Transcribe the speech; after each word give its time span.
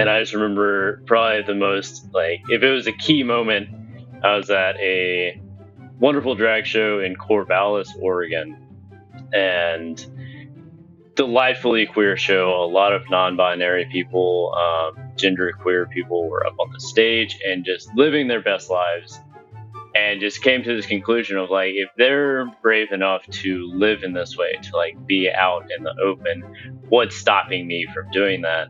And 0.00 0.08
I 0.08 0.18
just 0.20 0.32
remember 0.32 1.02
probably 1.04 1.42
the 1.42 1.54
most 1.54 2.06
like 2.14 2.40
if 2.48 2.62
it 2.62 2.70
was 2.70 2.86
a 2.86 2.92
key 2.92 3.22
moment, 3.22 3.68
I 4.24 4.34
was 4.34 4.48
at 4.48 4.76
a 4.78 5.38
wonderful 5.98 6.34
drag 6.34 6.64
show 6.64 7.00
in 7.00 7.16
Corvallis, 7.16 7.88
Oregon, 8.00 8.56
and 9.34 10.02
delightfully 11.16 11.84
queer 11.84 12.16
show. 12.16 12.64
A 12.64 12.64
lot 12.64 12.94
of 12.94 13.02
non-binary 13.10 13.90
people, 13.92 14.54
um, 14.56 15.12
gender 15.16 15.52
queer 15.52 15.86
people 15.86 16.30
were 16.30 16.46
up 16.46 16.54
on 16.58 16.72
the 16.72 16.80
stage 16.80 17.38
and 17.46 17.62
just 17.62 17.94
living 17.94 18.26
their 18.26 18.40
best 18.40 18.70
lives. 18.70 19.20
And 19.94 20.18
just 20.18 20.42
came 20.42 20.62
to 20.62 20.76
this 20.76 20.86
conclusion 20.86 21.36
of 21.36 21.50
like, 21.50 21.72
if 21.74 21.90
they're 21.98 22.46
brave 22.62 22.90
enough 22.92 23.26
to 23.26 23.70
live 23.74 24.02
in 24.02 24.14
this 24.14 24.34
way, 24.34 24.52
to 24.62 24.76
like 24.76 25.04
be 25.04 25.28
out 25.30 25.68
in 25.76 25.82
the 25.82 25.92
open, 26.02 26.42
what's 26.88 27.16
stopping 27.16 27.66
me 27.66 27.86
from 27.92 28.10
doing 28.12 28.40
that? 28.42 28.68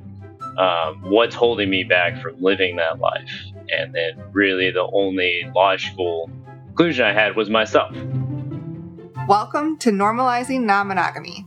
Um, 0.59 1.03
what's 1.05 1.35
holding 1.35 1.71
me 1.71 1.85
back 1.85 2.21
from 2.21 2.41
living 2.43 2.77
that 2.77 2.99
life? 2.99 3.31
And 3.69 3.95
then, 3.95 4.23
really, 4.33 4.71
the 4.71 4.89
only 4.93 5.51
logical 5.55 6.31
conclusion 6.67 7.07
I 7.07 7.13
had 7.13 7.37
was 7.37 7.49
myself. 7.49 7.95
Welcome 9.29 9.79
to 9.79 9.91
Normalizing 9.91 10.63
Non 10.63 10.89
Monogamy, 10.89 11.47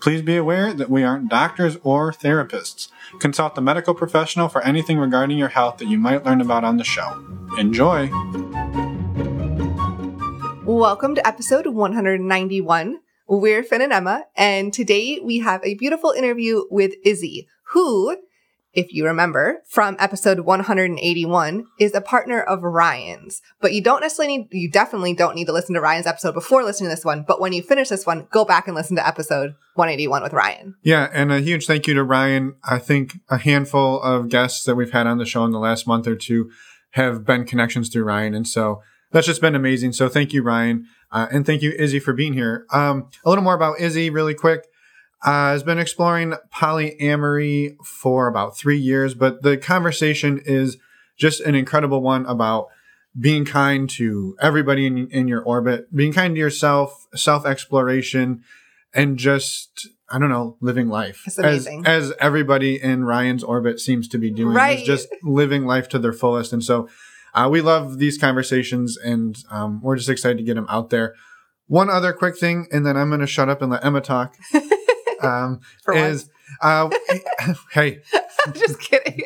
Please 0.00 0.22
be 0.22 0.36
aware 0.36 0.72
that 0.72 0.90
we 0.90 1.02
aren't 1.02 1.30
doctors 1.30 1.78
or 1.82 2.12
therapists. 2.12 2.88
Consult 3.20 3.56
a 3.56 3.60
medical 3.60 3.94
professional 3.94 4.48
for 4.48 4.62
anything 4.62 4.98
regarding 4.98 5.38
your 5.38 5.48
health 5.48 5.78
that 5.78 5.88
you 5.88 5.98
might 5.98 6.24
learn 6.24 6.40
about 6.40 6.64
on 6.64 6.76
the 6.76 6.84
show. 6.84 7.24
Enjoy! 7.58 8.10
Welcome 10.64 11.14
to 11.14 11.26
episode 11.26 11.66
191. 11.66 13.00
We're 13.26 13.62
Finn 13.62 13.82
and 13.82 13.92
Emma, 13.92 14.24
and 14.36 14.72
today 14.72 15.20
we 15.22 15.38
have 15.38 15.62
a 15.64 15.74
beautiful 15.74 16.10
interview 16.10 16.64
with 16.70 16.94
Izzy, 17.04 17.48
who 17.72 18.16
if 18.74 18.92
you 18.92 19.06
remember, 19.06 19.62
from 19.66 19.96
episode 19.98 20.40
181 20.40 21.66
is 21.78 21.94
a 21.94 22.00
partner 22.00 22.40
of 22.40 22.62
Ryan's. 22.62 23.40
But 23.60 23.72
you 23.72 23.82
don't 23.82 24.00
necessarily 24.00 24.38
need, 24.38 24.48
you 24.52 24.70
definitely 24.70 25.14
don't 25.14 25.34
need 25.34 25.46
to 25.46 25.52
listen 25.52 25.74
to 25.74 25.80
Ryan's 25.80 26.06
episode 26.06 26.32
before 26.32 26.64
listening 26.64 26.90
to 26.90 26.96
this 26.96 27.04
one. 27.04 27.24
But 27.26 27.40
when 27.40 27.52
you 27.52 27.62
finish 27.62 27.88
this 27.88 28.06
one, 28.06 28.26
go 28.30 28.44
back 28.44 28.66
and 28.66 28.74
listen 28.74 28.96
to 28.96 29.06
episode 29.06 29.54
181 29.74 30.22
with 30.22 30.32
Ryan. 30.32 30.74
Yeah. 30.82 31.08
And 31.12 31.32
a 31.32 31.40
huge 31.40 31.66
thank 31.66 31.86
you 31.86 31.94
to 31.94 32.04
Ryan. 32.04 32.56
I 32.64 32.78
think 32.78 33.14
a 33.30 33.38
handful 33.38 34.02
of 34.02 34.28
guests 34.28 34.64
that 34.64 34.74
we've 34.74 34.92
had 34.92 35.06
on 35.06 35.18
the 35.18 35.26
show 35.26 35.44
in 35.44 35.52
the 35.52 35.58
last 35.58 35.86
month 35.86 36.06
or 36.06 36.16
two 36.16 36.50
have 36.90 37.24
been 37.24 37.44
connections 37.44 37.88
through 37.88 38.04
Ryan. 38.04 38.34
And 38.34 38.46
so 38.46 38.82
that's 39.12 39.26
just 39.26 39.40
been 39.40 39.54
amazing. 39.54 39.92
So 39.92 40.08
thank 40.08 40.32
you, 40.32 40.42
Ryan. 40.42 40.86
Uh, 41.12 41.28
and 41.30 41.46
thank 41.46 41.62
you, 41.62 41.70
Izzy, 41.78 42.00
for 42.00 42.12
being 42.12 42.32
here. 42.32 42.66
Um, 42.72 43.08
a 43.24 43.28
little 43.28 43.44
more 43.44 43.54
about 43.54 43.78
Izzy 43.78 44.10
really 44.10 44.34
quick 44.34 44.66
uh, 45.24 45.52
has 45.52 45.62
been 45.62 45.78
exploring 45.78 46.34
polyamory 46.52 47.76
for 47.84 48.26
about 48.26 48.56
three 48.56 48.78
years, 48.78 49.14
but 49.14 49.42
the 49.42 49.56
conversation 49.56 50.40
is 50.44 50.76
just 51.16 51.40
an 51.40 51.54
incredible 51.54 52.02
one 52.02 52.26
about 52.26 52.68
being 53.18 53.44
kind 53.44 53.88
to 53.88 54.36
everybody 54.40 54.86
in, 54.86 55.08
in 55.08 55.28
your 55.28 55.42
orbit, 55.42 55.94
being 55.94 56.12
kind 56.12 56.34
to 56.34 56.38
yourself, 56.38 57.06
self 57.14 57.46
exploration, 57.46 58.42
and 58.92 59.16
just 59.18 59.88
I 60.10 60.18
don't 60.18 60.28
know, 60.28 60.56
living 60.60 60.88
life. 60.88 61.22
It's 61.26 61.38
amazing. 61.38 61.86
As, 61.86 62.10
as 62.10 62.16
everybody 62.20 62.80
in 62.80 63.04
Ryan's 63.04 63.42
orbit 63.42 63.80
seems 63.80 64.06
to 64.08 64.18
be 64.18 64.30
doing, 64.30 64.54
right. 64.54 64.78
is 64.80 64.86
just 64.86 65.08
living 65.22 65.64
life 65.64 65.88
to 65.90 65.98
their 65.98 66.12
fullest. 66.12 66.52
And 66.52 66.62
so 66.62 66.88
uh, 67.34 67.48
we 67.50 67.60
love 67.62 67.98
these 67.98 68.18
conversations, 68.18 68.96
and 68.96 69.36
um, 69.50 69.80
we're 69.82 69.96
just 69.96 70.10
excited 70.10 70.36
to 70.38 70.44
get 70.44 70.54
them 70.54 70.66
out 70.68 70.90
there. 70.90 71.14
One 71.66 71.88
other 71.88 72.12
quick 72.12 72.36
thing, 72.38 72.66
and 72.70 72.84
then 72.84 72.96
I'm 72.96 73.08
going 73.08 73.20
to 73.20 73.26
shut 73.26 73.48
up 73.48 73.62
and 73.62 73.72
let 73.72 73.84
Emma 73.84 74.02
talk. 74.02 74.36
um, 75.22 75.60
is 75.94 76.28
uh, 76.62 76.90
hey, 77.72 78.00
just 78.52 78.80
kidding. 78.80 79.22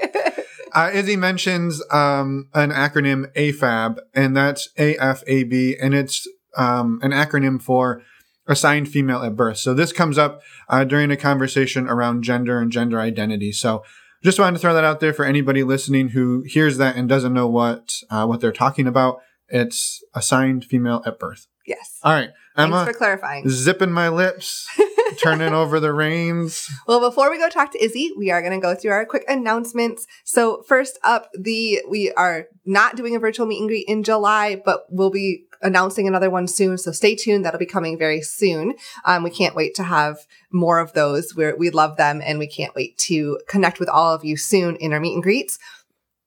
uh, 0.73 0.91
Izzy 0.93 1.17
mentions 1.17 1.83
um, 1.91 2.49
an 2.55 2.71
acronym 2.71 3.33
AFAB, 3.35 3.99
and 4.15 4.37
that's 4.37 4.69
AFAB, 4.79 5.77
and 5.81 5.95
it's 5.95 6.29
um, 6.57 7.01
an 7.03 7.13
acronym 7.13 7.61
for 7.61 8.03
assigned 8.47 8.89
female 8.89 9.23
at 9.23 9.37
birth. 9.37 9.59
So 9.59 9.75
this 9.75 9.93
comes 9.93 10.17
up 10.17 10.41
uh, 10.69 10.85
during 10.85 11.11
a 11.11 11.17
conversation 11.17 11.87
around 11.87 12.23
gender 12.23 12.61
and 12.61 12.73
gender 12.73 12.99
identity. 12.99 13.53
So 13.53 13.85
just 14.25 14.39
wanted 14.41 14.57
to 14.57 14.61
throw 14.61 14.75
that 14.75 14.85
out 14.85 15.01
there 15.01 15.13
for 15.13 15.25
anybody 15.25 15.63
listening 15.63 16.09
who 16.09 16.43
hears 16.47 16.79
that 16.79 16.97
and 16.97 17.09
doesn't 17.09 17.35
know 17.35 17.47
what 17.47 17.93
uh, 18.11 18.27
what 18.27 18.41
they're 18.41 18.53
talking 18.53 18.87
about. 18.87 19.21
It's 19.49 20.03
assigned 20.15 20.65
female 20.65 21.03
at 21.07 21.19
birth. 21.19 21.47
Yes. 21.67 21.99
All 22.03 22.13
right, 22.13 22.31
Emma. 22.57 22.85
Thanks 22.85 22.93
for 22.93 22.99
clarifying. 22.99 23.49
Zipping 23.49 23.93
my 23.93 24.09
lips. 24.09 24.67
turning 25.23 25.53
over 25.53 25.81
the 25.81 25.93
reins. 25.93 26.69
Well, 26.87 27.01
before 27.01 27.31
we 27.31 27.39
go 27.39 27.49
talk 27.49 27.73
to 27.73 27.83
Izzy, 27.83 28.13
we 28.17 28.31
are 28.31 28.41
going 28.41 28.59
to 28.59 28.65
go 28.65 28.75
through 28.75 28.93
our 28.93 29.07
quick 29.07 29.25
announcements. 29.29 30.07
So 30.25 30.63
first 30.63 30.99
up, 31.03 31.31
the 31.39 31.83
we 31.89 32.13
are 32.13 32.47
not 32.65 32.97
doing 32.97 33.17
a 33.17 33.19
virtual 33.19 33.47
meet 33.47 33.61
and 33.61 33.69
greet 33.69 33.89
in 33.89 34.03
July, 34.03 34.61
but 34.65 34.85
we'll 34.91 35.11
be 35.11 35.45
announcing 35.63 36.07
another 36.07 36.31
one 36.31 36.47
soon. 36.47 36.79
So 36.79 36.93
stay 36.93 37.15
tuned. 37.15 37.45
That'll 37.45 37.59
be 37.59 37.67
coming 37.67 37.99
very 37.99 38.21
soon. 38.21 38.75
Um, 39.05 39.23
we 39.23 39.31
can't 39.31 39.57
wait 39.57 39.75
to 39.77 39.83
have 39.83 40.19
more 40.51 40.79
of 40.79 40.93
those. 40.93 41.35
we 41.35 41.53
we 41.53 41.71
love 41.71 41.97
them 41.97 42.23
and 42.25 42.39
we 42.39 42.47
can't 42.47 42.75
wait 42.75 42.97
to 42.99 43.41
connect 43.49 43.81
with 43.81 43.89
all 43.89 44.15
of 44.15 44.25
you 44.25 44.37
soon 44.37 44.77
in 44.77 44.93
our 44.93 45.01
meet 45.01 45.15
and 45.15 45.23
greets 45.23 45.59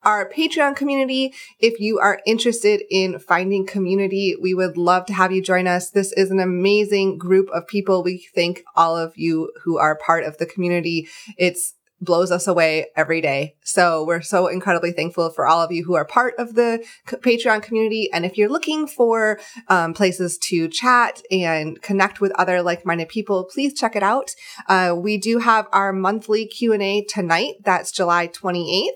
our 0.04 0.30
Patreon 0.30 0.76
community. 0.76 1.34
If 1.60 1.80
you 1.80 2.00
are 2.00 2.22
interested 2.26 2.84
in 2.90 3.20
finding 3.20 3.66
community, 3.66 4.36
we 4.40 4.54
would 4.54 4.78
love 4.78 5.06
to 5.08 5.14
have 5.14 5.32
you 5.32 5.42
join 5.42 5.68
us. 5.68 5.90
This 5.90 6.12
is 6.14 6.32
an 6.32 6.40
amazing 6.40 7.18
group 7.18 7.50
of 7.50 7.68
people. 7.68 8.04
We 8.04 8.28
thank 8.34 8.64
all 8.76 8.98
of 8.98 9.18
you 9.18 9.52
who 9.64 9.78
are 9.78 9.96
part 9.96 10.24
of 10.24 10.38
the 10.38 10.46
community. 10.46 11.08
It's 11.38 11.76
blows 12.02 12.32
us 12.32 12.48
away 12.48 12.88
every 12.96 13.22
day. 13.22 13.56
So 13.64 14.04
we're 14.04 14.22
so 14.22 14.48
incredibly 14.48 14.92
thankful 14.92 15.30
for 15.30 15.46
all 15.46 15.62
of 15.62 15.72
you 15.72 15.86
who 15.86 15.94
are 15.94 16.06
part 16.06 16.34
of 16.38 16.56
the 16.56 16.84
Patreon 17.08 17.62
community. 17.62 18.10
And 18.12 18.26
if 18.26 18.38
you're 18.38 18.50
looking 18.50 18.88
for 18.88 19.40
um, 19.68 19.94
places 19.94 20.38
to 20.40 20.68
chat 20.68 21.22
and 21.30 21.82
connect 21.82 22.20
with 22.20 22.32
other 22.34 22.62
like-minded 22.62 23.10
people, 23.10 23.46
please 23.46 23.74
check 23.74 23.96
it 23.96 24.04
out. 24.04 24.32
Uh, 24.68 24.96
we 24.98 25.18
do 25.18 25.40
have 25.40 25.68
our 25.72 25.94
monthly 25.94 26.48
Q&A 26.48 27.04
tonight. 27.04 27.56
That's 27.64 27.92
July 27.92 28.28
28th 28.28 28.88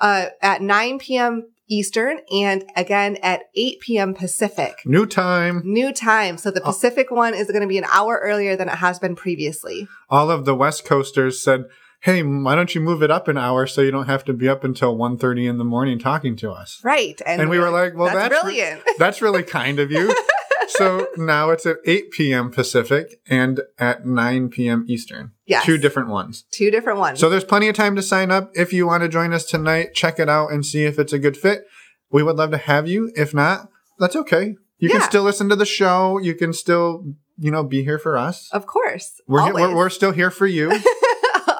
uh, 0.00 0.26
at 0.40 0.62
9 0.62 0.98
p.m. 0.98 1.48
Eastern 1.68 2.18
and 2.30 2.64
again 2.76 3.16
at 3.22 3.44
8 3.54 3.80
p.m. 3.80 4.14
Pacific. 4.14 4.82
New 4.84 5.06
time. 5.06 5.62
New 5.64 5.92
time. 5.92 6.36
So 6.36 6.50
the 6.50 6.60
Pacific 6.60 7.10
one 7.10 7.34
is 7.34 7.46
going 7.46 7.62
to 7.62 7.66
be 7.66 7.78
an 7.78 7.86
hour 7.90 8.20
earlier 8.22 8.56
than 8.56 8.68
it 8.68 8.76
has 8.76 8.98
been 8.98 9.16
previously. 9.16 9.88
All 10.10 10.30
of 10.30 10.44
the 10.44 10.54
West 10.54 10.84
Coasters 10.84 11.42
said, 11.42 11.64
hey, 12.02 12.20
why 12.24 12.56
don't 12.56 12.74
you 12.74 12.80
move 12.80 13.00
it 13.02 13.12
up 13.12 13.28
an 13.28 13.38
hour 13.38 13.64
so 13.64 13.80
you 13.80 13.92
don't 13.92 14.06
have 14.06 14.24
to 14.24 14.32
be 14.32 14.48
up 14.48 14.64
until 14.64 14.96
1.30 14.96 15.48
in 15.48 15.58
the 15.58 15.64
morning 15.64 16.00
talking 16.00 16.34
to 16.36 16.50
us? 16.50 16.80
Right. 16.82 17.20
And, 17.24 17.42
and 17.42 17.50
we 17.50 17.60
were 17.60 17.70
like, 17.70 17.94
well, 17.94 18.12
that's, 18.12 18.28
that's 18.28 18.42
brilliant. 18.42 18.82
Re- 18.84 18.94
that's 18.98 19.22
really 19.22 19.44
kind 19.44 19.78
of 19.78 19.92
you. 19.92 20.12
so 20.68 21.06
now 21.16 21.50
it's 21.50 21.64
at 21.64 21.76
8 21.86 22.10
p.m. 22.10 22.50
Pacific 22.50 23.20
and 23.28 23.60
at 23.78 24.04
9 24.04 24.48
p.m. 24.48 24.84
Eastern. 24.88 25.30
Yes. 25.46 25.64
Two 25.64 25.78
different 25.78 26.08
ones. 26.08 26.44
Two 26.50 26.72
different 26.72 26.98
ones. 26.98 27.20
So 27.20 27.30
there's 27.30 27.44
plenty 27.44 27.68
of 27.68 27.76
time 27.76 27.94
to 27.94 28.02
sign 28.02 28.32
up. 28.32 28.50
If 28.54 28.72
you 28.72 28.84
want 28.84 29.04
to 29.04 29.08
join 29.08 29.32
us 29.32 29.44
tonight, 29.44 29.94
check 29.94 30.18
it 30.18 30.28
out 30.28 30.50
and 30.50 30.66
see 30.66 30.84
if 30.84 30.98
it's 30.98 31.12
a 31.12 31.20
good 31.20 31.36
fit. 31.36 31.66
We 32.10 32.24
would 32.24 32.36
love 32.36 32.50
to 32.50 32.58
have 32.58 32.88
you. 32.88 33.12
If 33.14 33.32
not, 33.32 33.68
that's 34.00 34.16
okay. 34.16 34.56
You 34.78 34.88
yeah. 34.88 34.98
can 34.98 35.02
still 35.02 35.22
listen 35.22 35.48
to 35.50 35.56
the 35.56 35.64
show. 35.64 36.18
You 36.18 36.34
can 36.34 36.52
still, 36.52 37.14
you 37.38 37.52
know, 37.52 37.62
be 37.62 37.84
here 37.84 38.00
for 38.00 38.18
us. 38.18 38.48
Of 38.50 38.66
course. 38.66 39.20
We're, 39.28 39.54
we're, 39.54 39.76
we're 39.76 39.88
still 39.88 40.10
here 40.10 40.32
for 40.32 40.48
you. 40.48 40.72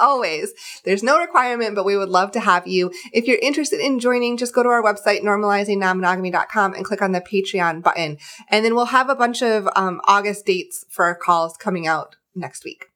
always. 0.02 0.52
There's 0.84 1.02
no 1.02 1.18
requirement, 1.18 1.74
but 1.74 1.86
we 1.86 1.96
would 1.96 2.10
love 2.10 2.32
to 2.32 2.40
have 2.40 2.66
you. 2.66 2.92
If 3.12 3.26
you're 3.26 3.38
interested 3.40 3.80
in 3.80 4.00
joining, 4.00 4.36
just 4.36 4.54
go 4.54 4.62
to 4.62 4.68
our 4.68 4.82
website, 4.82 5.22
normalizingnonmonogamy.com 5.22 6.74
and 6.74 6.84
click 6.84 7.00
on 7.00 7.12
the 7.12 7.20
Patreon 7.20 7.82
button. 7.82 8.18
And 8.48 8.64
then 8.64 8.74
we'll 8.74 8.86
have 8.86 9.08
a 9.08 9.14
bunch 9.14 9.42
of 9.42 9.68
um, 9.76 10.00
August 10.04 10.44
dates 10.44 10.84
for 10.90 11.04
our 11.04 11.14
calls 11.14 11.56
coming 11.56 11.86
out 11.86 12.16
next 12.34 12.64
week. 12.64 12.86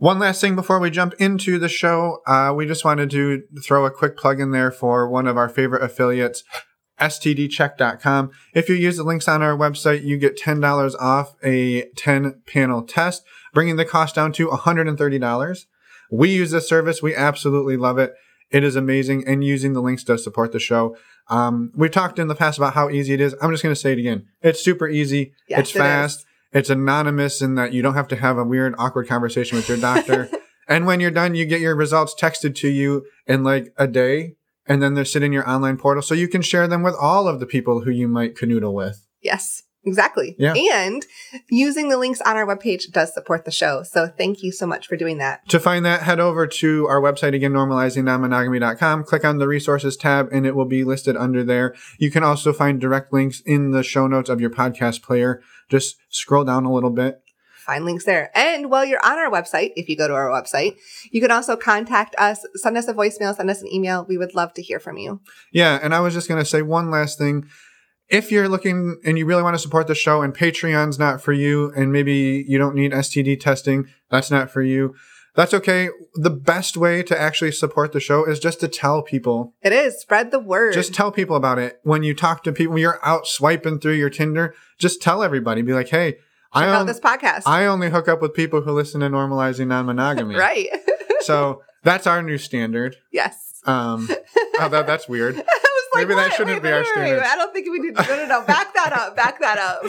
One 0.00 0.18
last 0.18 0.40
thing 0.40 0.56
before 0.56 0.78
we 0.78 0.90
jump 0.90 1.12
into 1.18 1.58
the 1.58 1.68
show, 1.68 2.22
uh, 2.26 2.54
we 2.56 2.66
just 2.66 2.86
wanted 2.86 3.10
to 3.10 3.42
throw 3.62 3.84
a 3.84 3.90
quick 3.90 4.16
plug 4.16 4.40
in 4.40 4.50
there 4.50 4.70
for 4.70 5.06
one 5.06 5.26
of 5.26 5.36
our 5.36 5.48
favorite 5.48 5.82
affiliates, 5.82 6.42
stdcheck.com. 6.98 8.30
If 8.54 8.70
you 8.70 8.76
use 8.76 8.96
the 8.96 9.04
links 9.04 9.28
on 9.28 9.42
our 9.42 9.54
website, 9.54 10.02
you 10.02 10.16
get 10.16 10.38
$10 10.38 10.94
off 10.98 11.34
a 11.44 11.84
10 11.96 12.42
panel 12.46 12.82
test, 12.82 13.24
bringing 13.52 13.76
the 13.76 13.84
cost 13.84 14.14
down 14.14 14.32
to 14.32 14.48
$130. 14.48 15.66
We 16.10 16.30
use 16.30 16.50
this 16.50 16.68
service. 16.68 17.02
We 17.02 17.14
absolutely 17.14 17.76
love 17.76 17.98
it. 17.98 18.14
It 18.50 18.64
is 18.64 18.74
amazing, 18.74 19.26
and 19.28 19.44
using 19.44 19.74
the 19.74 19.82
links 19.82 20.02
does 20.02 20.24
support 20.24 20.52
the 20.52 20.58
show. 20.58 20.96
Um, 21.28 21.70
we've 21.76 21.90
talked 21.90 22.18
in 22.18 22.26
the 22.26 22.34
past 22.34 22.58
about 22.58 22.74
how 22.74 22.90
easy 22.90 23.14
it 23.14 23.20
is. 23.20 23.34
I'm 23.40 23.50
just 23.52 23.62
going 23.62 23.74
to 23.74 23.80
say 23.80 23.92
it 23.92 23.98
again. 23.98 24.26
It's 24.42 24.62
super 24.62 24.88
easy. 24.88 25.32
Yes, 25.48 25.60
it's 25.60 25.70
fast. 25.70 26.26
It's 26.52 26.68
anonymous 26.68 27.40
in 27.40 27.54
that 27.54 27.72
you 27.72 27.80
don't 27.80 27.94
have 27.94 28.08
to 28.08 28.16
have 28.16 28.38
a 28.38 28.44
weird, 28.44 28.74
awkward 28.76 29.06
conversation 29.06 29.56
with 29.56 29.68
your 29.68 29.78
doctor. 29.78 30.28
and 30.68 30.84
when 30.84 30.98
you're 30.98 31.12
done, 31.12 31.36
you 31.36 31.46
get 31.46 31.60
your 31.60 31.76
results 31.76 32.12
texted 32.18 32.56
to 32.56 32.68
you 32.68 33.06
in 33.26 33.44
like 33.44 33.72
a 33.76 33.86
day, 33.86 34.34
and 34.66 34.82
then 34.82 34.94
they're 34.94 35.04
sitting 35.04 35.28
in 35.28 35.32
your 35.32 35.48
online 35.48 35.76
portal 35.76 36.02
so 36.02 36.14
you 36.14 36.26
can 36.26 36.42
share 36.42 36.66
them 36.66 36.82
with 36.82 36.96
all 37.00 37.28
of 37.28 37.38
the 37.38 37.46
people 37.46 37.82
who 37.82 37.90
you 37.92 38.08
might 38.08 38.34
canoodle 38.34 38.74
with. 38.74 39.06
Yes. 39.22 39.62
Exactly. 39.84 40.36
Yeah. 40.38 40.52
And 40.54 41.06
using 41.48 41.88
the 41.88 41.96
links 41.96 42.20
on 42.20 42.36
our 42.36 42.46
webpage 42.46 42.90
does 42.92 43.14
support 43.14 43.46
the 43.46 43.50
show. 43.50 43.82
So 43.82 44.08
thank 44.08 44.42
you 44.42 44.52
so 44.52 44.66
much 44.66 44.86
for 44.86 44.96
doing 44.96 45.18
that. 45.18 45.48
To 45.48 45.58
find 45.58 45.86
that, 45.86 46.02
head 46.02 46.20
over 46.20 46.46
to 46.46 46.86
our 46.86 47.00
website 47.00 47.34
again, 47.34 47.52
normalizingnonmonogamy.com. 47.52 49.04
Click 49.04 49.24
on 49.24 49.38
the 49.38 49.48
resources 49.48 49.96
tab 49.96 50.28
and 50.32 50.46
it 50.46 50.54
will 50.54 50.66
be 50.66 50.84
listed 50.84 51.16
under 51.16 51.42
there. 51.42 51.74
You 51.98 52.10
can 52.10 52.22
also 52.22 52.52
find 52.52 52.78
direct 52.78 53.12
links 53.12 53.40
in 53.46 53.70
the 53.70 53.82
show 53.82 54.06
notes 54.06 54.28
of 54.28 54.40
your 54.40 54.50
podcast 54.50 55.02
player. 55.02 55.42
Just 55.70 55.96
scroll 56.10 56.44
down 56.44 56.66
a 56.66 56.72
little 56.72 56.90
bit. 56.90 57.22
Find 57.60 57.84
links 57.84 58.04
there. 58.04 58.30
And 58.34 58.70
while 58.70 58.84
you're 58.84 59.04
on 59.04 59.18
our 59.18 59.30
website, 59.30 59.72
if 59.76 59.88
you 59.88 59.96
go 59.96 60.08
to 60.08 60.14
our 60.14 60.28
website, 60.28 60.76
you 61.10 61.20
can 61.20 61.30
also 61.30 61.56
contact 61.56 62.16
us, 62.18 62.44
send 62.54 62.76
us 62.76 62.88
a 62.88 62.94
voicemail, 62.94 63.34
send 63.34 63.48
us 63.48 63.62
an 63.62 63.72
email. 63.72 64.04
We 64.08 64.18
would 64.18 64.34
love 64.34 64.52
to 64.54 64.62
hear 64.62 64.80
from 64.80 64.98
you. 64.98 65.20
Yeah, 65.52 65.78
and 65.82 65.94
I 65.94 66.00
was 66.00 66.12
just 66.12 66.26
going 66.26 66.42
to 66.42 66.48
say 66.48 66.62
one 66.62 66.90
last 66.90 67.16
thing. 67.16 67.48
If 68.10 68.32
you're 68.32 68.48
looking 68.48 69.00
and 69.04 69.16
you 69.18 69.24
really 69.24 69.42
want 69.42 69.54
to 69.54 69.58
support 69.58 69.86
the 69.86 69.94
show 69.94 70.22
and 70.22 70.34
Patreon's 70.34 70.98
not 70.98 71.22
for 71.22 71.32
you 71.32 71.72
and 71.76 71.92
maybe 71.92 72.44
you 72.48 72.58
don't 72.58 72.74
need 72.74 72.92
STD 72.92 73.40
testing, 73.40 73.86
that's 74.10 74.30
not 74.30 74.50
for 74.50 74.62
you. 74.62 74.94
That's 75.36 75.54
okay. 75.54 75.90
The 76.16 76.30
best 76.30 76.76
way 76.76 77.04
to 77.04 77.18
actually 77.18 77.52
support 77.52 77.92
the 77.92 78.00
show 78.00 78.24
is 78.24 78.40
just 78.40 78.58
to 78.60 78.68
tell 78.68 79.00
people. 79.02 79.54
It 79.62 79.72
is. 79.72 80.00
Spread 80.00 80.32
the 80.32 80.40
word. 80.40 80.74
Just 80.74 80.92
tell 80.92 81.12
people 81.12 81.36
about 81.36 81.60
it. 81.60 81.78
When 81.84 82.02
you 82.02 82.14
talk 82.14 82.42
to 82.44 82.52
people, 82.52 82.74
when 82.74 82.82
you're 82.82 82.98
out 83.04 83.28
swiping 83.28 83.78
through 83.78 83.92
your 83.92 84.10
Tinder, 84.10 84.54
just 84.76 85.00
tell 85.00 85.22
everybody. 85.22 85.62
Be 85.62 85.72
like, 85.72 85.88
hey, 85.88 86.12
Check 86.12 86.64
I, 86.64 86.68
out 86.68 86.80
on- 86.80 86.86
this 86.86 86.98
podcast. 86.98 87.42
I 87.46 87.66
only 87.66 87.90
hook 87.90 88.08
up 88.08 88.20
with 88.20 88.34
people 88.34 88.62
who 88.62 88.72
listen 88.72 89.02
to 89.02 89.08
normalizing 89.08 89.68
non-monogamy. 89.68 90.34
right. 90.36 90.66
So 91.20 91.62
that's 91.84 92.08
our 92.08 92.22
new 92.22 92.38
standard. 92.38 92.96
yes. 93.12 93.62
Um, 93.66 94.08
oh, 94.58 94.68
that, 94.68 94.86
that's 94.88 95.06
weird. 95.08 95.36
Like, 95.94 96.06
Maybe 96.08 96.14
that 96.20 96.32
shouldn't 96.32 96.56
Wait, 96.56 96.62
be 96.62 96.68
wait, 96.68 96.74
our 96.74 96.80
wait, 96.80 96.88
standard. 96.88 97.22
I 97.24 97.36
don't 97.36 97.52
think 97.52 97.68
we 97.70 97.80
did. 97.80 97.94
No, 97.96 98.02
no, 98.16 98.26
no. 98.26 98.42
Back 98.46 98.72
that 98.74 98.92
up. 98.92 99.16
Back 99.16 99.40
that 99.40 99.58
up. 99.58 99.82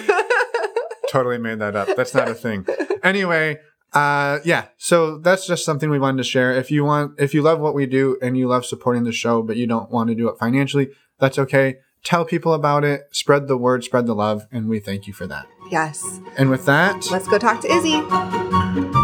totally 1.09 1.38
made 1.38 1.59
that 1.59 1.75
up. 1.75 1.89
That's 1.95 2.13
not 2.15 2.27
a 2.27 2.33
thing. 2.33 2.65
Anyway, 3.03 3.59
uh, 3.94 4.39
yeah. 4.44 4.65
So 4.77 5.18
that's 5.19 5.45
just 5.45 5.63
something 5.65 5.89
we 5.89 6.00
wanted 6.00 6.18
to 6.18 6.24
share. 6.24 6.51
If 6.53 6.71
you 6.71 6.83
want, 6.86 7.19
if 7.19 7.33
you 7.33 7.42
love 7.42 7.59
what 7.59 7.75
we 7.75 7.86
do 7.86 8.18
and 8.21 8.38
you 8.38 8.48
love 8.48 8.65
supporting 8.65 9.03
the 9.03 9.12
show, 9.12 9.42
but 9.44 9.57
you 9.57 9.68
don't 9.68 9.92
want 9.92 10.09
to 10.09 10.15
do 10.15 10.27
it 10.30 10.38
financially, 10.39 10.89
that's 11.19 11.38
okay. 11.38 11.77
Tell 12.04 12.25
people 12.25 12.54
about 12.56 12.83
it. 12.83 13.01
Spread 13.12 13.47
the 13.47 13.57
word. 13.57 13.83
Spread 13.83 14.07
the 14.07 14.15
love, 14.15 14.47
and 14.51 14.68
we 14.68 14.80
thank 14.80 15.06
you 15.06 15.13
for 15.13 15.27
that. 15.27 15.45
yes. 15.69 16.19
And 16.38 16.50
with 16.50 16.65
that, 16.65 17.06
Let's 17.12 17.27
go 17.27 17.38
talk 17.38 17.62
to 17.62 17.71
Izzy. 17.71 19.00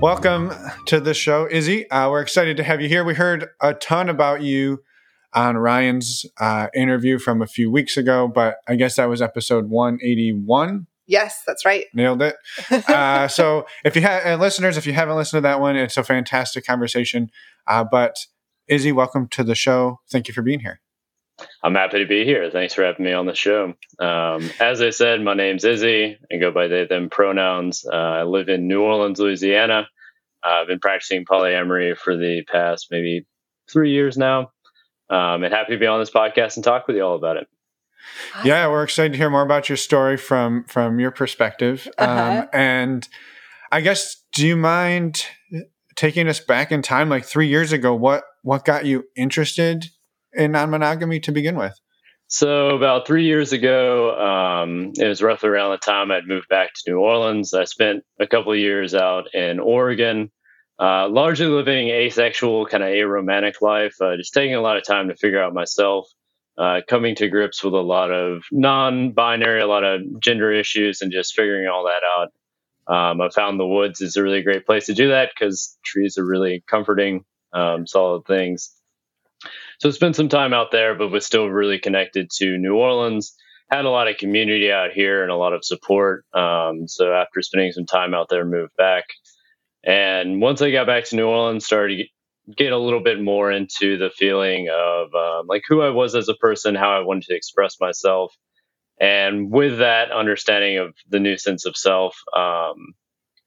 Welcome 0.00 0.50
to 0.86 0.98
the 0.98 1.12
show, 1.12 1.46
Izzy. 1.50 1.88
Uh, 1.90 2.08
we're 2.10 2.22
excited 2.22 2.56
to 2.56 2.62
have 2.62 2.80
you 2.80 2.88
here. 2.88 3.04
We 3.04 3.14
heard 3.14 3.48
a 3.60 3.74
ton 3.74 4.08
about 4.08 4.40
you 4.40 4.82
on 5.34 5.58
Ryan's 5.58 6.24
uh, 6.40 6.68
interview 6.74 7.18
from 7.18 7.42
a 7.42 7.46
few 7.46 7.70
weeks 7.70 7.98
ago, 7.98 8.26
but 8.26 8.56
I 8.66 8.76
guess 8.76 8.96
that 8.96 9.10
was 9.10 9.20
episode 9.20 9.68
181. 9.68 10.86
Yes, 11.06 11.42
that's 11.46 11.66
right. 11.66 11.84
Nailed 11.92 12.22
it. 12.22 12.36
Uh, 12.88 13.28
so 13.28 13.66
if 13.84 13.94
you 13.94 14.02
have 14.02 14.26
uh, 14.26 14.42
listeners, 14.42 14.76
if 14.76 14.86
you 14.86 14.92
haven't 14.92 15.16
listened 15.16 15.38
to 15.38 15.42
that 15.42 15.60
one, 15.60 15.76
it's 15.76 15.96
a 15.96 16.02
fantastic 16.02 16.64
conversation. 16.64 17.30
Uh, 17.66 17.84
but 17.84 18.26
Izzy, 18.68 18.92
welcome 18.92 19.28
to 19.28 19.44
the 19.44 19.54
show. 19.54 20.00
Thank 20.10 20.28
you 20.28 20.34
for 20.34 20.42
being 20.42 20.60
here. 20.60 20.80
I'm 21.62 21.74
happy 21.74 21.98
to 21.98 22.06
be 22.06 22.24
here. 22.24 22.50
Thanks 22.50 22.74
for 22.74 22.84
having 22.84 23.04
me 23.04 23.12
on 23.12 23.26
the 23.26 23.34
show. 23.34 23.74
Um, 23.98 24.50
as 24.60 24.80
I 24.80 24.90
said, 24.90 25.20
my 25.22 25.34
name's 25.34 25.64
Izzy. 25.64 26.18
I 26.32 26.36
go 26.36 26.50
by 26.50 26.68
they, 26.68 26.86
them 26.86 27.10
pronouns. 27.10 27.84
Uh, 27.90 27.96
I 27.96 28.22
live 28.24 28.48
in 28.48 28.66
New 28.66 28.82
Orleans, 28.82 29.18
Louisiana. 29.18 29.88
Uh, 30.44 30.48
I've 30.48 30.66
been 30.66 30.80
practicing 30.80 31.24
polyamory 31.24 31.96
for 31.96 32.16
the 32.16 32.42
past 32.50 32.88
maybe 32.90 33.26
three 33.70 33.92
years 33.92 34.16
now. 34.16 34.50
Um, 35.10 35.42
and 35.42 35.52
happy 35.52 35.72
to 35.72 35.78
be 35.78 35.86
on 35.86 36.00
this 36.00 36.10
podcast 36.10 36.56
and 36.56 36.64
talk 36.64 36.86
with 36.86 36.96
you 36.96 37.02
all 37.02 37.16
about 37.16 37.36
it. 37.36 37.48
Yeah, 38.44 38.68
we're 38.68 38.84
excited 38.84 39.12
to 39.12 39.18
hear 39.18 39.28
more 39.28 39.42
about 39.42 39.68
your 39.68 39.76
story 39.76 40.16
from 40.16 40.64
from 40.64 41.00
your 41.00 41.10
perspective. 41.10 41.88
Uh-huh. 41.98 42.40
Um, 42.42 42.48
and 42.52 43.08
I 43.70 43.80
guess, 43.80 44.16
do 44.32 44.46
you 44.46 44.56
mind 44.56 45.26
taking 45.96 46.28
us 46.28 46.40
back 46.40 46.72
in 46.72 46.80
time, 46.80 47.08
like 47.08 47.24
three 47.24 47.48
years 47.48 47.72
ago? 47.72 47.94
What 47.94 48.24
what 48.42 48.64
got 48.64 48.86
you 48.86 49.04
interested 49.16 49.90
in 50.32 50.52
non 50.52 50.70
monogamy 50.70 51.20
to 51.20 51.32
begin 51.32 51.56
with? 51.56 51.78
So 52.32 52.76
about 52.76 53.08
three 53.08 53.24
years 53.24 53.52
ago, 53.52 54.16
um, 54.16 54.92
it 54.94 55.08
was 55.08 55.20
roughly 55.20 55.48
around 55.48 55.72
the 55.72 55.78
time 55.78 56.12
I'd 56.12 56.28
moved 56.28 56.48
back 56.48 56.70
to 56.74 56.90
New 56.90 56.98
Orleans. 56.98 57.52
I 57.54 57.64
spent 57.64 58.04
a 58.20 58.26
couple 58.28 58.52
of 58.52 58.58
years 58.58 58.94
out 58.94 59.34
in 59.34 59.58
Oregon, 59.58 60.30
uh, 60.78 61.08
largely 61.08 61.46
living 61.46 61.88
asexual, 61.88 62.66
kind 62.66 62.84
of 62.84 62.90
aromantic 62.90 63.60
life, 63.60 63.96
uh, 64.00 64.16
just 64.16 64.32
taking 64.32 64.54
a 64.54 64.60
lot 64.60 64.76
of 64.76 64.84
time 64.84 65.08
to 65.08 65.16
figure 65.16 65.42
out 65.42 65.54
myself, 65.54 66.06
uh, 66.56 66.82
coming 66.88 67.16
to 67.16 67.28
grips 67.28 67.64
with 67.64 67.74
a 67.74 67.78
lot 67.78 68.12
of 68.12 68.44
non-binary, 68.52 69.60
a 69.60 69.66
lot 69.66 69.82
of 69.82 70.00
gender 70.20 70.52
issues, 70.52 71.02
and 71.02 71.10
just 71.10 71.34
figuring 71.34 71.66
all 71.66 71.86
that 71.86 72.02
out. 72.04 72.28
Um, 72.86 73.20
I 73.20 73.28
found 73.30 73.58
the 73.58 73.66
woods 73.66 74.00
is 74.00 74.16
a 74.16 74.22
really 74.22 74.42
great 74.42 74.66
place 74.66 74.86
to 74.86 74.94
do 74.94 75.08
that 75.08 75.30
because 75.34 75.76
trees 75.84 76.16
are 76.16 76.24
really 76.24 76.62
comforting, 76.68 77.24
um, 77.52 77.88
solid 77.88 78.24
things. 78.24 78.72
So 79.80 79.90
spent 79.90 80.16
some 80.16 80.28
time 80.28 80.52
out 80.52 80.70
there, 80.70 80.94
but 80.94 81.08
was 81.08 81.24
still 81.24 81.46
really 81.46 81.78
connected 81.78 82.30
to 82.36 82.58
New 82.58 82.74
Orleans. 82.74 83.34
Had 83.70 83.86
a 83.86 83.90
lot 83.90 84.08
of 84.08 84.18
community 84.18 84.70
out 84.70 84.90
here 84.92 85.22
and 85.22 85.30
a 85.30 85.36
lot 85.36 85.54
of 85.54 85.64
support. 85.64 86.24
Um, 86.34 86.86
so 86.86 87.12
after 87.12 87.40
spending 87.40 87.72
some 87.72 87.86
time 87.86 88.12
out 88.12 88.28
there, 88.28 88.44
moved 88.44 88.76
back. 88.76 89.04
And 89.82 90.40
once 90.40 90.60
I 90.60 90.70
got 90.70 90.86
back 90.86 91.04
to 91.06 91.16
New 91.16 91.26
Orleans, 91.26 91.64
started 91.64 92.06
get 92.56 92.72
a 92.72 92.78
little 92.78 93.02
bit 93.02 93.22
more 93.22 93.50
into 93.50 93.96
the 93.96 94.10
feeling 94.10 94.68
of 94.68 95.14
um, 95.14 95.46
like 95.46 95.62
who 95.68 95.82
I 95.82 95.90
was 95.90 96.14
as 96.14 96.28
a 96.28 96.34
person, 96.34 96.74
how 96.74 96.90
I 96.90 97.00
wanted 97.00 97.24
to 97.24 97.36
express 97.36 97.76
myself, 97.80 98.34
and 99.00 99.50
with 99.50 99.78
that 99.78 100.10
understanding 100.10 100.78
of 100.78 100.94
the 101.08 101.20
new 101.20 101.38
sense 101.38 101.64
of 101.64 101.76
self, 101.76 102.16
um, 102.36 102.94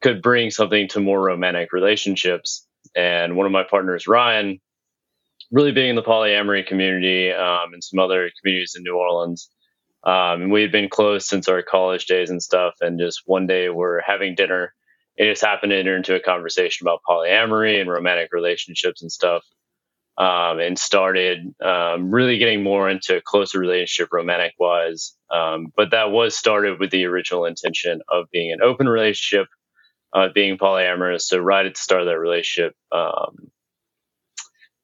could 0.02 0.22
bring 0.22 0.50
something 0.50 0.88
to 0.90 1.00
more 1.00 1.22
romantic 1.22 1.74
relationships. 1.74 2.68
And 2.96 3.36
one 3.36 3.46
of 3.46 3.52
my 3.52 3.64
partners, 3.64 4.08
Ryan, 4.08 4.60
really 5.54 5.72
being 5.72 5.92
in 5.92 5.96
the 5.96 6.02
polyamory 6.02 6.66
community 6.66 7.32
um, 7.32 7.74
and 7.74 7.84
some 7.84 8.00
other 8.00 8.30
communities 8.42 8.74
in 8.76 8.84
New 8.84 8.96
Orleans. 8.98 9.50
Um, 10.04 10.42
and 10.42 10.52
we 10.52 10.64
had 10.64 10.72
been 10.72 10.90
close 10.90 11.28
since 11.28 11.48
our 11.48 11.62
college 11.62 12.08
days 12.08 12.32
and 12.32 12.42
stuff. 12.42 12.74
And 12.82 13.00
just 13.00 13.22
one 13.26 13.46
day 13.46 13.70
we're 13.70 14.02
having 14.02 14.34
dinner. 14.36 14.74
It 15.16 15.30
just 15.30 15.46
happened 15.46 15.70
to 15.70 15.78
enter 15.78 15.96
into 15.96 16.16
a 16.16 16.20
conversation 16.20 16.86
about 16.86 17.02
polyamory 17.08 17.80
and 17.80 17.90
romantic 17.90 18.30
relationships 18.34 19.04
and 19.04 19.12
stuff. 19.12 19.44
Um, 20.16 20.60
and 20.60 20.78
started 20.78 21.56
um, 21.64 22.12
really 22.12 22.38
getting 22.38 22.62
more 22.62 22.88
into 22.88 23.18
a 23.18 23.22
closer 23.22 23.60
relationship 23.60 24.10
romantic 24.12 24.54
wise. 24.60 25.16
Um, 25.32 25.68
but 25.76 25.90
that 25.92 26.12
was 26.12 26.36
started 26.36 26.80
with 26.80 26.92
the 26.92 27.06
original 27.06 27.46
intention 27.46 28.02
of 28.10 28.26
being 28.32 28.52
an 28.52 28.62
open 28.62 28.88
relationship, 28.88 29.48
uh, 30.14 30.30
being 30.34 30.60
polyamorous. 30.60 31.22
So 31.22 31.40
right 31.40 31.66
at 31.66 31.74
the 31.74 31.80
start 31.80 32.02
of 32.02 32.08
that 32.08 32.20
relationship, 32.20 32.76
um, 32.92 33.52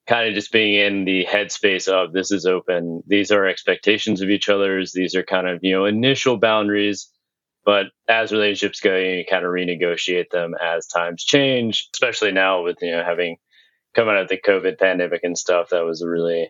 kind 0.10 0.28
of 0.28 0.34
just 0.34 0.52
being 0.52 0.74
in 0.74 1.06
the 1.06 1.24
headspace 1.26 1.88
of 1.88 2.14
this 2.14 2.32
is 2.32 2.48
open. 2.48 3.04
These 3.06 3.32
are 3.32 3.46
expectations 3.46 4.22
of 4.22 4.30
each 4.30 4.50
other's 4.50 4.92
these 4.92 5.14
are 5.14 5.24
kind 5.24 5.48
of 5.48 5.60
you 5.62 5.72
know 5.74 5.86
initial 5.86 6.38
boundaries. 6.38 7.08
But 7.64 7.88
as 8.08 8.32
relationships 8.32 8.80
go 8.80 8.98
you 8.98 9.24
kind 9.30 9.46
of 9.46 9.52
renegotiate 9.52 10.32
them 10.32 10.56
as 10.60 10.88
times 10.88 11.24
change 11.24 11.90
especially 11.94 12.32
now 12.32 12.64
with 12.64 12.78
you 12.82 12.92
know 12.92 13.04
having 13.04 13.38
come 13.96 14.10
out 14.10 14.18
of 14.18 14.30
the 14.30 14.40
covid 14.40 14.80
pandemic 14.80 15.22
and 15.24 15.38
stuff 15.38 15.70
that 15.70 15.86
was 15.86 16.02
a 16.02 16.10
really 16.10 16.50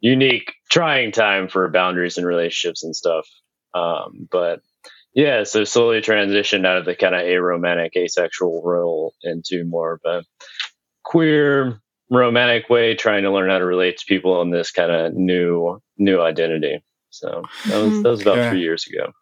unique 0.00 0.52
trying 0.70 1.12
time 1.12 1.48
for 1.48 1.68
boundaries 1.70 2.18
and 2.18 2.26
relationships 2.26 2.84
and 2.84 2.94
stuff. 2.94 3.26
Um, 3.74 4.28
but 4.30 4.60
yeah 5.14 5.44
so 5.44 5.64
slowly 5.64 6.00
transitioned 6.00 6.66
out 6.66 6.76
of 6.76 6.84
the 6.84 6.94
kind 6.94 7.14
of 7.14 7.22
aromantic 7.22 7.96
asexual 7.96 8.62
role 8.62 9.14
into 9.22 9.64
more 9.64 9.94
of 9.94 10.00
a 10.04 10.24
queer 11.04 11.80
romantic 12.10 12.68
way 12.68 12.94
trying 12.94 13.22
to 13.22 13.30
learn 13.32 13.48
how 13.50 13.58
to 13.58 13.64
relate 13.64 13.96
to 13.98 14.04
people 14.06 14.42
in 14.42 14.50
this 14.50 14.70
kind 14.70 14.90
of 14.90 15.14
new 15.14 15.80
new 15.96 16.20
identity 16.20 16.82
so 17.10 17.42
that 17.66 17.78
was 17.78 18.02
that 18.02 18.08
was 18.10 18.20
about 18.22 18.36
Yeah. 18.38 18.50
three 18.50 18.60
years 18.62 18.86
ago 18.86 19.12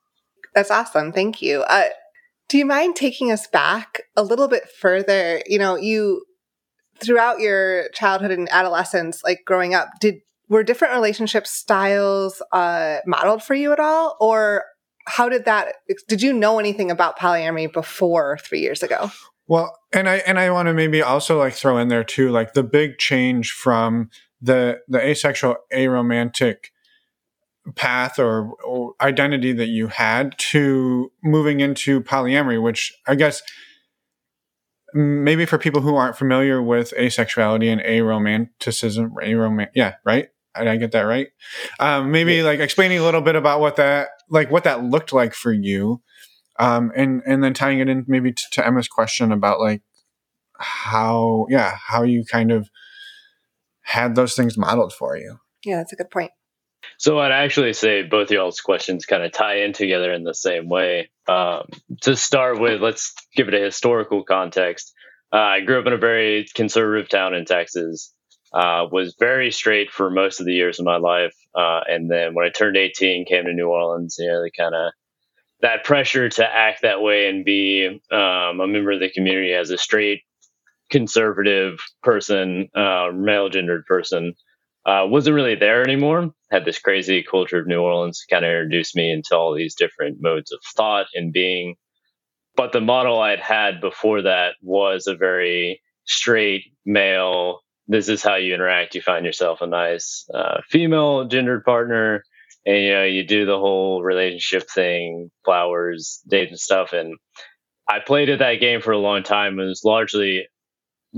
That's 0.54 0.70
awesome. 0.70 1.12
Thank 1.12 1.40
you. 1.42 1.60
Uh, 1.62 1.88
do 2.48 2.56
you 2.58 2.64
mind 2.66 2.96
taking 2.96 3.30
us 3.30 3.46
back 3.46 4.02
a 4.16 4.22
little 4.22 4.48
bit 4.48 4.64
further? 4.80 5.42
You 5.46 5.58
know, 5.58 5.76
you 5.76 6.24
throughout 7.00 7.38
your 7.40 7.90
childhood 7.90 8.30
and 8.32 8.48
adolescence, 8.50 9.22
like 9.22 9.40
growing 9.44 9.74
up, 9.74 9.88
did 10.00 10.16
were 10.48 10.64
different 10.64 10.94
relationship 10.94 11.46
styles 11.46 12.42
uh, 12.52 12.96
modeled 13.06 13.42
for 13.42 13.54
you 13.54 13.72
at 13.72 13.78
all, 13.78 14.16
or 14.20 14.64
how 15.06 15.28
did 15.28 15.44
that? 15.44 15.74
Did 16.08 16.22
you 16.22 16.32
know 16.32 16.58
anything 16.58 16.90
about 16.90 17.18
polyamory 17.18 17.70
before 17.72 18.38
three 18.42 18.60
years 18.60 18.82
ago? 18.82 19.10
Well, 19.48 19.76
and 19.92 20.08
I 20.08 20.16
and 20.18 20.38
I 20.38 20.50
want 20.50 20.68
to 20.68 20.74
maybe 20.74 21.02
also 21.02 21.38
like 21.38 21.54
throw 21.54 21.78
in 21.78 21.88
there 21.88 22.04
too, 22.04 22.30
like 22.30 22.52
the 22.52 22.62
big 22.62 22.98
change 22.98 23.52
from 23.52 24.10
the 24.40 24.80
the 24.88 25.00
asexual 25.00 25.56
aromantic 25.72 26.66
path 27.74 28.18
or, 28.18 28.52
or, 28.64 28.94
identity 29.00 29.52
that 29.52 29.68
you 29.68 29.88
had 29.88 30.34
to 30.38 31.12
moving 31.22 31.60
into 31.60 32.00
polyamory, 32.00 32.62
which 32.62 32.94
I 33.06 33.14
guess 33.14 33.42
maybe 34.94 35.44
for 35.44 35.58
people 35.58 35.82
who 35.82 35.94
aren't 35.94 36.16
familiar 36.16 36.62
with 36.62 36.92
asexuality 36.98 37.70
and 37.70 37.80
aromanticism, 37.82 39.12
aroman, 39.22 39.68
yeah, 39.74 39.94
right? 40.04 40.28
Did 40.56 40.66
I 40.66 40.76
get 40.76 40.92
that 40.92 41.02
right? 41.02 41.28
Um, 41.78 42.10
maybe 42.10 42.36
yeah. 42.36 42.44
like 42.44 42.60
explaining 42.60 42.98
a 42.98 43.02
little 43.02 43.20
bit 43.20 43.36
about 43.36 43.60
what 43.60 43.76
that, 43.76 44.08
like 44.30 44.50
what 44.50 44.64
that 44.64 44.82
looked 44.82 45.12
like 45.12 45.34
for 45.34 45.52
you. 45.52 46.00
Um, 46.58 46.90
and, 46.96 47.22
and 47.24 47.42
then 47.42 47.54
tying 47.54 47.78
it 47.78 47.88
in 47.88 48.04
maybe 48.08 48.32
to, 48.32 48.44
to 48.52 48.66
Emma's 48.66 48.88
question 48.88 49.30
about 49.30 49.60
like 49.60 49.82
how, 50.58 51.46
yeah, 51.48 51.76
how 51.86 52.02
you 52.02 52.24
kind 52.24 52.50
of 52.50 52.68
had 53.82 54.14
those 54.14 54.34
things 54.34 54.58
modeled 54.58 54.92
for 54.92 55.16
you. 55.16 55.38
Yeah, 55.64 55.76
that's 55.76 55.92
a 55.92 55.96
good 55.96 56.10
point. 56.10 56.32
So 56.98 57.18
I'd 57.18 57.32
actually 57.32 57.72
say 57.72 58.02
both 58.02 58.30
y'all's 58.30 58.60
questions 58.60 59.06
kind 59.06 59.22
of 59.22 59.32
tie 59.32 59.60
in 59.62 59.72
together 59.72 60.12
in 60.12 60.24
the 60.24 60.34
same 60.34 60.68
way. 60.68 61.10
Um, 61.26 61.68
to 62.02 62.16
start 62.16 62.60
with, 62.60 62.80
let's 62.80 63.14
give 63.36 63.48
it 63.48 63.54
a 63.54 63.60
historical 63.60 64.24
context. 64.24 64.92
Uh, 65.32 65.36
I 65.36 65.60
grew 65.60 65.78
up 65.78 65.86
in 65.86 65.92
a 65.92 65.98
very 65.98 66.46
conservative 66.54 67.08
town 67.08 67.34
in 67.34 67.44
Texas. 67.44 68.12
Uh, 68.52 68.86
was 68.90 69.14
very 69.18 69.50
straight 69.50 69.90
for 69.90 70.10
most 70.10 70.40
of 70.40 70.46
the 70.46 70.54
years 70.54 70.78
of 70.78 70.86
my 70.86 70.96
life, 70.96 71.34
uh, 71.54 71.80
and 71.86 72.10
then 72.10 72.32
when 72.32 72.46
I 72.46 72.48
turned 72.48 72.78
18, 72.78 73.26
came 73.26 73.44
to 73.44 73.52
New 73.52 73.68
Orleans. 73.68 74.16
You 74.18 74.28
know, 74.28 74.42
they 74.42 74.50
kind 74.50 74.74
of 74.74 74.92
that 75.60 75.84
pressure 75.84 76.28
to 76.28 76.46
act 76.46 76.82
that 76.82 77.00
way 77.00 77.28
and 77.28 77.44
be 77.44 78.00
um, 78.10 78.60
a 78.60 78.66
member 78.66 78.92
of 78.92 79.00
the 79.00 79.10
community 79.10 79.52
as 79.52 79.70
a 79.70 79.78
straight 79.78 80.22
conservative 80.90 81.78
person, 82.02 82.68
uh, 82.74 83.10
male 83.12 83.48
gendered 83.48 83.84
person 83.86 84.34
uh, 84.88 85.06
wasn't 85.06 85.34
really 85.34 85.54
there 85.54 85.82
anymore. 85.82 86.30
Had 86.50 86.64
this 86.64 86.78
crazy 86.78 87.22
culture 87.22 87.58
of 87.58 87.66
New 87.66 87.80
Orleans 87.80 88.24
kind 88.28 88.44
of 88.44 88.50
introduced 88.50 88.96
me 88.96 89.10
into 89.12 89.36
all 89.36 89.54
these 89.54 89.74
different 89.74 90.16
modes 90.20 90.50
of 90.50 90.60
thought 90.74 91.06
and 91.14 91.30
being. 91.30 91.74
But 92.56 92.72
the 92.72 92.80
model 92.80 93.20
I'd 93.20 93.38
had 93.38 93.82
before 93.82 94.22
that 94.22 94.54
was 94.62 95.06
a 95.06 95.14
very 95.14 95.82
straight 96.04 96.64
male. 96.86 97.60
This 97.86 98.08
is 98.08 98.22
how 98.22 98.36
you 98.36 98.54
interact. 98.54 98.94
You 98.94 99.02
find 99.02 99.26
yourself 99.26 99.60
a 99.60 99.66
nice 99.66 100.26
uh, 100.32 100.62
female 100.70 101.26
gendered 101.26 101.64
partner, 101.64 102.24
and 102.68 102.84
you 102.84 102.92
know 102.92 103.04
you 103.04 103.24
do 103.26 103.46
the 103.46 103.58
whole 103.58 104.02
relationship 104.02 104.68
thing, 104.68 105.30
flowers, 105.44 106.20
date, 106.28 106.50
and 106.50 106.60
stuff. 106.60 106.92
And 106.92 107.16
I 107.88 108.00
played 108.00 108.28
at 108.28 108.40
that 108.40 108.60
game 108.60 108.82
for 108.82 108.92
a 108.92 108.98
long 108.98 109.22
time 109.22 109.58
and 109.58 109.68
was 109.68 109.84
largely 109.84 110.46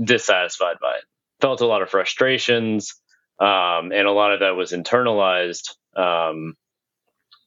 dissatisfied 0.01 0.77
by 0.81 0.95
it. 0.95 1.03
Felt 1.41 1.59
a 1.59 1.67
lot 1.67 1.81
of 1.81 1.89
frustrations 1.89 2.93
um, 3.37 3.91
and 3.91 4.07
a 4.07 4.11
lot 4.11 4.31
of 4.31 4.39
that 4.39 4.55
was 4.55 4.71
internalized, 4.71 5.75
um, 5.97 6.53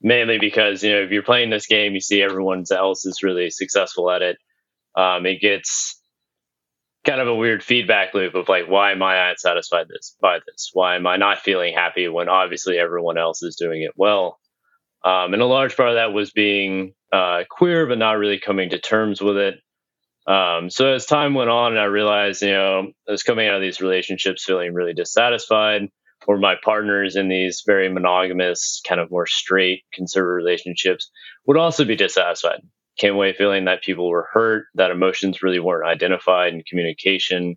mainly 0.02 0.38
because 0.38 0.84
you 0.84 0.92
know 0.92 1.02
if 1.02 1.10
you're 1.10 1.22
playing 1.22 1.48
this 1.48 1.66
game, 1.66 1.94
you 1.94 2.00
see 2.00 2.20
everyone 2.20 2.64
else 2.70 3.06
is 3.06 3.22
really 3.22 3.48
successful 3.48 4.10
at 4.10 4.20
it. 4.20 4.36
Um, 4.94 5.24
it 5.24 5.40
gets 5.40 5.98
kind 7.04 7.20
of 7.20 7.28
a 7.28 7.34
weird 7.34 7.62
feedback 7.62 8.14
loop 8.14 8.34
of 8.34 8.48
like, 8.48 8.66
why 8.66 8.92
am 8.92 9.02
I 9.02 9.28
not 9.28 9.38
satisfied 9.38 9.88
this 9.88 10.16
by 10.20 10.38
this? 10.46 10.70
Why 10.72 10.96
am 10.96 11.06
I 11.06 11.16
not 11.16 11.40
feeling 11.40 11.74
happy 11.74 12.08
when 12.08 12.28
obviously 12.28 12.78
everyone 12.78 13.18
else 13.18 13.42
is 13.42 13.56
doing 13.56 13.82
it 13.82 13.92
well? 13.96 14.38
Um, 15.04 15.34
and 15.34 15.42
a 15.42 15.46
large 15.46 15.76
part 15.76 15.90
of 15.90 15.96
that 15.96 16.14
was 16.14 16.30
being 16.30 16.94
uh, 17.12 17.44
queer, 17.50 17.86
but 17.86 17.98
not 17.98 18.18
really 18.18 18.40
coming 18.40 18.70
to 18.70 18.78
terms 18.78 19.20
with 19.20 19.36
it. 19.36 19.54
Um, 20.26 20.70
so 20.70 20.94
as 20.94 21.04
time 21.04 21.34
went 21.34 21.50
on, 21.50 21.72
and 21.72 21.80
I 21.80 21.84
realized, 21.84 22.40
you 22.40 22.52
know, 22.52 22.92
I 23.06 23.10
was 23.10 23.22
coming 23.22 23.46
out 23.46 23.56
of 23.56 23.60
these 23.60 23.82
relationships 23.82 24.44
feeling 24.44 24.72
really 24.72 24.94
dissatisfied, 24.94 25.90
or 26.26 26.38
my 26.38 26.54
partners 26.62 27.16
in 27.16 27.28
these 27.28 27.62
very 27.66 27.92
monogamous, 27.92 28.80
kind 28.88 28.98
of 28.98 29.10
more 29.10 29.26
straight 29.26 29.82
conservative 29.92 30.36
relationships 30.36 31.10
would 31.46 31.58
also 31.58 31.84
be 31.84 31.96
dissatisfied. 31.96 32.62
Came 32.98 33.14
away 33.14 33.32
feeling 33.32 33.64
that 33.64 33.82
people 33.82 34.08
were 34.08 34.28
hurt, 34.32 34.66
that 34.74 34.90
emotions 34.90 35.42
really 35.42 35.58
weren't 35.58 35.88
identified, 35.88 36.52
and 36.52 36.64
communication 36.66 37.56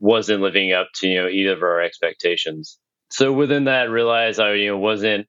wasn't 0.00 0.42
living 0.42 0.72
up 0.72 0.88
to 0.96 1.08
you 1.08 1.22
know 1.22 1.28
either 1.28 1.52
of 1.52 1.62
our 1.62 1.80
expectations. 1.80 2.78
So 3.10 3.32
within 3.32 3.64
that, 3.64 3.90
realized 3.90 4.40
I 4.40 4.54
you 4.54 4.68
know 4.72 4.78
wasn't 4.78 5.26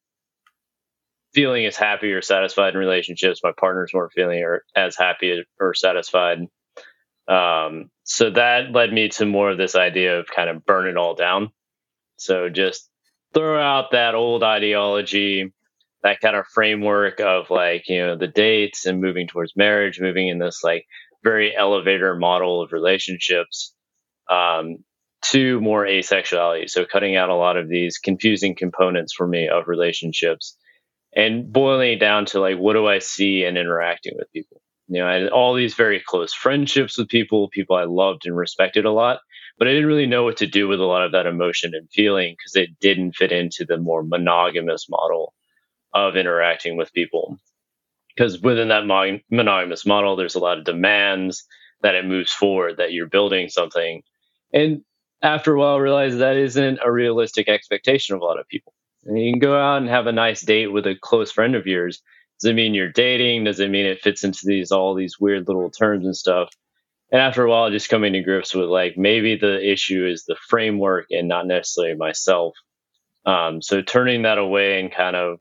feeling 1.34 1.66
as 1.66 1.78
happy 1.78 2.12
or 2.14 2.22
satisfied 2.22 2.74
in 2.74 2.80
relationships. 2.80 3.42
My 3.44 3.54
partners 3.60 3.92
weren't 3.94 4.14
feeling 4.14 4.44
or, 4.44 4.64
as 4.76 4.96
happy 4.96 5.44
or 5.60 5.74
satisfied 5.74 6.40
um, 7.28 7.90
so 8.04 8.32
that 8.32 8.72
led 8.72 8.92
me 8.92 9.10
to 9.10 9.26
more 9.26 9.52
of 9.52 9.58
this 9.58 9.76
idea 9.76 10.20
of 10.20 10.28
kind 10.28 10.50
of 10.50 10.66
burn 10.66 10.88
it 10.88 10.98
all 10.98 11.16
down. 11.16 11.52
So 12.18 12.50
just 12.50 12.90
throw 13.34 13.62
out 13.62 13.92
that 13.92 14.16
old 14.16 14.44
ideology, 14.44 15.54
that 16.04 16.20
kind 16.20 16.36
of 16.36 16.46
framework 16.48 17.20
of 17.20 17.50
like, 17.50 17.88
you 17.88 18.00
know, 18.00 18.18
the 18.18 18.28
dates 18.28 18.86
and 18.86 19.02
moving 19.02 19.28
towards 19.28 19.56
marriage, 19.56 20.00
moving 20.00 20.28
in 20.28 20.38
this 20.38 20.62
like 20.64 20.86
very 21.24 21.56
elevator 21.56 22.16
model 22.16 22.62
of 22.62 22.74
relationships 22.74 23.74
um, 24.30 24.78
to 25.24 25.62
more 25.62 25.86
asexuality. 25.86 26.70
So 26.70 26.86
cutting 26.86 27.16
out 27.16 27.30
a 27.30 27.36
lot 27.36 27.58
of 27.58 27.70
these 27.70 27.98
confusing 27.98 28.56
components 28.56 29.14
for 29.14 29.26
me 29.26 29.48
of 29.48 29.68
relationships 29.68 30.58
and 31.16 31.52
boiling 31.52 31.94
it 31.94 32.00
down 32.00 32.26
to 32.28 32.42
like, 32.42 32.58
what 32.58 32.74
do 32.74 32.86
I 32.86 33.00
see 33.00 33.46
in 33.46 33.56
interacting 33.56 34.14
with 34.18 34.32
people? 34.34 34.62
You 34.90 35.00
know, 35.00 35.08
I 35.08 35.14
had 35.14 35.30
all 35.30 35.54
these 35.54 35.76
very 35.76 36.04
close 36.06 36.34
friendships 36.34 36.98
with 36.98 37.08
people, 37.08 37.48
people 37.50 37.78
I 37.78 37.86
loved 37.86 38.26
and 38.26 38.36
respected 38.36 38.84
a 38.84 38.92
lot, 38.92 39.20
but 39.58 39.70
I 39.70 39.72
didn't 39.72 39.88
really 39.88 40.08
know 40.08 40.24
what 40.24 40.38
to 40.38 40.48
do 40.48 40.68
with 40.68 40.82
a 40.82 40.86
lot 40.86 41.06
of 41.06 41.14
that 41.14 41.26
emotion 41.26 41.72
and 41.74 41.90
feeling 41.90 42.36
because 42.38 42.56
it 42.58 42.78
didn't 42.82 43.16
fit 43.16 43.32
into 43.32 43.66
the 43.66 43.78
more 43.78 44.04
monogamous 44.04 44.88
model 44.90 45.34
of 45.94 46.16
interacting 46.16 46.78
with 46.78 46.94
people. 46.94 47.38
Because 48.16 48.40
within 48.40 48.68
that 48.70 48.86
mon- 48.86 49.22
monogamous 49.32 49.86
model, 49.86 50.16
there's 50.16 50.36
a 50.36 50.40
lot 50.40 50.60
of 50.60 50.66
demands 50.66 51.46
that 51.82 51.96
it 51.96 52.06
moves 52.06 52.32
forward, 52.32 52.78
that 52.78 52.94
you're 52.94 53.08
building 53.08 53.50
something. 53.50 54.04
And 54.54 54.82
after 55.22 55.54
a 55.54 55.60
while, 55.60 55.76
I 55.76 55.80
realized 55.80 56.20
that 56.20 56.38
isn't 56.38 56.80
a 56.84 56.92
realistic 56.92 57.48
expectation 57.48 58.16
of 58.16 58.22
a 58.22 58.26
lot 58.26 58.40
of 58.40 58.48
people. 58.48 58.74
And 59.06 59.20
you 59.20 59.32
can 59.32 59.40
go 59.40 59.58
out 59.58 59.78
and 59.78 59.90
have 59.90 60.08
a 60.08 60.12
nice 60.12 60.42
date 60.42 60.68
with 60.68 60.86
a 60.86 60.96
close 61.02 61.32
friend 61.32 61.56
of 61.56 61.66
yours, 61.66 62.02
does 62.44 62.50
it 62.50 62.56
mean 62.56 62.74
you're 62.74 62.92
dating? 62.92 63.46
Does 63.46 63.62
it 63.62 63.70
mean 63.70 63.86
it 63.86 64.02
fits 64.02 64.26
into 64.26 64.42
these 64.44 64.72
all 64.72 64.96
these 64.96 65.18
weird 65.18 65.48
little 65.48 65.70
terms 65.70 66.06
and 66.06 66.16
stuff? 66.16 66.50
And 67.10 67.22
after 67.22 67.44
a 67.44 67.50
while, 67.50 67.72
just 67.72 67.90
coming 67.90 68.12
to 68.14 68.22
grips 68.22 68.54
with 68.54 68.68
like 68.68 68.98
maybe 68.98 69.38
the 69.38 69.72
issue 69.72 70.06
is 70.06 70.26
the 70.26 70.36
framework 70.50 71.06
and 71.10 71.30
not 71.30 71.48
necessarily 71.48 71.96
myself. 71.96 72.54
Um, 73.26 73.62
so 73.62 73.82
turning 73.82 74.24
that 74.24 74.40
away 74.40 74.82
and 74.82 74.92
kind 74.92 75.16
of 75.16 75.40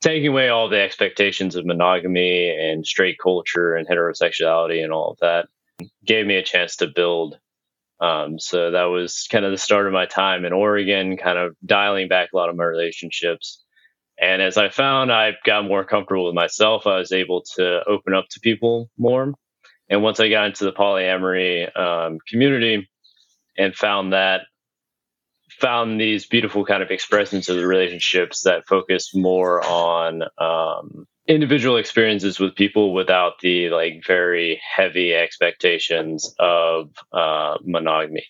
taking 0.00 0.28
away 0.28 0.48
all 0.48 0.68
the 0.68 0.80
expectations 0.80 1.56
of 1.56 1.66
monogamy 1.66 2.50
and 2.50 2.86
straight 2.86 3.16
culture 3.22 3.74
and 3.74 3.88
heterosexuality 3.88 4.82
and 4.82 4.92
all 4.92 5.12
of 5.12 5.18
that 5.20 5.46
gave 6.04 6.26
me 6.26 6.36
a 6.36 6.42
chance 6.42 6.76
to 6.76 6.86
build. 6.86 7.38
Um, 8.00 8.38
so 8.38 8.72
that 8.72 8.84
was 8.84 9.26
kind 9.30 9.44
of 9.44 9.50
the 9.50 9.58
start 9.58 9.86
of 9.86 9.92
my 9.92 10.06
time 10.06 10.44
in 10.44 10.52
Oregon, 10.52 11.16
kind 11.16 11.38
of 11.38 11.56
dialing 11.64 12.08
back 12.08 12.30
a 12.32 12.36
lot 12.36 12.50
of 12.50 12.56
my 12.56 12.64
relationships 12.64 13.64
and 14.20 14.40
as 14.40 14.56
I 14.56 14.68
found 14.68 15.12
I 15.12 15.32
got 15.44 15.64
more 15.64 15.84
comfortable 15.84 16.26
with 16.26 16.34
myself, 16.34 16.86
I 16.86 16.98
was 16.98 17.12
able 17.12 17.42
to 17.56 17.82
open 17.86 18.14
up 18.14 18.26
to 18.30 18.40
people 18.40 18.90
more. 18.96 19.34
And 19.88 20.02
once 20.02 20.20
I 20.20 20.28
got 20.28 20.46
into 20.46 20.64
the 20.64 20.72
polyamory 20.72 21.76
um, 21.78 22.18
community 22.28 22.88
and 23.58 23.74
found 23.74 24.12
that, 24.12 24.42
found 25.60 26.00
these 26.00 26.26
beautiful 26.26 26.64
kind 26.64 26.82
of 26.82 26.90
expressions 26.90 27.48
of 27.48 27.56
the 27.56 27.66
relationships 27.66 28.42
that 28.42 28.66
focus 28.66 29.14
more 29.14 29.64
on 29.64 30.22
um, 30.38 31.06
individual 31.26 31.76
experiences 31.76 32.38
with 32.38 32.54
people 32.54 32.92
without 32.92 33.38
the 33.40 33.70
like 33.70 34.02
very 34.06 34.60
heavy 34.76 35.14
expectations 35.14 36.34
of 36.38 36.90
uh, 37.12 37.56
monogamy. 37.64 38.24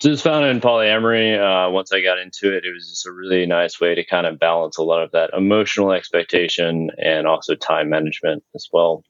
So 0.00 0.08
it 0.08 0.12
was 0.12 0.22
found 0.22 0.46
in 0.46 0.60
polyamory. 0.60 1.38
Uh, 1.38 1.70
once 1.70 1.92
I 1.92 2.00
got 2.00 2.18
into 2.18 2.56
it, 2.56 2.64
it 2.64 2.72
was 2.74 2.88
just 2.88 3.06
a 3.06 3.12
really 3.12 3.46
nice 3.46 3.80
way 3.80 3.94
to 3.94 4.04
kind 4.04 4.26
of 4.26 4.38
balance 4.38 4.76
a 4.78 4.82
lot 4.82 5.02
of 5.02 5.12
that 5.12 5.30
emotional 5.32 5.92
expectation 5.92 6.90
and 6.98 7.26
also 7.28 7.54
time 7.54 7.88
management 7.88 8.42
as 8.54 8.68
well 8.72 9.04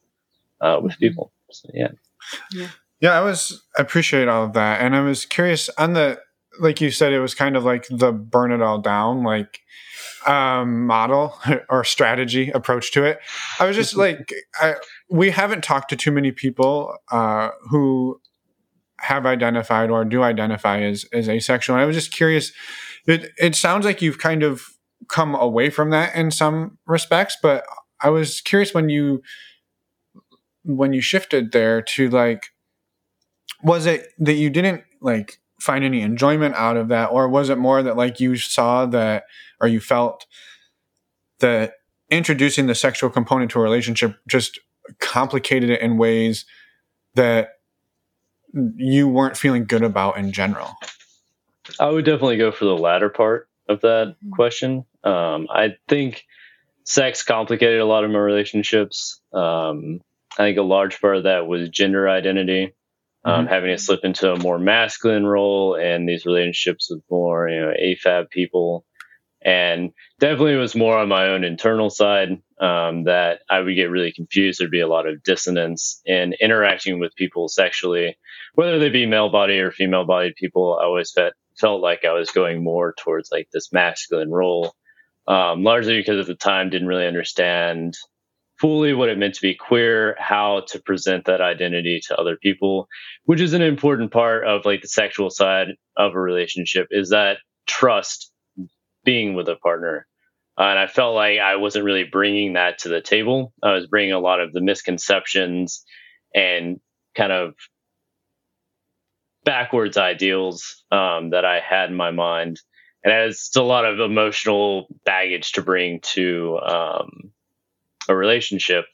uh, 0.60 0.80
with 0.82 0.92
mm-hmm. 0.92 1.00
people. 1.00 1.32
So, 1.50 1.70
yeah. 1.72 1.88
yeah. 2.52 2.68
Yeah, 3.00 3.18
I 3.18 3.20
was 3.20 3.60
I 3.76 3.82
appreciate 3.82 4.28
all 4.28 4.44
of 4.44 4.52
that, 4.52 4.80
and 4.80 4.94
I 4.94 5.00
was 5.00 5.26
curious 5.26 5.68
on 5.70 5.94
the 5.94 6.20
like 6.60 6.80
you 6.80 6.90
said, 6.90 7.12
it 7.12 7.20
was 7.20 7.34
kind 7.34 7.56
of 7.56 7.64
like 7.64 7.86
the 7.88 8.12
burn 8.12 8.52
it 8.52 8.62
all 8.62 8.78
down 8.78 9.22
like 9.22 9.60
um, 10.26 10.86
model 10.86 11.38
or 11.68 11.84
strategy 11.84 12.50
approach 12.50 12.92
to 12.92 13.04
it. 13.04 13.20
I 13.58 13.66
was 13.66 13.76
just 13.76 13.96
like, 13.96 14.32
I, 14.60 14.74
we 15.08 15.30
haven't 15.30 15.64
talked 15.64 15.90
to 15.90 15.96
too 15.96 16.12
many 16.12 16.32
people 16.32 16.96
uh, 17.10 17.50
who 17.70 18.20
have 19.00 19.26
identified 19.26 19.90
or 19.90 20.04
do 20.04 20.22
identify 20.22 20.80
as, 20.80 21.04
as 21.12 21.28
asexual. 21.28 21.76
And 21.76 21.82
I 21.82 21.86
was 21.86 21.96
just 21.96 22.12
curious. 22.12 22.52
It, 23.06 23.32
it 23.38 23.56
sounds 23.56 23.84
like 23.84 24.00
you've 24.00 24.18
kind 24.18 24.42
of 24.42 24.64
come 25.08 25.34
away 25.34 25.70
from 25.70 25.90
that 25.90 26.14
in 26.14 26.30
some 26.30 26.78
respects, 26.86 27.36
but 27.42 27.64
I 28.00 28.10
was 28.10 28.40
curious 28.40 28.74
when 28.74 28.88
you 28.88 29.22
when 30.64 30.92
you 30.92 31.00
shifted 31.00 31.50
there 31.50 31.82
to 31.82 32.08
like 32.08 32.50
was 33.64 33.84
it 33.86 34.08
that 34.18 34.34
you 34.34 34.48
didn't 34.48 34.82
like 35.00 35.40
find 35.62 35.84
any 35.84 36.00
enjoyment 36.00 36.54
out 36.56 36.76
of 36.76 36.88
that 36.88 37.06
or 37.06 37.28
was 37.28 37.48
it 37.48 37.56
more 37.56 37.82
that 37.82 37.96
like 37.96 38.18
you 38.18 38.36
saw 38.36 38.84
that 38.84 39.24
or 39.60 39.68
you 39.68 39.80
felt 39.80 40.26
that 41.38 41.74
introducing 42.10 42.66
the 42.66 42.74
sexual 42.74 43.08
component 43.08 43.50
to 43.50 43.58
a 43.58 43.62
relationship 43.62 44.16
just 44.26 44.58
complicated 45.00 45.70
it 45.70 45.80
in 45.80 45.96
ways 45.96 46.44
that 47.14 47.60
you 48.76 49.08
weren't 49.08 49.36
feeling 49.36 49.64
good 49.64 49.82
about 49.82 50.18
in 50.18 50.32
general? 50.32 50.72
I 51.80 51.88
would 51.88 52.04
definitely 52.04 52.36
go 52.36 52.52
for 52.52 52.64
the 52.64 52.76
latter 52.76 53.08
part 53.08 53.48
of 53.68 53.80
that 53.82 54.08
mm-hmm. 54.08 54.30
question. 54.30 54.84
Um, 55.04 55.46
I 55.50 55.76
think 55.88 56.24
sex 56.84 57.22
complicated 57.22 57.80
a 57.80 57.86
lot 57.86 58.04
of 58.04 58.10
my 58.10 58.18
relationships. 58.18 59.20
Um, 59.32 60.00
I 60.38 60.44
think 60.44 60.58
a 60.58 60.62
large 60.62 61.00
part 61.00 61.16
of 61.16 61.22
that 61.24 61.46
was 61.46 61.68
gender 61.68 62.08
identity, 62.08 62.74
um, 63.24 63.44
mm-hmm. 63.44 63.52
having 63.52 63.70
to 63.70 63.78
slip 63.78 64.04
into 64.04 64.32
a 64.32 64.38
more 64.38 64.58
masculine 64.58 65.26
role 65.26 65.74
and 65.74 66.08
these 66.08 66.26
relationships 66.26 66.88
with 66.90 67.02
more, 67.10 67.48
you 67.48 67.60
know, 67.60 67.72
AFAB 67.80 68.30
people. 68.30 68.84
And 69.44 69.90
definitely 70.20 70.54
was 70.54 70.76
more 70.76 70.96
on 70.96 71.08
my 71.08 71.28
own 71.28 71.42
internal 71.42 71.90
side 71.90 72.40
um, 72.60 73.04
that 73.04 73.40
I 73.50 73.60
would 73.60 73.74
get 73.74 73.90
really 73.90 74.12
confused. 74.12 74.60
There'd 74.60 74.70
be 74.70 74.80
a 74.80 74.88
lot 74.88 75.08
of 75.08 75.22
dissonance 75.24 76.00
in 76.04 76.34
interacting 76.40 77.00
with 77.00 77.16
people 77.16 77.48
sexually, 77.48 78.16
whether 78.54 78.78
they 78.78 78.88
be 78.88 79.04
male 79.06 79.30
body 79.30 79.58
or 79.58 79.72
female 79.72 80.04
bodied 80.04 80.36
people. 80.36 80.78
I 80.80 80.84
always 80.84 81.10
felt, 81.10 81.34
felt 81.58 81.82
like 81.82 82.04
I 82.04 82.12
was 82.12 82.30
going 82.30 82.62
more 82.62 82.94
towards 82.96 83.32
like 83.32 83.48
this 83.52 83.72
masculine 83.72 84.30
role, 84.30 84.74
um, 85.26 85.64
largely 85.64 85.96
because 85.96 86.20
at 86.20 86.26
the 86.26 86.36
time 86.36 86.70
didn't 86.70 86.88
really 86.88 87.08
understand 87.08 87.96
fully 88.62 88.94
what 88.94 89.08
it 89.08 89.18
meant 89.18 89.34
to 89.34 89.42
be 89.42 89.56
queer, 89.56 90.14
how 90.20 90.62
to 90.68 90.80
present 90.80 91.24
that 91.24 91.40
identity 91.40 92.00
to 92.06 92.16
other 92.16 92.36
people, 92.36 92.86
which 93.24 93.40
is 93.40 93.54
an 93.54 93.60
important 93.60 94.12
part 94.12 94.46
of 94.46 94.64
like 94.64 94.80
the 94.82 94.88
sexual 94.88 95.30
side 95.30 95.70
of 95.96 96.14
a 96.14 96.20
relationship 96.20 96.86
is 96.92 97.10
that 97.10 97.38
trust 97.66 98.30
being 99.04 99.34
with 99.34 99.48
a 99.48 99.56
partner. 99.56 100.06
Uh, 100.56 100.62
and 100.62 100.78
I 100.78 100.86
felt 100.86 101.16
like 101.16 101.40
I 101.40 101.56
wasn't 101.56 101.84
really 101.84 102.04
bringing 102.04 102.52
that 102.52 102.78
to 102.78 102.88
the 102.88 103.00
table. 103.00 103.52
I 103.64 103.72
was 103.72 103.88
bringing 103.88 104.12
a 104.12 104.20
lot 104.20 104.38
of 104.38 104.52
the 104.52 104.60
misconceptions 104.60 105.84
and 106.32 106.78
kind 107.16 107.32
of 107.32 107.54
backwards 109.44 109.96
ideals 109.96 110.84
um, 110.92 111.30
that 111.30 111.44
I 111.44 111.58
had 111.58 111.90
in 111.90 111.96
my 111.96 112.12
mind. 112.12 112.60
And 113.02 113.12
it's 113.12 113.56
a 113.56 113.62
lot 113.62 113.86
of 113.86 113.98
emotional 113.98 114.86
baggage 115.04 115.52
to 115.52 115.62
bring 115.62 115.98
to 116.14 116.60
um, 116.64 117.32
a 118.08 118.16
relationship. 118.16 118.84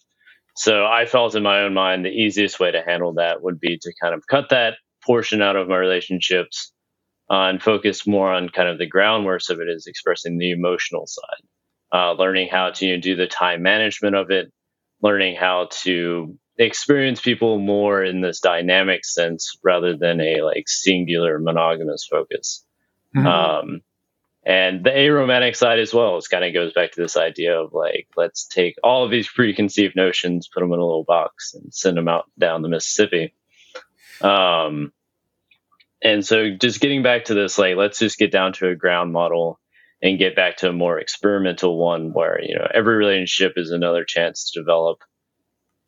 So 0.56 0.84
I 0.84 1.06
felt 1.06 1.34
in 1.34 1.42
my 1.42 1.60
own 1.60 1.74
mind 1.74 2.04
the 2.04 2.10
easiest 2.10 2.58
way 2.58 2.70
to 2.70 2.82
handle 2.82 3.14
that 3.14 3.42
would 3.42 3.60
be 3.60 3.78
to 3.80 3.92
kind 4.00 4.14
of 4.14 4.26
cut 4.26 4.48
that 4.50 4.74
portion 5.04 5.40
out 5.40 5.56
of 5.56 5.68
my 5.68 5.76
relationships 5.76 6.72
uh, 7.30 7.48
and 7.48 7.62
focus 7.62 8.06
more 8.06 8.32
on 8.32 8.48
kind 8.48 8.68
of 8.68 8.78
the 8.78 8.86
groundwork 8.86 9.42
of 9.50 9.60
it 9.60 9.68
is 9.68 9.86
expressing 9.86 10.38
the 10.38 10.50
emotional 10.50 11.06
side, 11.06 11.42
uh, 11.92 12.12
learning 12.12 12.48
how 12.50 12.70
to 12.70 12.86
you 12.86 12.96
know, 12.96 13.00
do 13.00 13.16
the 13.16 13.26
time 13.26 13.62
management 13.62 14.16
of 14.16 14.30
it, 14.30 14.52
learning 15.02 15.36
how 15.36 15.68
to 15.70 16.36
experience 16.56 17.20
people 17.20 17.58
more 17.58 18.02
in 18.02 18.20
this 18.20 18.40
dynamic 18.40 19.04
sense 19.04 19.56
rather 19.62 19.96
than 19.96 20.20
a 20.20 20.42
like 20.42 20.66
singular 20.66 21.38
monogamous 21.38 22.06
focus. 22.10 22.64
Mm-hmm. 23.16 23.26
Um, 23.26 23.80
and 24.48 24.82
the 24.82 24.90
aromantic 24.90 25.54
side 25.54 25.78
as 25.78 25.92
well 25.92 26.16
is 26.16 26.26
kind 26.26 26.42
of 26.42 26.54
goes 26.54 26.72
back 26.72 26.92
to 26.92 27.02
this 27.02 27.18
idea 27.18 27.60
of 27.60 27.74
like 27.74 28.08
let's 28.16 28.46
take 28.46 28.76
all 28.82 29.04
of 29.04 29.10
these 29.10 29.28
preconceived 29.28 29.94
notions 29.94 30.48
put 30.48 30.60
them 30.60 30.72
in 30.72 30.78
a 30.78 30.84
little 30.84 31.04
box 31.04 31.52
and 31.52 31.72
send 31.72 31.98
them 31.98 32.08
out 32.08 32.24
down 32.38 32.62
the 32.62 32.68
mississippi. 32.70 33.34
Um, 34.22 34.90
and 36.02 36.24
so 36.24 36.56
just 36.58 36.80
getting 36.80 37.02
back 37.02 37.26
to 37.26 37.34
this 37.34 37.58
like 37.58 37.76
let's 37.76 37.98
just 37.98 38.18
get 38.18 38.32
down 38.32 38.54
to 38.54 38.68
a 38.68 38.74
ground 38.74 39.12
model 39.12 39.60
and 40.02 40.18
get 40.18 40.34
back 40.34 40.56
to 40.58 40.70
a 40.70 40.72
more 40.72 40.98
experimental 40.98 41.78
one 41.78 42.14
where 42.14 42.40
you 42.42 42.56
know 42.56 42.66
every 42.72 42.96
relationship 42.96 43.52
is 43.56 43.70
another 43.70 44.04
chance 44.04 44.50
to 44.50 44.60
develop 44.60 45.00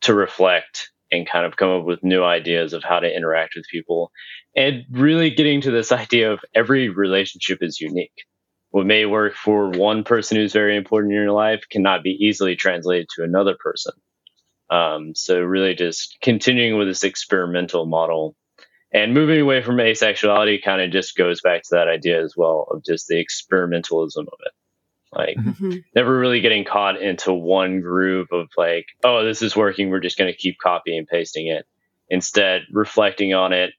to 0.02 0.12
reflect 0.12 0.90
and 1.10 1.26
kind 1.26 1.46
of 1.46 1.56
come 1.56 1.70
up 1.70 1.84
with 1.84 2.04
new 2.04 2.22
ideas 2.22 2.74
of 2.74 2.84
how 2.84 3.00
to 3.00 3.16
interact 3.16 3.54
with 3.56 3.64
people. 3.72 4.12
And 4.54 4.84
really 4.90 5.30
getting 5.30 5.62
to 5.62 5.70
this 5.70 5.92
idea 5.92 6.30
of 6.30 6.40
every 6.54 6.88
relationship 6.90 7.58
is 7.62 7.80
unique 7.80 8.12
what 8.70 8.86
may 8.86 9.04
work 9.04 9.34
for 9.34 9.68
one 9.70 10.04
person 10.04 10.36
who's 10.36 10.52
very 10.52 10.76
important 10.76 11.12
in 11.12 11.20
your 11.20 11.32
life 11.32 11.64
cannot 11.70 12.02
be 12.02 12.10
easily 12.10 12.56
translated 12.56 13.08
to 13.14 13.24
another 13.24 13.56
person. 13.58 13.92
Um, 14.70 15.14
so 15.16 15.40
really 15.40 15.74
just 15.74 16.16
continuing 16.22 16.78
with 16.78 16.86
this 16.86 17.02
experimental 17.02 17.86
model 17.86 18.36
and 18.92 19.14
moving 19.14 19.40
away 19.40 19.62
from 19.62 19.76
asexuality 19.76 20.62
kind 20.62 20.80
of 20.80 20.92
just 20.92 21.16
goes 21.16 21.40
back 21.40 21.62
to 21.62 21.68
that 21.72 21.88
idea 21.88 22.22
as 22.22 22.34
well 22.36 22.66
of 22.70 22.84
just 22.84 23.08
the 23.08 23.24
experimentalism 23.24 24.18
of 24.18 24.38
it. 24.44 24.52
Like 25.12 25.36
mm-hmm. 25.36 25.78
never 25.94 26.16
really 26.16 26.40
getting 26.40 26.64
caught 26.64 27.02
into 27.02 27.32
one 27.32 27.80
groove 27.80 28.28
of 28.30 28.48
like 28.56 28.86
oh 29.02 29.24
this 29.24 29.42
is 29.42 29.56
working 29.56 29.90
we're 29.90 29.98
just 29.98 30.16
going 30.16 30.32
to 30.32 30.38
keep 30.38 30.58
copying 30.62 30.98
and 30.98 31.08
pasting 31.08 31.48
it. 31.48 31.66
Instead 32.08 32.62
reflecting 32.72 33.34
on 33.34 33.52
it 33.52 33.72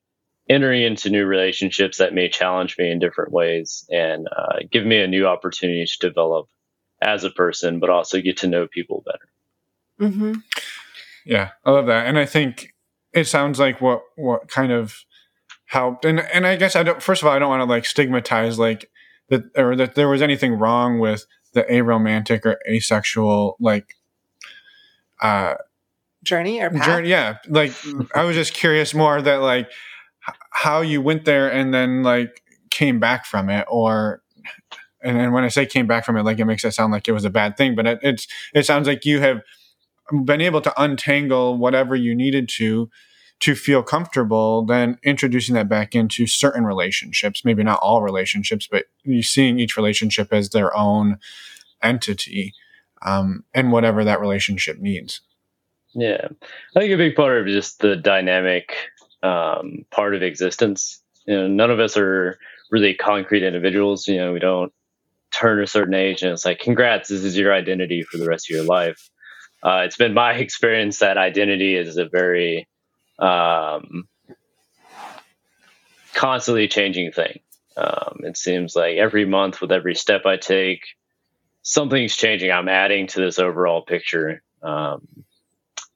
entering 0.51 0.81
into 0.83 1.09
new 1.09 1.25
relationships 1.25 1.97
that 1.97 2.13
may 2.13 2.27
challenge 2.27 2.77
me 2.77 2.91
in 2.91 2.99
different 2.99 3.31
ways 3.31 3.85
and 3.89 4.27
uh, 4.35 4.57
give 4.69 4.85
me 4.85 5.01
a 5.01 5.07
new 5.07 5.25
opportunity 5.25 5.85
to 5.85 6.09
develop 6.09 6.47
as 7.01 7.23
a 7.23 7.29
person 7.29 7.79
but 7.79 7.89
also 7.89 8.19
get 8.19 8.37
to 8.37 8.47
know 8.47 8.67
people 8.67 9.01
better 9.05 10.11
mm-hmm. 10.11 10.33
yeah 11.25 11.51
i 11.65 11.71
love 11.71 11.85
that 11.85 12.05
and 12.05 12.19
i 12.19 12.25
think 12.25 12.73
it 13.13 13.25
sounds 13.25 13.59
like 13.59 13.79
what 13.79 14.01
what 14.17 14.49
kind 14.49 14.73
of 14.73 15.05
helped 15.67 16.03
and 16.03 16.19
and 16.19 16.45
i 16.45 16.57
guess 16.57 16.75
i 16.75 16.83
don't 16.83 17.01
first 17.01 17.21
of 17.21 17.27
all 17.27 17.33
i 17.33 17.39
don't 17.39 17.49
want 17.49 17.61
to 17.61 17.65
like 17.65 17.85
stigmatize 17.85 18.59
like 18.59 18.91
that 19.29 19.43
or 19.55 19.73
that 19.73 19.95
there 19.95 20.09
was 20.09 20.21
anything 20.21 20.51
wrong 20.53 20.99
with 20.99 21.25
the 21.53 21.63
aromantic 21.63 22.45
or 22.45 22.59
asexual 22.67 23.55
like 23.61 23.95
uh 25.21 25.53
journey 26.23 26.61
or 26.61 26.69
path? 26.69 26.85
journey 26.85 27.09
yeah 27.09 27.37
like 27.47 27.71
i 28.13 28.25
was 28.25 28.35
just 28.35 28.53
curious 28.53 28.93
more 28.93 29.21
that 29.21 29.37
like 29.37 29.71
how 30.51 30.81
you 30.81 31.01
went 31.01 31.25
there 31.25 31.51
and 31.51 31.73
then 31.73 32.03
like 32.03 32.41
came 32.69 32.99
back 32.99 33.25
from 33.25 33.49
it 33.49 33.65
or 33.69 34.21
and, 35.03 35.17
and 35.17 35.33
when 35.33 35.43
i 35.43 35.47
say 35.47 35.65
came 35.65 35.87
back 35.87 36.05
from 36.05 36.17
it 36.17 36.23
like 36.23 36.39
it 36.39 36.45
makes 36.45 36.63
it 36.63 36.71
sound 36.71 36.91
like 36.91 37.07
it 37.07 37.13
was 37.13 37.25
a 37.25 37.29
bad 37.29 37.57
thing 37.57 37.75
but 37.75 37.85
it, 37.85 37.99
it's 38.01 38.27
it 38.53 38.65
sounds 38.65 38.87
like 38.87 39.05
you 39.05 39.19
have 39.19 39.41
been 40.25 40.41
able 40.41 40.61
to 40.61 40.81
untangle 40.81 41.57
whatever 41.57 41.95
you 41.95 42.13
needed 42.15 42.47
to 42.47 42.89
to 43.39 43.55
feel 43.55 43.81
comfortable 43.81 44.65
then 44.65 44.97
introducing 45.03 45.55
that 45.55 45.69
back 45.69 45.95
into 45.95 46.27
certain 46.27 46.65
relationships 46.65 47.43
maybe 47.43 47.63
not 47.63 47.79
all 47.81 48.01
relationships 48.01 48.67
but 48.69 48.85
you 49.03 49.23
seeing 49.23 49.59
each 49.59 49.75
relationship 49.75 50.31
as 50.31 50.49
their 50.49 50.75
own 50.77 51.17
entity 51.81 52.53
um, 53.01 53.43
and 53.53 53.71
whatever 53.71 54.03
that 54.03 54.21
relationship 54.21 54.79
needs. 54.79 55.21
Yeah. 55.93 56.27
I 56.75 56.79
think 56.79 56.93
a 56.93 56.97
big 56.97 57.15
part 57.15 57.37
of 57.37 57.47
just 57.47 57.79
the 57.79 57.95
dynamic 57.95 58.73
um, 59.23 59.85
part 59.91 60.15
of 60.15 60.23
existence 60.23 61.01
you 61.25 61.35
know 61.35 61.47
none 61.47 61.71
of 61.71 61.79
us 61.79 61.97
are 61.97 62.37
really 62.71 62.93
concrete 62.93 63.43
individuals 63.43 64.07
you 64.07 64.17
know 64.17 64.33
we 64.33 64.39
don't 64.39 64.73
turn 65.31 65.61
a 65.61 65.67
certain 65.67 65.93
age 65.93 66.23
and 66.23 66.33
it's 66.33 66.45
like 66.45 66.59
congrats 66.59 67.09
this 67.09 67.23
is 67.23 67.37
your 67.37 67.53
identity 67.53 68.03
for 68.03 68.17
the 68.17 68.27
rest 68.27 68.49
of 68.49 68.55
your 68.55 68.65
life 68.65 69.09
uh, 69.63 69.83
it's 69.85 69.97
been 69.97 70.13
my 70.13 70.33
experience 70.45 70.99
that 70.99 71.17
identity 71.17 71.75
is 71.75 71.97
a 71.97 72.07
very 72.07 72.67
um, 73.19 74.07
constantly 76.13 76.67
changing 76.67 77.11
thing. 77.11 77.39
Um, 77.77 78.19
it 78.23 78.37
seems 78.37 78.75
like 78.75 78.97
every 78.97 79.25
month, 79.25 79.61
with 79.61 79.71
every 79.71 79.95
step 79.95 80.25
I 80.25 80.37
take, 80.37 80.81
something's 81.61 82.15
changing. 82.15 82.51
I'm 82.51 82.67
adding 82.67 83.07
to 83.07 83.21
this 83.21 83.39
overall 83.39 83.81
picture. 83.81 84.41
Um, 84.61 85.07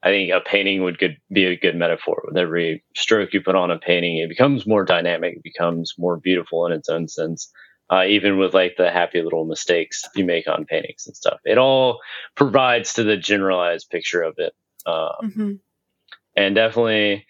I 0.05 0.09
think 0.09 0.31
a 0.31 0.39
painting 0.39 0.83
would 0.83 0.99
good, 0.99 1.17
be 1.33 1.45
a 1.45 1.57
good 1.57 1.75
metaphor. 1.75 2.23
With 2.25 2.37
every 2.37 2.83
stroke 2.95 3.33
you 3.33 3.41
put 3.41 3.55
on 3.55 3.71
a 3.71 3.79
painting, 3.79 4.19
it 4.19 4.29
becomes 4.29 4.65
more 4.65 4.85
dynamic, 4.85 5.37
it 5.37 5.43
becomes 5.43 5.95
more 5.97 6.17
beautiful 6.17 6.65
in 6.67 6.71
its 6.71 6.87
own 6.87 7.07
sense 7.09 7.51
uh, 7.89 8.03
even 8.07 8.37
with 8.37 8.53
like 8.53 8.75
the 8.77 8.91
happy 8.91 9.21
little 9.21 9.45
mistakes 9.45 10.03
you 10.15 10.25
make 10.25 10.47
on 10.47 10.65
paintings 10.65 11.05
and 11.05 11.15
stuff. 11.15 11.39
It 11.43 11.57
all 11.57 11.99
provides 12.35 12.93
to 12.93 13.03
the 13.03 13.17
generalized 13.17 13.89
picture 13.89 14.21
of 14.21 14.35
it. 14.37 14.53
Um, 14.85 15.11
mm-hmm. 15.23 15.51
And 16.35 16.55
definitely, 16.55 17.25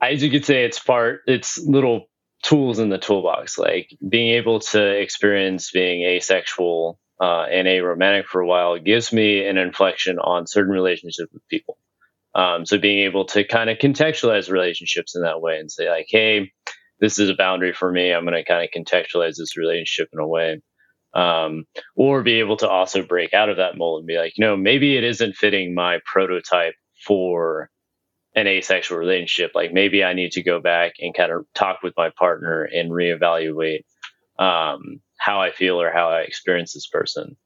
as 0.00 0.22
you 0.22 0.30
could 0.30 0.44
say, 0.44 0.64
it's 0.64 0.78
part, 0.78 1.22
it's 1.26 1.58
little 1.58 2.08
tools 2.42 2.78
in 2.78 2.90
the 2.90 2.98
toolbox, 2.98 3.58
like 3.58 3.96
being 4.06 4.34
able 4.34 4.60
to 4.60 5.00
experience 5.00 5.70
being 5.70 6.02
asexual 6.02 6.98
uh, 7.20 7.42
and 7.50 7.66
aromantic 7.66 8.26
for 8.26 8.40
a 8.40 8.46
while 8.46 8.78
gives 8.78 9.12
me 9.12 9.46
an 9.46 9.58
inflection 9.58 10.18
on 10.18 10.46
certain 10.46 10.72
relationships 10.72 11.32
with 11.32 11.46
people. 11.48 11.78
Um, 12.34 12.66
so 12.66 12.78
being 12.78 13.04
able 13.04 13.24
to 13.26 13.44
kind 13.44 13.70
of 13.70 13.78
contextualize 13.78 14.50
relationships 14.50 15.16
in 15.16 15.22
that 15.22 15.40
way 15.40 15.58
and 15.58 15.70
say 15.70 15.90
like, 15.90 16.06
hey, 16.08 16.52
this 17.00 17.18
is 17.18 17.30
a 17.30 17.34
boundary 17.34 17.72
for 17.72 17.90
me. 17.90 18.12
I'm 18.12 18.24
going 18.24 18.34
to 18.34 18.44
kind 18.44 18.62
of 18.62 18.70
contextualize 18.70 19.36
this 19.36 19.56
relationship 19.56 20.08
in 20.12 20.20
a 20.20 20.26
way. 20.26 20.60
Um, 21.14 21.64
or 21.96 22.22
be 22.22 22.38
able 22.40 22.58
to 22.58 22.68
also 22.68 23.02
break 23.02 23.32
out 23.32 23.48
of 23.48 23.56
that 23.56 23.78
mold 23.78 24.00
and 24.00 24.06
be 24.06 24.18
like, 24.18 24.34
you 24.36 24.44
know, 24.44 24.56
maybe 24.56 24.96
it 24.96 25.04
isn't 25.04 25.36
fitting 25.36 25.74
my 25.74 26.00
prototype 26.04 26.74
for 27.04 27.70
an 28.34 28.46
asexual 28.46 28.98
relationship. 28.98 29.52
Like 29.54 29.72
maybe 29.72 30.04
I 30.04 30.12
need 30.12 30.32
to 30.32 30.42
go 30.42 30.60
back 30.60 30.92
and 31.00 31.14
kind 31.16 31.32
of 31.32 31.46
talk 31.54 31.78
with 31.82 31.94
my 31.96 32.10
partner 32.16 32.62
and 32.62 32.90
reevaluate 32.90 33.84
um, 34.38 35.00
how 35.18 35.40
I 35.40 35.52
feel 35.52 35.80
or 35.80 35.92
how 35.92 36.08
I 36.08 36.20
experience 36.20 36.72
this 36.72 36.86
person. 36.86 37.36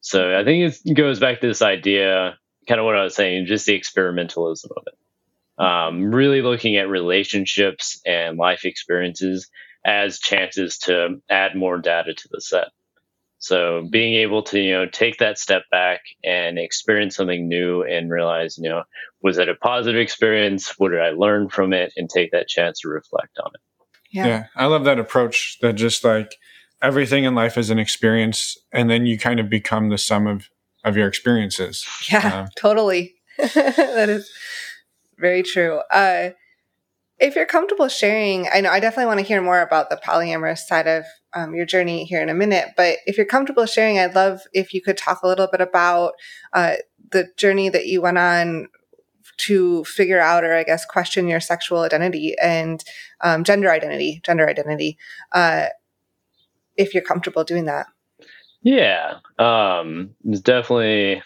So 0.00 0.38
I 0.38 0.44
think 0.44 0.74
it 0.84 0.94
goes 0.94 1.20
back 1.20 1.40
to 1.40 1.46
this 1.46 1.62
idea, 1.62 2.38
kind 2.66 2.80
of 2.80 2.84
what 2.84 2.96
I 2.96 3.04
was 3.04 3.14
saying, 3.14 3.46
just 3.46 3.66
the 3.66 3.78
experimentalism 3.78 4.70
of 4.76 4.84
it. 4.86 5.62
Um, 5.62 6.14
really 6.14 6.40
looking 6.40 6.76
at 6.76 6.88
relationships 6.88 8.00
and 8.06 8.38
life 8.38 8.64
experiences 8.64 9.50
as 9.84 10.18
chances 10.20 10.78
to 10.78 11.20
add 11.28 11.56
more 11.56 11.78
data 11.78 12.14
to 12.14 12.28
the 12.30 12.40
set. 12.40 12.68
So 13.38 13.86
being 13.90 14.14
able 14.14 14.42
to, 14.44 14.60
you 14.60 14.72
know, 14.72 14.86
take 14.86 15.18
that 15.18 15.38
step 15.38 15.62
back 15.70 16.00
and 16.24 16.58
experience 16.58 17.16
something 17.16 17.48
new 17.48 17.82
and 17.82 18.10
realize, 18.10 18.58
you 18.58 18.68
know, 18.68 18.82
was 19.22 19.38
it 19.38 19.48
a 19.48 19.54
positive 19.54 20.00
experience? 20.00 20.74
What 20.78 20.90
did 20.90 21.00
I 21.00 21.10
learn 21.10 21.48
from 21.48 21.72
it? 21.72 21.92
And 21.96 22.10
take 22.10 22.32
that 22.32 22.48
chance 22.48 22.80
to 22.80 22.88
reflect 22.88 23.38
on 23.38 23.50
it. 23.54 23.60
Yeah. 24.10 24.26
yeah. 24.26 24.44
I 24.56 24.66
love 24.66 24.84
that 24.84 24.98
approach 24.98 25.58
that 25.60 25.74
just 25.74 26.04
like 26.04 26.36
everything 26.82 27.24
in 27.24 27.34
life 27.34 27.58
is 27.58 27.70
an 27.70 27.78
experience 27.78 28.56
and 28.72 28.88
then 28.88 29.06
you 29.06 29.18
kind 29.18 29.40
of 29.40 29.48
become 29.48 29.88
the 29.88 29.98
sum 29.98 30.26
of, 30.26 30.48
of 30.84 30.96
your 30.96 31.08
experiences. 31.08 31.86
Yeah, 32.10 32.44
uh, 32.44 32.46
totally. 32.56 33.14
that 33.38 34.08
is 34.08 34.30
very 35.18 35.42
true. 35.42 35.80
Uh, 35.90 36.30
if 37.18 37.34
you're 37.34 37.46
comfortable 37.46 37.88
sharing, 37.88 38.48
I 38.52 38.60
know 38.60 38.70
I 38.70 38.78
definitely 38.78 39.06
want 39.06 39.20
to 39.20 39.26
hear 39.26 39.42
more 39.42 39.60
about 39.60 39.90
the 39.90 39.96
polyamorous 39.96 40.58
side 40.58 40.86
of 40.86 41.04
um, 41.34 41.54
your 41.54 41.66
journey 41.66 42.04
here 42.04 42.22
in 42.22 42.28
a 42.28 42.34
minute. 42.34 42.70
But 42.76 42.98
if 43.06 43.16
you're 43.16 43.26
comfortable 43.26 43.66
sharing, 43.66 43.98
I'd 43.98 44.14
love 44.14 44.40
if 44.52 44.72
you 44.72 44.80
could 44.80 44.96
talk 44.96 45.22
a 45.22 45.26
little 45.26 45.48
bit 45.48 45.60
about 45.60 46.12
uh, 46.52 46.76
the 47.10 47.28
journey 47.36 47.68
that 47.70 47.86
you 47.86 48.00
went 48.00 48.18
on 48.18 48.68
to 49.38 49.84
figure 49.84 50.20
out, 50.20 50.44
or 50.44 50.54
I 50.54 50.64
guess, 50.64 50.84
question 50.84 51.28
your 51.28 51.40
sexual 51.40 51.80
identity 51.80 52.34
and 52.40 52.82
um, 53.20 53.44
gender 53.44 53.70
identity, 53.70 54.20
gender 54.24 54.48
identity. 54.48 54.96
Uh, 55.32 55.66
if 56.78 56.94
you're 56.94 57.02
comfortable 57.02 57.44
doing 57.44 57.66
that. 57.66 57.86
Yeah, 58.62 59.18
um, 59.38 60.10
it's 60.24 60.40
definitely 60.40 61.22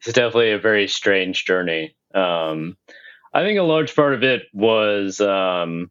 it's 0.00 0.12
definitely 0.12 0.52
a 0.52 0.58
very 0.58 0.88
strange 0.88 1.44
journey. 1.44 1.96
Um, 2.14 2.76
I 3.32 3.42
think 3.42 3.58
a 3.58 3.62
large 3.62 3.94
part 3.94 4.14
of 4.14 4.22
it 4.22 4.42
was 4.52 5.20
um, 5.20 5.90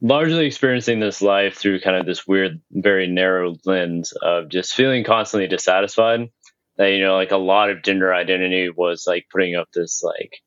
largely 0.00 0.46
experiencing 0.46 1.00
this 1.00 1.22
life 1.22 1.56
through 1.56 1.80
kind 1.80 1.96
of 1.96 2.06
this 2.06 2.26
weird, 2.26 2.60
very 2.70 3.06
narrow 3.06 3.54
lens 3.64 4.12
of 4.22 4.48
just 4.48 4.74
feeling 4.74 5.04
constantly 5.04 5.48
dissatisfied. 5.48 6.28
That 6.76 6.88
you 6.88 7.04
know, 7.04 7.14
like 7.14 7.30
a 7.30 7.36
lot 7.36 7.70
of 7.70 7.82
gender 7.84 8.12
identity 8.12 8.68
was 8.68 9.04
like 9.06 9.26
putting 9.30 9.54
up 9.54 9.68
this 9.72 10.02
like 10.02 10.40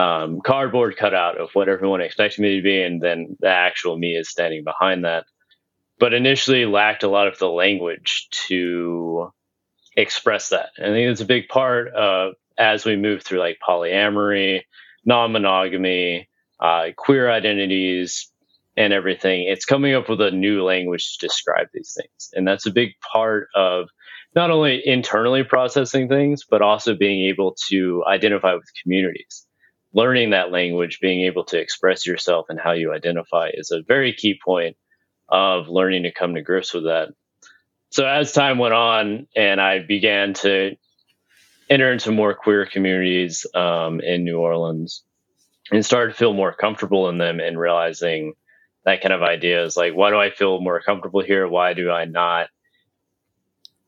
um, 0.00 0.40
cardboard 0.44 0.96
cutout 0.96 1.40
of 1.40 1.50
what 1.54 1.68
everyone 1.68 2.00
expected 2.00 2.40
me 2.40 2.56
to 2.56 2.62
be, 2.62 2.82
and 2.82 3.02
then 3.02 3.36
the 3.40 3.48
actual 3.48 3.98
me 3.98 4.12
is 4.12 4.30
standing 4.30 4.62
behind 4.64 5.04
that. 5.04 5.24
But 5.98 6.14
initially 6.14 6.66
lacked 6.66 7.02
a 7.02 7.08
lot 7.08 7.26
of 7.26 7.38
the 7.38 7.48
language 7.48 8.28
to 8.48 9.30
express 9.96 10.50
that. 10.50 10.70
And 10.76 10.86
I 10.86 10.94
think 10.94 11.10
it's 11.10 11.22
a 11.22 11.26
big 11.26 11.48
part 11.48 11.88
of 11.94 12.34
as 12.58 12.84
we 12.84 12.96
move 12.96 13.22
through 13.22 13.40
like 13.40 13.58
polyamory 13.66 14.62
non 15.04 15.32
monogamy, 15.32 16.28
uh, 16.60 16.88
queer 16.96 17.30
identities, 17.30 18.30
and 18.76 18.92
everything. 18.92 19.44
It's 19.48 19.64
coming 19.64 19.94
up 19.94 20.08
with 20.08 20.20
a 20.20 20.30
new 20.30 20.62
language 20.62 21.16
to 21.16 21.26
describe 21.26 21.68
these 21.72 21.96
things. 21.96 22.30
And 22.34 22.46
that's 22.46 22.66
a 22.66 22.70
big 22.72 22.90
part 23.00 23.48
of 23.54 23.88
not 24.34 24.50
only 24.50 24.86
internally 24.86 25.44
processing 25.44 26.08
things, 26.08 26.44
but 26.48 26.60
also 26.60 26.94
being 26.94 27.28
able 27.28 27.56
to 27.70 28.04
identify 28.06 28.54
with 28.54 28.64
communities. 28.82 29.46
Learning 29.94 30.30
that 30.30 30.52
language, 30.52 30.98
being 31.00 31.22
able 31.22 31.44
to 31.44 31.58
express 31.58 32.06
yourself 32.06 32.46
and 32.50 32.60
how 32.60 32.72
you 32.72 32.92
identify 32.92 33.48
is 33.54 33.70
a 33.70 33.82
very 33.86 34.12
key 34.12 34.38
point 34.44 34.76
of 35.28 35.68
learning 35.68 36.04
to 36.04 36.12
come 36.12 36.34
to 36.34 36.42
grips 36.42 36.72
with 36.72 36.84
that. 36.84 37.08
So 37.90 38.06
as 38.06 38.32
time 38.32 38.58
went 38.58 38.74
on 38.74 39.26
and 39.36 39.60
I 39.60 39.80
began 39.80 40.34
to 40.34 40.76
enter 41.68 41.92
into 41.92 42.12
more 42.12 42.34
queer 42.34 42.66
communities 42.66 43.46
um, 43.54 44.00
in 44.00 44.24
New 44.24 44.38
Orleans 44.38 45.02
and 45.70 45.84
started 45.84 46.12
to 46.12 46.18
feel 46.18 46.32
more 46.32 46.52
comfortable 46.52 47.08
in 47.08 47.18
them 47.18 47.40
and 47.40 47.58
realizing 47.58 48.34
that 48.84 49.02
kind 49.02 49.12
of 49.12 49.22
idea 49.22 49.64
is 49.64 49.76
like, 49.76 49.94
why 49.94 50.10
do 50.10 50.16
I 50.16 50.30
feel 50.30 50.60
more 50.60 50.80
comfortable 50.80 51.22
here? 51.22 51.48
Why 51.48 51.74
do 51.74 51.90
I 51.90 52.04
not? 52.04 52.48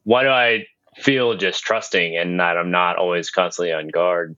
Why 0.03 0.25
do 0.25 0.29
I 0.29 0.67
feel 0.97 1.37
just 1.37 1.63
trusting 1.63 2.17
and 2.17 2.41
that 2.41 2.57
I'm 2.57 2.73
not 2.73 2.97
always 2.97 3.31
constantly 3.31 3.73
on 3.73 3.89
guard? 3.89 4.37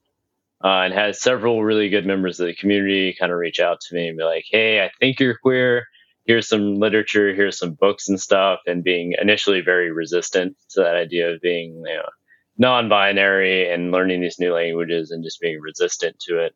Uh, 0.63 0.81
and 0.81 0.93
had 0.93 1.15
several 1.15 1.63
really 1.63 1.89
good 1.89 2.05
members 2.05 2.39
of 2.39 2.45
the 2.45 2.53
community 2.53 3.15
kind 3.19 3.31
of 3.31 3.39
reach 3.39 3.59
out 3.59 3.81
to 3.81 3.95
me 3.95 4.07
and 4.07 4.17
be 4.17 4.23
like, 4.23 4.45
hey, 4.47 4.83
I 4.83 4.91
think 4.99 5.19
you're 5.19 5.37
queer. 5.37 5.87
Here's 6.25 6.47
some 6.47 6.75
literature, 6.75 7.33
here's 7.33 7.57
some 7.57 7.73
books 7.73 8.07
and 8.07 8.19
stuff, 8.19 8.59
and 8.67 8.83
being 8.83 9.15
initially 9.19 9.61
very 9.61 9.91
resistant 9.91 10.55
to 10.71 10.81
that 10.81 10.95
idea 10.95 11.31
of 11.31 11.41
being 11.41 11.75
you 11.85 11.95
know, 11.95 12.09
non-binary 12.57 13.71
and 13.71 13.91
learning 13.91 14.21
these 14.21 14.39
new 14.39 14.53
languages 14.53 15.11
and 15.11 15.23
just 15.23 15.41
being 15.41 15.59
resistant 15.59 16.19
to 16.19 16.39
it. 16.39 16.55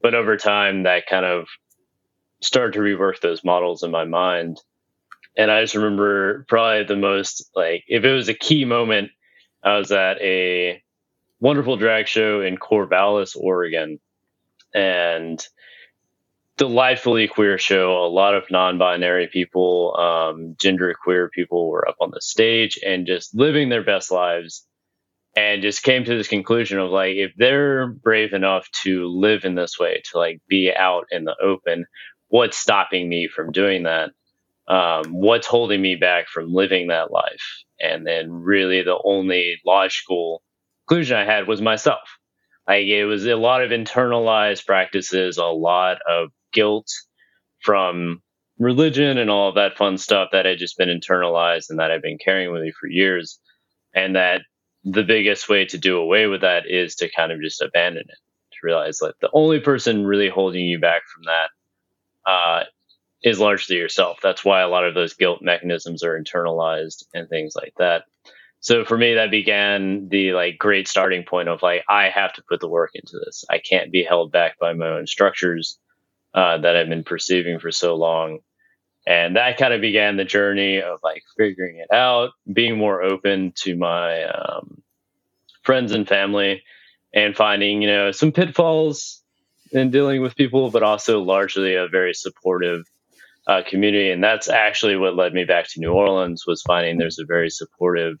But 0.00 0.14
over 0.14 0.36
time, 0.36 0.84
that 0.84 1.06
kind 1.06 1.26
of 1.26 1.46
started 2.40 2.72
to 2.72 2.80
rework 2.80 3.20
those 3.20 3.44
models 3.44 3.82
in 3.82 3.90
my 3.90 4.04
mind. 4.04 4.60
And 5.36 5.50
I 5.50 5.62
just 5.62 5.74
remember 5.74 6.44
probably 6.48 6.84
the 6.84 6.96
most 6.96 7.50
like 7.54 7.84
if 7.88 8.04
it 8.04 8.12
was 8.12 8.28
a 8.28 8.34
key 8.34 8.64
moment, 8.64 9.10
I 9.62 9.78
was 9.78 9.92
at 9.92 10.20
a 10.20 10.82
wonderful 11.40 11.76
drag 11.76 12.08
show 12.08 12.40
in 12.40 12.56
Corvallis, 12.56 13.36
Oregon, 13.36 14.00
and 14.74 15.46
delightfully 16.62 17.26
queer 17.26 17.58
show. 17.58 18.04
A 18.04 18.06
lot 18.06 18.36
of 18.36 18.48
non-binary 18.48 19.28
people, 19.32 19.96
um, 19.98 20.54
gender 20.60 20.94
queer 20.94 21.28
people 21.28 21.68
were 21.68 21.88
up 21.88 21.96
on 22.00 22.12
the 22.12 22.20
stage 22.20 22.78
and 22.86 23.04
just 23.04 23.34
living 23.34 23.68
their 23.68 23.82
best 23.82 24.12
lives 24.12 24.64
and 25.34 25.60
just 25.60 25.82
came 25.82 26.04
to 26.04 26.16
this 26.16 26.28
conclusion 26.28 26.78
of 26.78 26.92
like 26.92 27.16
if 27.16 27.32
they're 27.36 27.88
brave 27.88 28.32
enough 28.32 28.68
to 28.84 29.08
live 29.08 29.44
in 29.44 29.56
this 29.56 29.76
way 29.76 30.02
to 30.04 30.18
like 30.18 30.40
be 30.48 30.72
out 30.72 31.06
in 31.10 31.24
the 31.24 31.34
open 31.42 31.84
what's 32.28 32.56
stopping 32.56 33.08
me 33.08 33.26
from 33.26 33.50
doing 33.50 33.82
that? 33.82 34.10
Um, 34.68 35.06
what's 35.10 35.48
holding 35.48 35.82
me 35.82 35.96
back 35.96 36.28
from 36.28 36.54
living 36.54 36.86
that 36.86 37.10
life? 37.10 37.42
And 37.80 38.06
then 38.06 38.30
really 38.30 38.82
the 38.82 39.00
only 39.04 39.56
logical 39.66 40.44
conclusion 40.86 41.16
i 41.16 41.24
had 41.24 41.48
was 41.48 41.60
myself. 41.60 42.08
Like 42.68 42.86
it 42.86 43.04
was 43.04 43.26
a 43.26 43.34
lot 43.34 43.64
of 43.64 43.72
internalized 43.72 44.64
practices 44.64 45.38
a 45.38 45.46
lot 45.46 45.98
of 46.08 46.28
guilt 46.52 46.88
from 47.60 48.22
religion 48.58 49.18
and 49.18 49.30
all 49.30 49.48
of 49.48 49.54
that 49.56 49.76
fun 49.76 49.98
stuff 49.98 50.28
that 50.32 50.46
had 50.46 50.58
just 50.58 50.78
been 50.78 50.88
internalized 50.88 51.70
and 51.70 51.78
that 51.78 51.90
i've 51.90 52.02
been 52.02 52.18
carrying 52.18 52.52
with 52.52 52.62
me 52.62 52.72
for 52.78 52.86
years. 52.86 53.38
And 53.94 54.16
that 54.16 54.42
the 54.84 55.02
biggest 55.02 55.48
way 55.48 55.64
to 55.66 55.78
do 55.78 55.98
away 55.98 56.26
with 56.26 56.40
that 56.40 56.64
is 56.66 56.96
to 56.96 57.10
kind 57.10 57.30
of 57.30 57.40
just 57.40 57.62
abandon 57.62 58.04
it 58.08 58.18
to 58.52 58.58
realize 58.62 58.98
that 58.98 59.14
the 59.20 59.30
only 59.32 59.60
person 59.60 60.06
really 60.06 60.28
holding 60.28 60.64
you 60.64 60.80
back 60.80 61.02
from 61.06 61.24
that 61.24 62.30
uh, 62.30 62.64
is 63.22 63.38
largely 63.38 63.76
yourself. 63.76 64.18
That's 64.22 64.44
why 64.44 64.62
a 64.62 64.68
lot 64.68 64.84
of 64.84 64.94
those 64.94 65.14
guilt 65.14 65.40
mechanisms 65.42 66.02
are 66.02 66.20
internalized 66.20 67.04
and 67.14 67.28
things 67.28 67.54
like 67.54 67.74
that. 67.78 68.04
So 68.60 68.84
for 68.84 68.96
me 68.96 69.14
that 69.14 69.30
began 69.30 70.08
the 70.08 70.32
like 70.32 70.56
great 70.58 70.86
starting 70.88 71.24
point 71.24 71.48
of 71.48 71.62
like 71.62 71.82
i 71.88 72.08
have 72.10 72.32
to 72.34 72.44
put 72.48 72.60
the 72.60 72.68
work 72.68 72.90
into 72.94 73.18
this. 73.24 73.44
I 73.50 73.58
can't 73.58 73.92
be 73.92 74.04
held 74.04 74.32
back 74.32 74.58
by 74.58 74.72
my 74.72 74.88
own 74.88 75.06
structures 75.06 75.78
uh, 76.34 76.58
that 76.58 76.76
i've 76.76 76.88
been 76.88 77.04
perceiving 77.04 77.58
for 77.58 77.70
so 77.70 77.94
long. 77.94 78.38
And 79.04 79.34
that 79.34 79.58
kind 79.58 79.74
of 79.74 79.80
began 79.80 80.16
the 80.16 80.24
journey 80.24 80.80
of 80.80 81.00
like 81.02 81.24
figuring 81.36 81.78
it 81.78 81.92
out 81.92 82.30
being 82.52 82.78
more 82.78 83.02
open 83.02 83.52
to 83.56 83.76
my 83.76 84.22
um, 84.24 84.80
friends 85.62 85.90
and 85.90 86.06
family 86.06 86.62
and 87.12 87.36
finding 87.36 87.82
you 87.82 87.88
know 87.88 88.12
some 88.12 88.30
pitfalls 88.30 89.22
in 89.72 89.90
dealing 89.90 90.22
with 90.22 90.36
people 90.36 90.70
but 90.70 90.84
also 90.84 91.20
largely 91.20 91.74
a 91.74 91.88
very 91.88 92.14
supportive 92.14 92.84
uh, 93.46 93.62
community. 93.66 94.10
And 94.10 94.22
that's 94.22 94.48
actually 94.48 94.96
what 94.96 95.16
led 95.16 95.32
me 95.32 95.44
back 95.44 95.68
to 95.70 95.80
new 95.80 95.92
orleans 95.92 96.44
was 96.46 96.62
finding 96.62 96.98
there's 96.98 97.18
a 97.18 97.26
very 97.26 97.50
supportive 97.50 98.18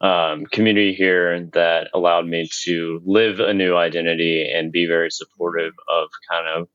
um, 0.00 0.46
community 0.46 0.94
here 0.94 1.48
that 1.52 1.88
allowed 1.92 2.26
me 2.26 2.48
to 2.64 3.00
live 3.04 3.38
a 3.38 3.52
new 3.52 3.76
identity 3.76 4.50
and 4.50 4.72
be 4.72 4.86
very 4.86 5.10
supportive 5.10 5.74
of 5.92 6.08
kind 6.28 6.46
of 6.48 6.68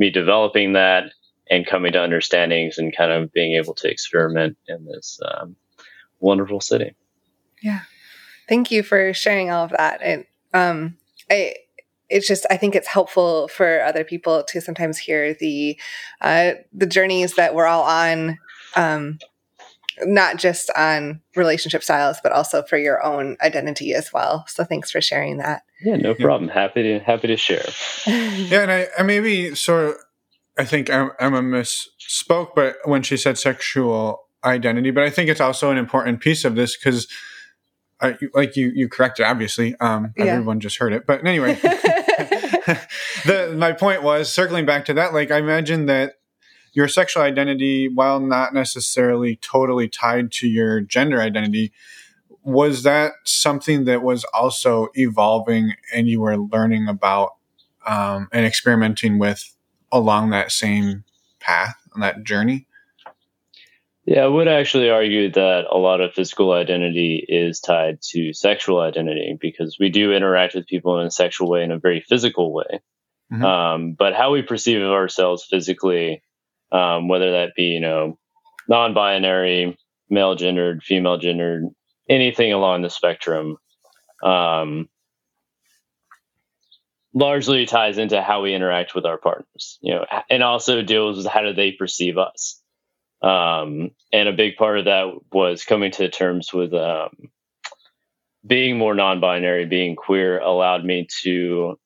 me 0.00 0.10
developing 0.10 0.72
that 0.72 1.12
and 1.50 1.66
coming 1.66 1.92
to 1.92 2.02
understandings 2.02 2.78
and 2.78 2.96
kind 2.96 3.12
of 3.12 3.30
being 3.32 3.54
able 3.54 3.74
to 3.74 3.88
experiment 3.88 4.56
in 4.66 4.86
this 4.86 5.20
um, 5.24 5.54
wonderful 6.20 6.60
city. 6.60 6.94
Yeah. 7.62 7.82
Thank 8.48 8.70
you 8.70 8.82
for 8.82 9.12
sharing 9.12 9.50
all 9.50 9.64
of 9.64 9.72
that. 9.76 10.00
And 10.02 10.24
um, 10.54 10.96
I, 11.30 11.54
it's 12.08 12.26
just 12.26 12.46
I 12.50 12.56
think 12.56 12.74
it's 12.74 12.88
helpful 12.88 13.48
for 13.48 13.82
other 13.82 14.02
people 14.02 14.42
to 14.48 14.60
sometimes 14.60 14.96
hear 14.98 15.34
the 15.34 15.78
uh, 16.22 16.52
the 16.72 16.86
journeys 16.86 17.34
that 17.34 17.54
we're 17.54 17.66
all 17.66 17.84
on, 17.84 18.38
um, 18.74 19.18
not 20.04 20.36
just 20.36 20.70
on 20.76 21.20
relationship 21.36 21.82
styles, 21.82 22.18
but 22.22 22.32
also 22.32 22.62
for 22.62 22.76
your 22.78 23.04
own 23.04 23.36
identity 23.42 23.94
as 23.94 24.12
well. 24.12 24.44
So 24.48 24.64
thanks 24.64 24.90
for 24.90 25.00
sharing 25.00 25.38
that. 25.38 25.62
Yeah, 25.82 25.96
no 25.96 26.14
problem. 26.14 26.48
Yeah. 26.48 26.54
Happy 26.54 26.82
to 26.82 26.98
happy 27.00 27.28
to 27.28 27.36
share. 27.36 27.64
yeah, 28.06 28.62
and 28.62 28.70
I, 28.70 28.88
I 28.98 29.02
maybe 29.02 29.54
sort 29.54 29.90
of 29.90 29.94
I 30.58 30.64
think 30.64 30.90
Emma 30.90 31.40
misspoke, 31.40 32.50
but 32.54 32.76
when 32.84 33.02
she 33.02 33.16
said 33.16 33.38
sexual 33.38 34.24
identity, 34.44 34.90
but 34.90 35.04
I 35.04 35.10
think 35.10 35.30
it's 35.30 35.40
also 35.40 35.70
an 35.70 35.78
important 35.78 36.20
piece 36.20 36.44
of 36.44 36.54
this 36.54 36.76
because 36.76 37.08
I, 38.00 38.16
like 38.34 38.56
you 38.56 38.70
you 38.74 38.88
corrected 38.88 39.26
obviously. 39.26 39.74
Um, 39.80 40.12
Yeah. 40.16 40.24
everyone 40.26 40.60
just 40.60 40.78
heard 40.78 40.92
it, 40.92 41.06
but 41.06 41.24
anyway, 41.26 41.54
the 43.24 43.54
my 43.56 43.72
point 43.72 44.02
was 44.02 44.32
circling 44.32 44.66
back 44.66 44.84
to 44.86 44.94
that. 44.94 45.12
Like 45.14 45.30
I 45.30 45.38
imagine 45.38 45.86
that 45.86 46.14
your 46.80 46.88
sexual 46.88 47.22
identity, 47.22 47.88
while 47.88 48.20
not 48.20 48.54
necessarily 48.54 49.36
totally 49.36 49.86
tied 49.86 50.32
to 50.32 50.48
your 50.48 50.80
gender 50.80 51.20
identity, 51.20 51.72
was 52.42 52.84
that 52.84 53.12
something 53.26 53.84
that 53.84 54.02
was 54.02 54.24
also 54.32 54.88
evolving 54.94 55.74
and 55.94 56.08
you 56.08 56.22
were 56.22 56.38
learning 56.38 56.88
about 56.88 57.34
um, 57.86 58.28
and 58.32 58.46
experimenting 58.46 59.18
with 59.18 59.54
along 59.92 60.30
that 60.30 60.52
same 60.52 61.04
path 61.38 61.76
on 61.94 62.00
that 62.00 62.24
journey? 62.24 62.66
Yeah, 64.06 64.22
I 64.22 64.26
would 64.26 64.48
actually 64.48 64.88
argue 64.88 65.30
that 65.32 65.66
a 65.70 65.76
lot 65.76 66.00
of 66.00 66.14
physical 66.14 66.52
identity 66.52 67.22
is 67.28 67.60
tied 67.60 68.00
to 68.12 68.32
sexual 68.32 68.80
identity 68.80 69.36
because 69.38 69.76
we 69.78 69.90
do 69.90 70.14
interact 70.14 70.54
with 70.54 70.66
people 70.66 70.98
in 70.98 71.06
a 71.06 71.10
sexual 71.10 71.50
way 71.50 71.62
in 71.62 71.72
a 71.72 71.78
very 71.78 72.00
physical 72.08 72.54
way. 72.54 72.80
Mhm. 73.30 73.44
Um, 73.44 73.92
but 73.92 74.14
how 74.14 74.32
we 74.32 74.40
perceive 74.40 74.80
ourselves 74.80 75.44
physically, 75.44 76.22
um, 76.72 77.08
whether 77.08 77.32
that 77.32 77.54
be, 77.56 77.64
you 77.64 77.80
know, 77.80 78.18
non 78.68 78.94
binary, 78.94 79.76
male 80.08 80.34
gendered, 80.34 80.82
female 80.82 81.18
gendered, 81.18 81.64
anything 82.08 82.52
along 82.52 82.82
the 82.82 82.90
spectrum, 82.90 83.56
um, 84.22 84.88
largely 87.14 87.66
ties 87.66 87.98
into 87.98 88.22
how 88.22 88.42
we 88.42 88.54
interact 88.54 88.94
with 88.94 89.04
our 89.04 89.18
partners, 89.18 89.78
you 89.80 89.94
know, 89.94 90.04
and 90.28 90.42
also 90.42 90.82
deals 90.82 91.16
with 91.16 91.26
how 91.26 91.42
do 91.42 91.52
they 91.52 91.72
perceive 91.72 92.18
us. 92.18 92.60
Um, 93.22 93.90
and 94.12 94.28
a 94.28 94.32
big 94.32 94.56
part 94.56 94.78
of 94.78 94.84
that 94.86 95.12
was 95.32 95.64
coming 95.64 95.90
to 95.92 96.08
terms 96.08 96.52
with 96.52 96.72
um, 96.72 97.10
being 98.46 98.78
more 98.78 98.94
non-binary, 98.94 99.66
being 99.66 99.96
queer, 99.96 100.38
allowed 100.38 100.84
me 100.84 101.06
to 101.22 101.78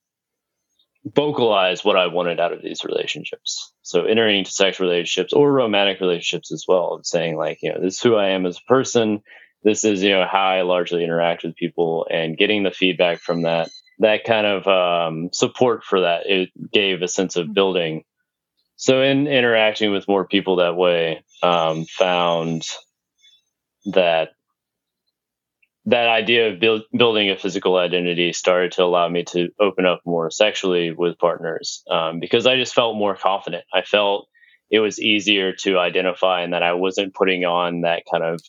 vocalize 1.04 1.84
what 1.84 1.96
I 1.96 2.06
wanted 2.06 2.40
out 2.40 2.52
of 2.52 2.62
these 2.62 2.84
relationships. 2.84 3.72
So 3.82 4.04
entering 4.04 4.38
into 4.38 4.50
sexual 4.50 4.88
relationships 4.88 5.32
or 5.32 5.52
romantic 5.52 6.00
relationships 6.00 6.50
as 6.50 6.64
well, 6.66 6.94
and 6.94 7.06
saying 7.06 7.36
like, 7.36 7.58
you 7.62 7.72
know, 7.72 7.80
this 7.80 7.94
is 7.94 8.00
who 8.00 8.16
I 8.16 8.30
am 8.30 8.46
as 8.46 8.58
a 8.58 8.68
person. 8.68 9.20
This 9.62 9.84
is, 9.84 10.02
you 10.02 10.10
know, 10.10 10.26
how 10.30 10.46
I 10.46 10.62
largely 10.62 11.04
interact 11.04 11.44
with 11.44 11.56
people 11.56 12.06
and 12.10 12.36
getting 12.36 12.62
the 12.62 12.70
feedback 12.70 13.20
from 13.20 13.42
that, 13.42 13.70
that 13.98 14.24
kind 14.24 14.46
of 14.46 14.66
um, 14.66 15.30
support 15.32 15.84
for 15.84 16.00
that, 16.00 16.26
it 16.26 16.50
gave 16.72 17.02
a 17.02 17.08
sense 17.08 17.36
of 17.36 17.54
building. 17.54 18.04
So 18.76 19.02
in 19.02 19.26
interacting 19.26 19.92
with 19.92 20.08
more 20.08 20.26
people 20.26 20.56
that 20.56 20.76
way, 20.76 21.24
um, 21.42 21.84
found 21.84 22.62
that 23.86 24.30
that 25.86 26.08
idea 26.08 26.50
of 26.50 26.60
build, 26.60 26.82
building 26.96 27.30
a 27.30 27.36
physical 27.36 27.76
identity 27.76 28.32
started 28.32 28.72
to 28.72 28.84
allow 28.84 29.08
me 29.08 29.24
to 29.24 29.50
open 29.60 29.84
up 29.84 30.00
more 30.06 30.30
sexually 30.30 30.92
with 30.92 31.18
partners 31.18 31.82
um, 31.90 32.20
because 32.20 32.46
I 32.46 32.56
just 32.56 32.74
felt 32.74 32.96
more 32.96 33.16
confident. 33.16 33.64
I 33.72 33.82
felt 33.82 34.28
it 34.70 34.80
was 34.80 34.98
easier 34.98 35.52
to 35.60 35.78
identify 35.78 36.42
and 36.42 36.54
that 36.54 36.62
I 36.62 36.72
wasn't 36.72 37.14
putting 37.14 37.44
on 37.44 37.82
that 37.82 38.04
kind 38.10 38.24
of 38.24 38.40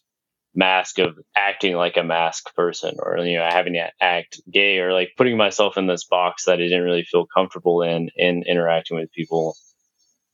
mask 0.56 1.00
of 1.00 1.18
acting 1.36 1.76
like 1.76 1.98
a 1.98 2.04
mask 2.04 2.56
person 2.56 2.96
or 3.00 3.18
you 3.18 3.38
know 3.38 3.44
having 3.44 3.74
to 3.74 3.92
act 4.02 4.40
gay 4.50 4.80
or 4.80 4.94
like 4.94 5.10
putting 5.18 5.36
myself 5.36 5.78
in 5.78 5.86
this 5.86 6.06
box 6.06 6.46
that 6.46 6.54
I 6.54 6.58
didn't 6.64 6.84
really 6.84 7.04
feel 7.04 7.26
comfortable 7.26 7.82
in 7.82 8.10
in 8.16 8.44
interacting 8.48 8.98
with 8.98 9.12
people 9.12 9.58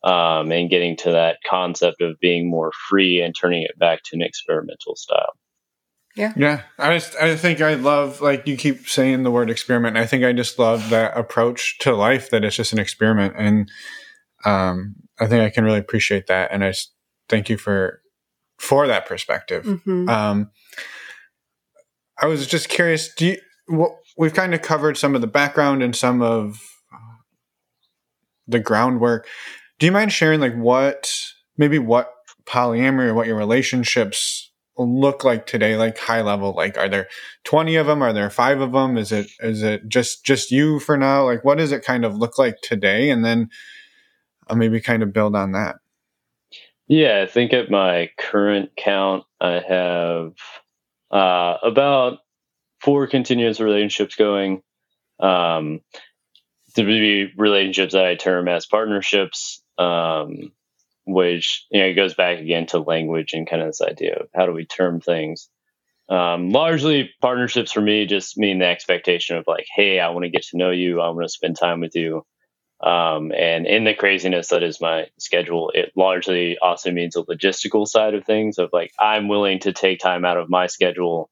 um, 0.04 0.52
and 0.52 0.70
getting 0.70 0.96
to 0.98 1.12
that 1.14 1.38
concept 1.48 2.02
of 2.02 2.20
being 2.20 2.50
more 2.50 2.72
free 2.88 3.22
and 3.22 3.36
turning 3.36 3.64
it 3.64 3.78
back 3.80 4.02
to 4.04 4.16
an 4.16 4.22
experimental 4.22 4.96
style. 4.96 5.34
Yeah, 6.15 6.34
Yeah. 6.36 6.62
I 6.78 6.97
just 6.97 7.15
I 7.15 7.36
think 7.36 7.62
I 7.62 7.76
love 7.76 8.19
like 8.21 8.45
you 8.47 8.58
keep 8.58 8.88
saying 8.88 9.24
the 9.24 9.32
word 9.32 9.50
experiment. 9.50 9.95
I 9.97 10.06
think 10.06 10.24
I 10.24 10.34
just 10.34 10.60
love 10.60 10.89
that 10.89 11.17
approach 11.17 11.78
to 11.80 11.93
life 11.95 12.30
that 12.32 12.43
it's 12.43 12.56
just 12.56 12.74
an 12.74 12.80
experiment, 12.80 13.34
and 13.38 13.71
um, 14.45 14.95
I 15.19 15.28
think 15.28 15.41
I 15.43 15.50
can 15.50 15.63
really 15.63 15.80
appreciate 15.80 16.28
that. 16.28 16.52
And 16.52 16.63
I 16.63 16.71
just 16.71 16.91
thank 17.30 17.50
you 17.50 17.58
for 17.58 18.02
for 18.60 18.88
that 18.88 19.06
perspective. 19.06 19.63
Mhm. 19.65 20.10
Um, 20.10 20.52
I 22.17 22.28
was 22.28 22.45
just 22.45 22.69
curious. 22.69 23.13
Do 23.13 23.28
you? 23.28 23.38
What, 23.67 23.91
we've 24.17 24.34
kind 24.34 24.54
of 24.54 24.62
covered 24.62 24.97
some 24.97 25.15
of 25.15 25.21
the 25.21 25.28
background 25.28 25.82
and 25.82 25.95
some 25.95 26.21
of 26.21 26.60
the 28.47 28.60
groundwork. 28.60 29.28
Do 29.80 29.86
you 29.86 29.91
mind 29.91 30.12
sharing 30.12 30.39
like 30.41 30.56
what 30.56 31.12
maybe 31.58 31.80
what 31.80 32.13
polyamory 32.45 33.08
or 33.08 33.13
what 33.13 33.28
your 33.28 33.38
relationships 33.38 34.51
look 34.77 35.23
like 35.23 35.45
today 35.45 35.75
like 35.75 35.97
high 35.97 36.21
level 36.21 36.53
like 36.55 36.77
are 36.77 36.88
there 36.88 37.07
20 37.43 37.75
of 37.75 37.88
them 37.88 38.01
are 38.01 38.13
there 38.13 38.29
5 38.29 38.62
of 38.62 38.71
them 38.71 38.97
is 38.97 39.12
it 39.12 39.29
is 39.41 39.62
it 39.62 39.88
just 39.88 40.25
just 40.25 40.51
you 40.51 40.79
for 40.79 40.97
now? 40.97 41.25
Like 41.25 41.43
what 41.43 41.57
does 41.57 41.71
it 41.71 41.84
kind 41.84 42.05
of 42.05 42.15
look 42.15 42.38
like 42.38 42.57
today? 42.62 43.10
And 43.10 43.23
then 43.23 43.49
I'll 44.47 44.57
maybe 44.57 44.81
kind 44.81 45.03
of 45.03 45.13
build 45.13 45.36
on 45.36 45.51
that. 45.53 45.75
Yeah, 46.88 47.21
I 47.21 47.25
think 47.25 47.53
at 47.53 47.71
my 47.71 48.10
current 48.17 48.71
count, 48.75 49.23
I 49.39 49.62
have 49.65 50.34
uh, 51.10 51.57
about 51.63 52.19
four 52.81 53.07
continuous 53.07 53.60
relationships 53.60 54.15
going. 54.15 54.62
Um, 55.19 55.81
to 56.75 56.84
be 56.84 57.31
relationships 57.38 57.93
that 57.93 58.05
I 58.05 58.15
term 58.15 58.47
as 58.47 58.65
partnerships, 58.65 59.62
um, 59.77 60.51
which 61.06 61.66
you 61.72 61.82
know 61.82 61.88
it 61.88 61.94
goes 61.94 62.14
back 62.14 62.40
again 62.40 62.66
to 62.68 62.80
language 62.80 63.34
and 63.34 63.50
kind 63.50 63.62
of 63.62 63.70
this 63.70 63.82
idea 63.82 64.16
of 64.16 64.28
how 64.36 64.46
do 64.46 64.54
we 64.54 64.66
term 64.66 65.02
things. 65.02 65.50
Um, 66.10 66.50
largely, 66.50 67.10
partnerships 67.22 67.72
for 67.72 67.82
me 67.82 68.06
just 68.06 68.38
mean 68.38 68.60
the 68.60 68.66
expectation 68.66 69.38
of 69.38 69.46
like, 69.48 69.66
hey, 69.74 70.00
I 70.00 70.10
want 70.10 70.26
to 70.26 70.30
get 70.30 70.44
to 70.48 70.58
know 70.58 70.72
you, 70.72 71.00
I 71.00 71.10
want 71.10 71.24
to 71.24 71.30
spend 71.30 71.58
time 71.58 71.80
with 71.80 71.96
you. 71.96 72.26
Um, 72.84 73.32
and 73.32 73.68
in 73.68 73.84
the 73.84 73.94
craziness 73.94 74.50
that 74.50 74.64
is 74.64 74.82
my 74.82 75.08
schedule, 75.20 75.72
it 75.74 75.92
largely 75.96 76.58
also 76.62 76.92
means 76.92 77.16
a 77.16 77.22
logistical 77.22 77.88
side 77.88 78.16
of 78.16 78.26
things 78.26 78.58
of 78.58 78.72
like, 78.74 78.92
I'm 79.00 79.28
willing 79.28 79.60
to 79.60 79.72
take 79.72 80.00
time 80.00 80.26
out 80.26 80.38
of 80.38 80.50
my 80.50 80.66
schedule 80.68 81.30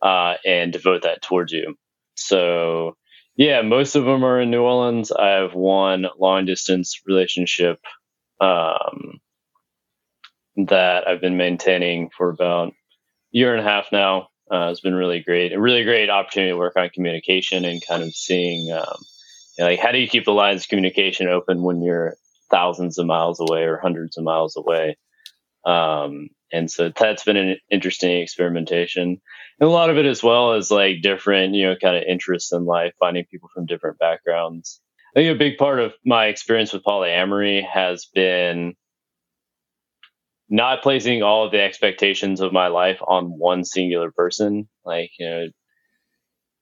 uh, 0.00 0.34
and 0.46 0.72
devote 0.72 1.02
that 1.02 1.20
towards 1.20 1.52
you. 1.52 1.76
So, 2.14 2.96
yeah, 3.36 3.60
most 3.62 3.96
of 3.96 4.04
them 4.04 4.24
are 4.24 4.40
in 4.40 4.50
New 4.50 4.62
Orleans. 4.62 5.12
I 5.12 5.28
have 5.28 5.54
one 5.54 6.06
long 6.18 6.46
distance 6.46 7.02
relationship 7.06 7.78
um, 8.40 9.20
that 10.66 11.06
I've 11.06 11.20
been 11.20 11.36
maintaining 11.36 12.10
for 12.16 12.30
about 12.30 12.68
a 12.68 12.72
year 13.30 13.54
and 13.54 13.66
a 13.66 13.68
half 13.68 13.86
now. 13.92 14.28
Uh, 14.50 14.68
it's 14.70 14.80
been 14.80 14.94
really 14.94 15.20
great. 15.20 15.52
A 15.52 15.60
really 15.60 15.84
great 15.84 16.08
opportunity 16.08 16.52
to 16.52 16.58
work 16.58 16.76
on 16.76 16.88
communication 16.90 17.64
and 17.64 17.84
kind 17.86 18.02
of 18.02 18.14
seeing 18.14 18.72
um, 18.72 18.96
you 19.58 19.64
know, 19.64 19.70
like 19.70 19.80
how 19.80 19.92
do 19.92 19.98
you 19.98 20.08
keep 20.08 20.24
the 20.24 20.32
lines 20.32 20.62
of 20.62 20.68
communication 20.68 21.28
open 21.28 21.62
when 21.62 21.82
you're 21.82 22.14
thousands 22.50 22.98
of 22.98 23.06
miles 23.06 23.40
away 23.40 23.64
or 23.64 23.76
hundreds 23.76 24.16
of 24.16 24.24
miles 24.24 24.56
away 24.56 24.96
um, 25.66 26.28
and 26.50 26.70
so 26.70 26.90
that's 26.96 27.24
been 27.24 27.36
an 27.36 27.56
interesting 27.70 28.22
experimentation 28.22 29.20
and 29.60 29.68
a 29.68 29.70
lot 29.70 29.90
of 29.90 29.98
it 29.98 30.06
as 30.06 30.22
well 30.22 30.54
is 30.54 30.70
like 30.70 31.02
different 31.02 31.54
you 31.54 31.66
know 31.66 31.76
kind 31.76 31.96
of 31.96 32.04
interests 32.04 32.52
in 32.52 32.64
life 32.64 32.94
finding 32.98 33.24
people 33.24 33.50
from 33.52 33.66
different 33.66 33.98
backgrounds 33.98 34.80
i 35.16 35.20
think 35.20 35.34
a 35.34 35.38
big 35.38 35.58
part 35.58 35.80
of 35.80 35.92
my 36.04 36.26
experience 36.26 36.72
with 36.72 36.84
polyamory 36.84 37.64
has 37.66 38.06
been 38.14 38.74
not 40.48 40.82
placing 40.82 41.22
all 41.22 41.44
of 41.44 41.52
the 41.52 41.60
expectations 41.60 42.40
of 42.40 42.52
my 42.52 42.68
life 42.68 42.98
on 43.06 43.26
one 43.26 43.64
singular 43.64 44.10
person 44.10 44.68
like 44.84 45.10
you 45.18 45.28
know 45.28 45.46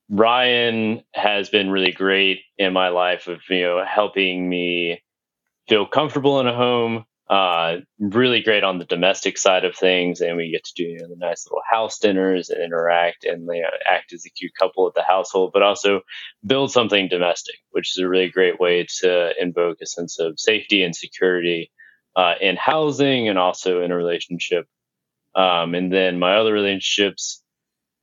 Ryan 0.08 1.02
has 1.14 1.48
been 1.48 1.70
really 1.70 1.92
great 1.92 2.40
in 2.58 2.72
my 2.72 2.88
life 2.88 3.26
of 3.26 3.40
you 3.50 3.62
know 3.62 3.84
helping 3.84 4.48
me 4.48 5.02
feel 5.68 5.86
comfortable 5.86 6.40
in 6.40 6.46
a 6.46 6.54
home. 6.54 7.04
Uh, 7.28 7.78
really 7.98 8.40
great 8.40 8.62
on 8.62 8.78
the 8.78 8.84
domestic 8.84 9.36
side 9.36 9.64
of 9.64 9.74
things, 9.74 10.20
and 10.20 10.36
we 10.36 10.52
get 10.52 10.62
to 10.62 10.72
do 10.76 10.84
you 10.84 10.98
know, 11.00 11.08
the 11.08 11.16
nice 11.16 11.44
little 11.46 11.62
house 11.68 11.98
dinners 11.98 12.50
and 12.50 12.62
interact 12.62 13.24
and 13.24 13.48
you 13.52 13.62
know, 13.62 13.68
act 13.84 14.12
as 14.12 14.24
a 14.24 14.30
cute 14.30 14.52
couple 14.56 14.86
at 14.86 14.94
the 14.94 15.02
household, 15.02 15.50
but 15.52 15.62
also 15.62 16.02
build 16.46 16.70
something 16.70 17.08
domestic, 17.08 17.56
which 17.70 17.90
is 17.90 17.98
a 17.98 18.08
really 18.08 18.28
great 18.28 18.60
way 18.60 18.86
to 19.00 19.32
invoke 19.40 19.78
a 19.82 19.86
sense 19.86 20.20
of 20.20 20.38
safety 20.38 20.84
and 20.84 20.94
security 20.94 21.72
uh, 22.14 22.34
in 22.40 22.54
housing 22.56 23.28
and 23.28 23.38
also 23.38 23.82
in 23.82 23.90
a 23.90 23.96
relationship. 23.96 24.66
Um, 25.34 25.74
and 25.74 25.92
then 25.92 26.20
my 26.20 26.36
other 26.36 26.52
relationships 26.52 27.42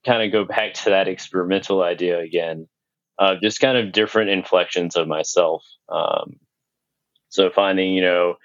kind 0.06 0.22
of 0.22 0.34
go 0.34 0.44
back 0.44 0.74
to 0.74 0.90
that 0.90 1.08
experimental 1.08 1.82
idea 1.82 2.20
again, 2.20 2.68
uh, 3.18 3.36
just 3.42 3.62
kind 3.62 3.78
of 3.78 3.94
different 3.94 4.32
inflections 4.32 4.98
of 4.98 5.08
myself. 5.08 5.64
Um, 5.88 6.42
so 7.30 7.50
finding, 7.50 7.94
you 7.94 8.02
know, 8.02 8.36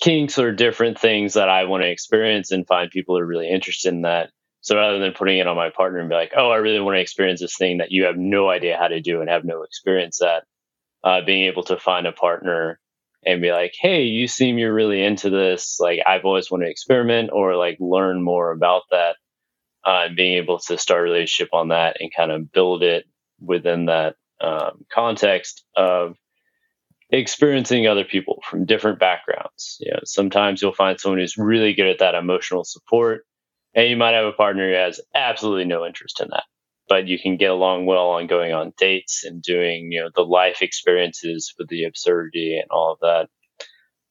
kinks 0.00 0.38
or 0.38 0.52
different 0.52 0.98
things 0.98 1.34
that 1.34 1.48
I 1.48 1.64
want 1.64 1.82
to 1.82 1.90
experience 1.90 2.50
and 2.50 2.66
find 2.66 2.90
people 2.90 3.18
are 3.18 3.26
really 3.26 3.48
interested 3.48 3.92
in 3.92 4.02
that. 4.02 4.30
So 4.62 4.76
rather 4.76 4.98
than 4.98 5.12
putting 5.12 5.38
it 5.38 5.46
on 5.46 5.56
my 5.56 5.70
partner 5.70 6.00
and 6.00 6.08
be 6.08 6.14
like, 6.14 6.32
oh, 6.36 6.50
I 6.50 6.56
really 6.56 6.80
want 6.80 6.96
to 6.96 7.00
experience 7.00 7.40
this 7.40 7.56
thing 7.56 7.78
that 7.78 7.92
you 7.92 8.04
have 8.04 8.16
no 8.16 8.50
idea 8.50 8.76
how 8.78 8.88
to 8.88 9.00
do 9.00 9.20
and 9.20 9.30
have 9.30 9.44
no 9.44 9.62
experience 9.62 10.20
at, 10.22 10.44
uh, 11.02 11.24
being 11.24 11.46
able 11.46 11.62
to 11.64 11.78
find 11.78 12.06
a 12.06 12.12
partner 12.12 12.78
and 13.24 13.40
be 13.40 13.52
like, 13.52 13.74
hey, 13.80 14.04
you 14.04 14.28
seem 14.28 14.58
you're 14.58 14.72
really 14.72 15.02
into 15.02 15.30
this. 15.30 15.78
Like, 15.80 16.00
I've 16.06 16.24
always 16.24 16.50
wanted 16.50 16.66
to 16.66 16.70
experiment 16.70 17.30
or 17.32 17.56
like 17.56 17.78
learn 17.80 18.22
more 18.22 18.52
about 18.52 18.82
that 18.90 19.16
uh, 19.86 20.04
and 20.06 20.16
being 20.16 20.36
able 20.36 20.58
to 20.58 20.78
start 20.78 21.00
a 21.00 21.04
relationship 21.04 21.54
on 21.54 21.68
that 21.68 21.96
and 22.00 22.14
kind 22.14 22.30
of 22.30 22.52
build 22.52 22.82
it 22.82 23.04
within 23.40 23.86
that 23.86 24.16
um, 24.40 24.84
context 24.92 25.64
of 25.76 26.16
experiencing 27.10 27.86
other 27.86 28.04
people 28.04 28.40
from 28.48 28.66
different 28.66 28.98
backgrounds. 28.98 29.76
You 29.80 29.92
know, 29.92 30.00
sometimes 30.04 30.62
you'll 30.62 30.72
find 30.74 30.98
someone 30.98 31.18
who's 31.18 31.36
really 31.36 31.74
good 31.74 31.88
at 31.88 31.98
that 31.98 32.14
emotional 32.14 32.64
support, 32.64 33.24
and 33.74 33.88
you 33.88 33.96
might 33.96 34.14
have 34.14 34.26
a 34.26 34.32
partner 34.32 34.68
who 34.68 34.76
has 34.76 35.00
absolutely 35.14 35.64
no 35.64 35.84
interest 35.84 36.20
in 36.20 36.28
that. 36.30 36.44
But 36.88 37.06
you 37.06 37.18
can 37.18 37.36
get 37.36 37.50
along 37.50 37.86
well 37.86 38.10
on 38.10 38.26
going 38.26 38.52
on 38.52 38.72
dates 38.76 39.24
and 39.24 39.42
doing, 39.42 39.92
you 39.92 40.00
know, 40.00 40.10
the 40.14 40.22
life 40.22 40.60
experiences 40.60 41.54
with 41.58 41.68
the 41.68 41.84
absurdity 41.84 42.58
and 42.58 42.68
all 42.70 42.92
of 42.92 42.98
that. 43.00 43.28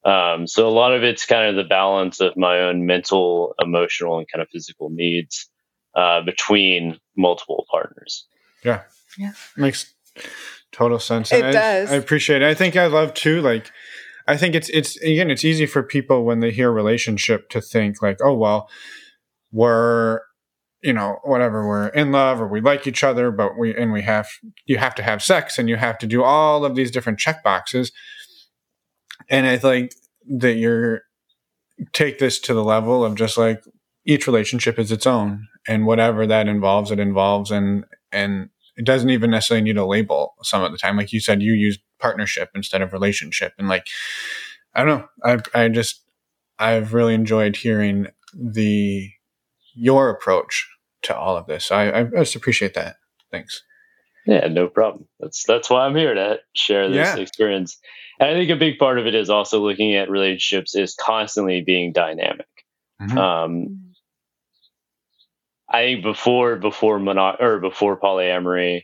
Um, 0.10 0.48
so 0.48 0.68
a 0.68 0.72
lot 0.72 0.94
of 0.94 1.04
it's 1.04 1.26
kind 1.26 1.50
of 1.50 1.56
the 1.58 1.68
balance 1.68 2.22
of 2.22 2.38
my 2.38 2.60
own 2.60 2.86
mental, 2.86 3.54
emotional, 3.60 4.18
and 4.18 4.28
kind 4.32 4.42
of 4.42 4.48
physical 4.50 4.90
needs 4.90 5.50
uh, 5.94 6.22
between 6.22 7.00
multiple 7.18 7.66
partners. 7.70 8.26
Yeah, 8.64 8.84
yeah, 9.18 9.34
makes 9.58 9.94
total 10.72 11.00
sense. 11.00 11.32
It 11.32 11.44
I, 11.44 11.52
does. 11.52 11.92
I 11.92 11.96
appreciate 11.96 12.42
it. 12.42 12.48
I 12.48 12.54
think 12.54 12.76
I 12.76 12.88
love 12.88 13.14
too. 13.14 13.42
Like, 13.42 13.72
I 14.28 14.38
think 14.38 14.56
it's 14.56 14.70
it's 14.70 14.98
again, 15.02 15.32
it's 15.32 15.46
easy 15.46 15.66
for 15.66 15.84
people 15.84 16.24
when 16.24 16.40
they 16.40 16.52
hear 16.52 16.72
relationship 16.72 17.50
to 17.50 17.62
think 17.62 18.02
like, 18.02 18.20
oh 18.24 18.34
well, 18.34 18.70
we're 19.52 20.22
you 20.82 20.94
know 20.94 21.18
whatever 21.24 21.68
we're 21.68 21.88
in 21.90 22.12
love 22.12 22.40
or 22.40 22.48
we 22.48 22.62
like 22.62 22.88
each 22.88 23.04
other, 23.04 23.32
but 23.32 23.58
we 23.58 23.76
and 23.76 23.92
we 23.92 24.04
have 24.04 24.28
you 24.66 24.78
have 24.78 24.96
to 24.96 25.04
have 25.04 25.24
sex 25.24 25.58
and 25.58 25.70
you 25.70 25.76
have 25.76 25.98
to 25.98 26.08
do 26.08 26.24
all 26.24 26.66
of 26.66 26.76
these 26.76 26.92
different 26.92 27.20
check 27.20 27.44
boxes 27.44 27.92
and 29.30 29.46
I 29.46 29.58
think 29.58 29.92
that 30.28 30.56
you're 30.56 31.04
take 31.94 32.20
this 32.20 32.40
to 32.40 32.54
the 32.54 32.64
level 32.64 33.06
of 33.06 33.16
just 33.16 33.38
like 33.38 33.64
each 34.06 34.28
relationship 34.28 34.78
is 34.78 34.92
its 34.92 35.08
own 35.08 35.48
and 35.68 35.86
whatever 35.86 36.28
that 36.28 36.48
involves 36.48 36.92
it 36.92 37.00
involves 37.00 37.52
and 37.52 37.86
and 38.12 38.50
it 38.80 38.86
doesn't 38.86 39.10
even 39.10 39.30
necessarily 39.30 39.62
need 39.62 39.76
a 39.76 39.86
label 39.86 40.36
some 40.42 40.64
of 40.64 40.72
the 40.72 40.78
time. 40.78 40.96
Like 40.96 41.12
you 41.12 41.20
said 41.20 41.44
you 41.44 41.52
use 41.52 41.78
partnership 42.00 42.50
instead 42.56 42.82
of 42.82 42.94
relationship. 42.94 43.54
And 43.60 43.68
like 43.68 43.88
i 44.74 44.84
don't 44.84 45.00
know. 45.00 45.08
I 45.54 45.64
i 45.66 45.68
just 45.68 46.02
i've 46.58 46.94
really 46.94 47.14
enjoyed 47.14 47.58
hearing 47.58 48.08
the 48.34 49.12
your 49.76 50.10
approach 50.10 50.68
to 51.04 51.16
all 51.16 51.36
of 51.36 51.46
this. 51.46 51.72
I 51.72 52.00
i 52.00 52.04
just 52.04 52.38
appreciate 52.38 52.74
that. 52.76 52.96
Thanks. 53.32 53.62
Yeah 54.26 54.48
no 54.48 54.70
problem. 54.70 55.10
That's 55.20 55.44
that's 55.44 55.70
why 55.70 55.86
i'm 55.86 55.96
here 55.96 56.14
to 56.14 56.40
share 56.54 56.88
this 56.88 56.96
yeah. 56.96 57.18
experience. 57.18 57.78
And 58.22 58.30
I 58.30 58.34
think 58.34 58.50
a 58.50 58.56
big 58.56 58.80
part 58.80 58.98
of 58.98 59.08
it 59.08 59.16
is 59.16 59.30
also 59.30 59.60
looking 59.60 59.96
at 59.96 60.10
relationships 60.10 60.74
is 60.74 60.96
constantly 60.96 61.62
being 61.62 61.92
dynamic. 61.92 62.48
Mm-hmm. 63.02 63.18
Um, 63.18 63.89
I 65.70 65.84
think 65.84 66.04
before 66.04 66.56
before 66.56 67.00
mono- 67.00 67.38
or 67.40 67.60
before 67.60 68.00
polyamory 68.00 68.84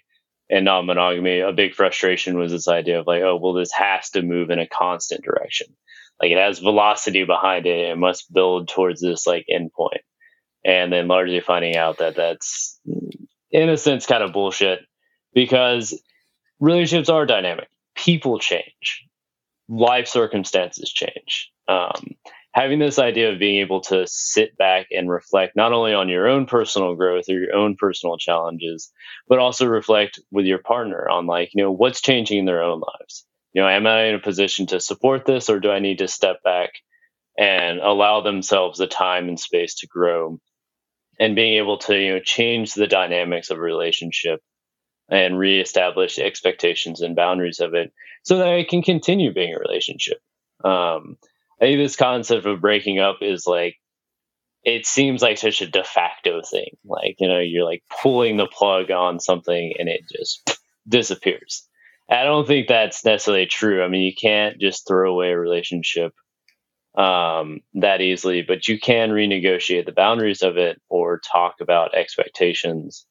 and 0.50 0.66
non-monogamy, 0.66 1.40
a 1.40 1.52
big 1.52 1.74
frustration 1.74 2.38
was 2.38 2.52
this 2.52 2.68
idea 2.68 3.00
of 3.00 3.08
like, 3.08 3.24
oh, 3.24 3.38
well, 3.38 3.54
this 3.54 3.72
has 3.72 4.12
to 4.12 4.22
move 4.22 4.50
in 4.52 4.60
a 4.60 4.68
constant 4.68 5.24
direction. 5.24 5.68
Like 6.22 6.32
it 6.32 6.38
has 6.38 6.60
velocity 6.60 7.24
behind 7.24 7.66
it. 7.66 7.90
It 7.90 7.98
must 7.98 8.32
build 8.32 8.70
towards 8.70 9.02
this 9.02 9.26
like 9.26 9.46
endpoint. 9.52 10.04
And 10.64 10.92
then 10.92 11.08
largely 11.08 11.42
finding 11.42 11.76
out 11.76 12.00
that 12.00 12.16
that's 12.16 12.80
in 13.52 13.70
a 13.70 13.78
sense 13.78 14.06
kind 14.06 14.24
of 14.24 14.34
bullshit 14.34 14.80
because 15.34 16.00
relationships 16.60 17.10
are 17.10 17.26
dynamic. 17.26 17.68
People 17.96 18.40
change 18.40 19.06
life 19.68 20.08
circumstances 20.08 20.92
change. 20.92 21.52
Um, 21.68 22.16
having 22.56 22.80
this 22.80 23.00
idea 23.00 23.34
of 23.34 23.38
being 23.38 23.60
able 23.60 23.82
to 23.82 24.08
sit 24.08 24.58
back 24.58 24.88
and 24.90 25.10
reflect 25.10 25.58
not 25.58 25.74
only 25.74 25.94
on 25.94 26.08
your 26.08 26.26
own 26.26 26.46
personal 26.46 26.96
growth 26.96 27.26
or 27.28 27.38
your 27.38 27.54
own 27.54 27.76
personal 27.76 28.18
challenges, 28.18 28.94
but 29.28 29.40
also 29.40 29.66
reflect 29.66 30.22
with 30.32 30.46
your 30.46 30.60
partner 30.60 31.10
on 31.10 31.28
like, 31.28 31.50
you 31.54 31.62
know, 31.62 31.72
what's 31.72 32.00
changing 32.00 32.40
in 32.40 32.46
their 32.46 32.64
own 32.64 32.80
lives. 32.80 33.26
You 33.52 33.62
know, 33.62 33.68
am 33.68 33.86
I 33.86 34.06
in 34.06 34.16
a 34.16 34.20
position 34.20 34.68
to 34.68 34.80
support 34.80 35.26
this 35.26 35.50
or 35.50 35.60
do 35.60 35.70
I 35.70 35.80
need 35.80 35.98
to 35.98 36.08
step 36.08 36.42
back 36.44 36.70
and 37.38 37.80
allow 37.80 38.22
themselves 38.22 38.80
the 38.80 38.88
time 38.88 39.28
and 39.28 39.38
space 39.40 39.76
to 39.80 39.88
grow 39.88 40.40
and 41.20 41.36
being 41.36 41.58
able 41.58 41.80
to, 41.80 41.98
you 41.98 42.14
know, 42.14 42.20
change 42.22 42.74
the 42.74 42.88
dynamics 42.88 43.50
of 43.50 43.58
a 43.58 43.62
relationship 43.62 44.40
and 45.10 45.38
reestablish 45.38 46.20
expectations 46.20 47.02
and 47.02 47.18
boundaries 47.18 47.60
of 47.60 47.74
it 47.74 47.92
so 48.24 48.38
that 48.38 48.48
it 48.48 48.70
can 48.70 48.82
continue 48.82 49.34
being 49.34 49.54
a 49.54 49.60
relationship. 49.60 50.20
Um, 50.64 51.18
I 51.62 51.66
think 51.66 51.80
this 51.80 51.96
concept 51.96 52.46
of 52.46 52.62
breaking 52.62 53.00
up 53.00 53.18
is 53.22 53.46
like, 53.48 53.76
it 54.64 54.86
seems 54.86 55.22
like 55.22 55.38
such 55.38 55.62
a 55.62 55.68
de 55.68 55.84
facto 55.84 56.42
thing. 56.42 56.78
Like, 56.84 57.18
you 57.20 57.28
know, 57.28 57.40
you're 57.40 57.66
like 57.66 57.84
pulling 58.02 58.38
the 58.38 58.48
plug 58.48 58.92
on 58.92 59.20
something 59.20 59.74
and 59.78 59.88
it 59.88 60.02
just 60.12 60.60
disappears. 60.88 61.68
I 62.10 62.24
don't 62.24 62.48
think 62.48 62.68
that's 62.68 63.06
necessarily 63.06 63.46
true. 63.46 63.84
I 63.84 63.88
mean, 63.88 64.04
you 64.04 64.14
can't 64.14 64.60
just 64.60 64.88
throw 64.88 65.12
away 65.12 65.32
a 65.32 65.40
relationship 65.40 66.14
um, 66.96 67.62
that 67.76 68.02
easily, 68.02 68.42
but 68.42 68.68
you 68.68 68.80
can 68.80 69.10
renegotiate 69.10 69.86
the 69.86 69.92
boundaries 69.92 70.42
of 70.42 70.58
it 70.58 70.82
or 70.90 71.20
talk 71.20 71.56
about 71.62 71.96
expectations 71.96 73.06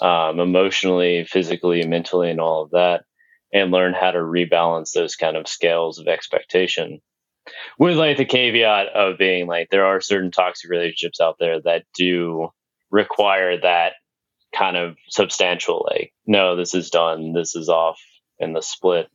um, 0.00 0.40
emotionally, 0.40 1.24
physically, 1.24 1.86
mentally, 1.86 2.30
and 2.30 2.40
all 2.40 2.62
of 2.62 2.70
that, 2.70 3.04
and 3.52 3.70
learn 3.70 3.92
how 3.92 4.10
to 4.10 4.18
rebalance 4.18 4.92
those 4.92 5.16
kind 5.16 5.36
of 5.36 5.46
scales 5.46 5.98
of 5.98 6.08
expectation. 6.08 7.00
With 7.78 7.96
like 7.96 8.16
the 8.16 8.24
caveat 8.24 8.88
of 8.88 9.18
being 9.18 9.46
like, 9.46 9.70
there 9.70 9.86
are 9.86 10.00
certain 10.00 10.30
toxic 10.30 10.70
relationships 10.70 11.20
out 11.20 11.36
there 11.38 11.60
that 11.62 11.84
do 11.96 12.50
require 12.90 13.60
that 13.60 13.94
kind 14.54 14.76
of 14.76 14.96
substantial, 15.08 15.86
like, 15.90 16.12
no, 16.26 16.56
this 16.56 16.74
is 16.74 16.90
done, 16.90 17.32
this 17.32 17.54
is 17.54 17.68
off, 17.68 18.00
in 18.38 18.52
the 18.52 18.62
split. 18.62 19.08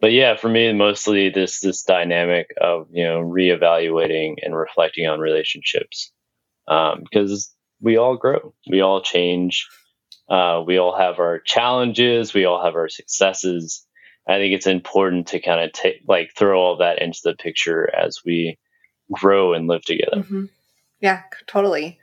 But 0.00 0.12
yeah, 0.12 0.36
for 0.36 0.48
me, 0.48 0.72
mostly 0.72 1.30
this 1.30 1.60
this 1.60 1.82
dynamic 1.84 2.48
of 2.60 2.88
you 2.90 3.04
know 3.04 3.20
reevaluating 3.20 4.36
and 4.42 4.54
reflecting 4.54 5.06
on 5.06 5.20
relationships 5.20 6.12
because 6.66 7.46
um, 7.48 7.54
we 7.80 7.96
all 7.96 8.16
grow, 8.16 8.54
we 8.68 8.80
all 8.80 9.02
change, 9.02 9.66
uh, 10.28 10.62
we 10.66 10.78
all 10.78 10.96
have 10.96 11.18
our 11.18 11.38
challenges, 11.38 12.34
we 12.34 12.44
all 12.44 12.62
have 12.62 12.74
our 12.74 12.88
successes. 12.88 13.83
I 14.26 14.38
think 14.38 14.54
it's 14.54 14.66
important 14.66 15.28
to 15.28 15.40
kind 15.40 15.60
of 15.60 15.72
take 15.72 16.02
like 16.08 16.32
throw 16.36 16.60
all 16.60 16.76
that 16.78 17.02
into 17.02 17.20
the 17.24 17.34
picture 17.34 17.90
as 17.94 18.20
we 18.24 18.58
grow 19.12 19.52
and 19.52 19.66
live 19.66 19.82
together. 19.82 20.18
Mm-hmm. 20.18 20.44
Yeah, 21.00 21.22
totally. 21.46 21.98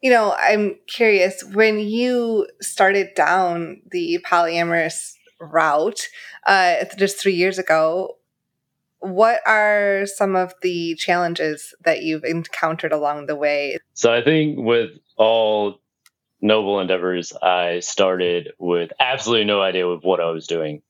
You 0.00 0.10
know, 0.10 0.34
I'm 0.38 0.76
curious 0.86 1.42
when 1.44 1.78
you 1.78 2.46
started 2.60 3.14
down 3.14 3.82
the 3.90 4.24
polyamorous 4.24 5.14
route 5.40 6.08
uh, 6.46 6.84
just 6.96 7.20
three 7.20 7.34
years 7.34 7.58
ago. 7.58 8.18
What 9.00 9.40
are 9.46 10.06
some 10.06 10.36
of 10.36 10.54
the 10.62 10.94
challenges 10.94 11.74
that 11.84 12.02
you've 12.02 12.24
encountered 12.24 12.92
along 12.92 13.26
the 13.26 13.34
way? 13.34 13.78
So 13.94 14.12
I 14.12 14.22
think 14.22 14.58
with 14.58 14.90
all 15.16 15.80
noble 16.40 16.80
endeavors, 16.80 17.32
I 17.32 17.80
started 17.80 18.52
with 18.58 18.92
absolutely 19.00 19.44
no 19.44 19.60
idea 19.60 19.86
of 19.86 20.04
what 20.04 20.20
I 20.20 20.30
was 20.30 20.46
doing, 20.46 20.82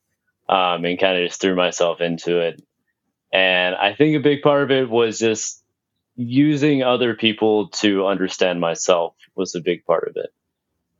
um, 0.52 0.84
and 0.84 1.00
kind 1.00 1.16
of 1.16 1.26
just 1.26 1.40
threw 1.40 1.56
myself 1.56 2.02
into 2.02 2.40
it. 2.40 2.62
And 3.32 3.74
I 3.74 3.94
think 3.94 4.16
a 4.16 4.20
big 4.20 4.42
part 4.42 4.64
of 4.64 4.70
it 4.70 4.90
was 4.90 5.18
just 5.18 5.64
using 6.14 6.82
other 6.82 7.14
people 7.14 7.68
to 7.68 8.06
understand 8.06 8.60
myself 8.60 9.14
was 9.34 9.54
a 9.54 9.62
big 9.62 9.86
part 9.86 10.08
of 10.08 10.16
it. 10.16 10.30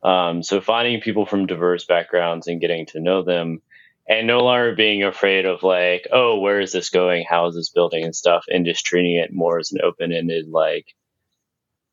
Um, 0.07 0.41
so 0.41 0.59
finding 0.59 1.01
people 1.01 1.27
from 1.27 1.45
diverse 1.45 1.85
backgrounds 1.85 2.47
and 2.47 2.59
getting 2.59 2.87
to 2.87 2.99
know 2.99 3.21
them, 3.21 3.61
and 4.09 4.25
no 4.25 4.39
longer 4.39 4.75
being 4.75 5.03
afraid 5.03 5.45
of 5.45 5.61
like, 5.61 6.07
oh, 6.11 6.39
where 6.39 6.59
is 6.59 6.71
this 6.71 6.89
going? 6.89 7.23
How 7.29 7.45
is 7.45 7.55
this 7.55 7.69
building 7.69 8.03
and 8.03 8.15
stuff, 8.15 8.45
and 8.49 8.65
just 8.65 8.85
treating 8.85 9.17
it 9.17 9.31
more 9.31 9.59
as 9.59 9.71
an 9.71 9.81
open-ended 9.83 10.49
like 10.49 10.87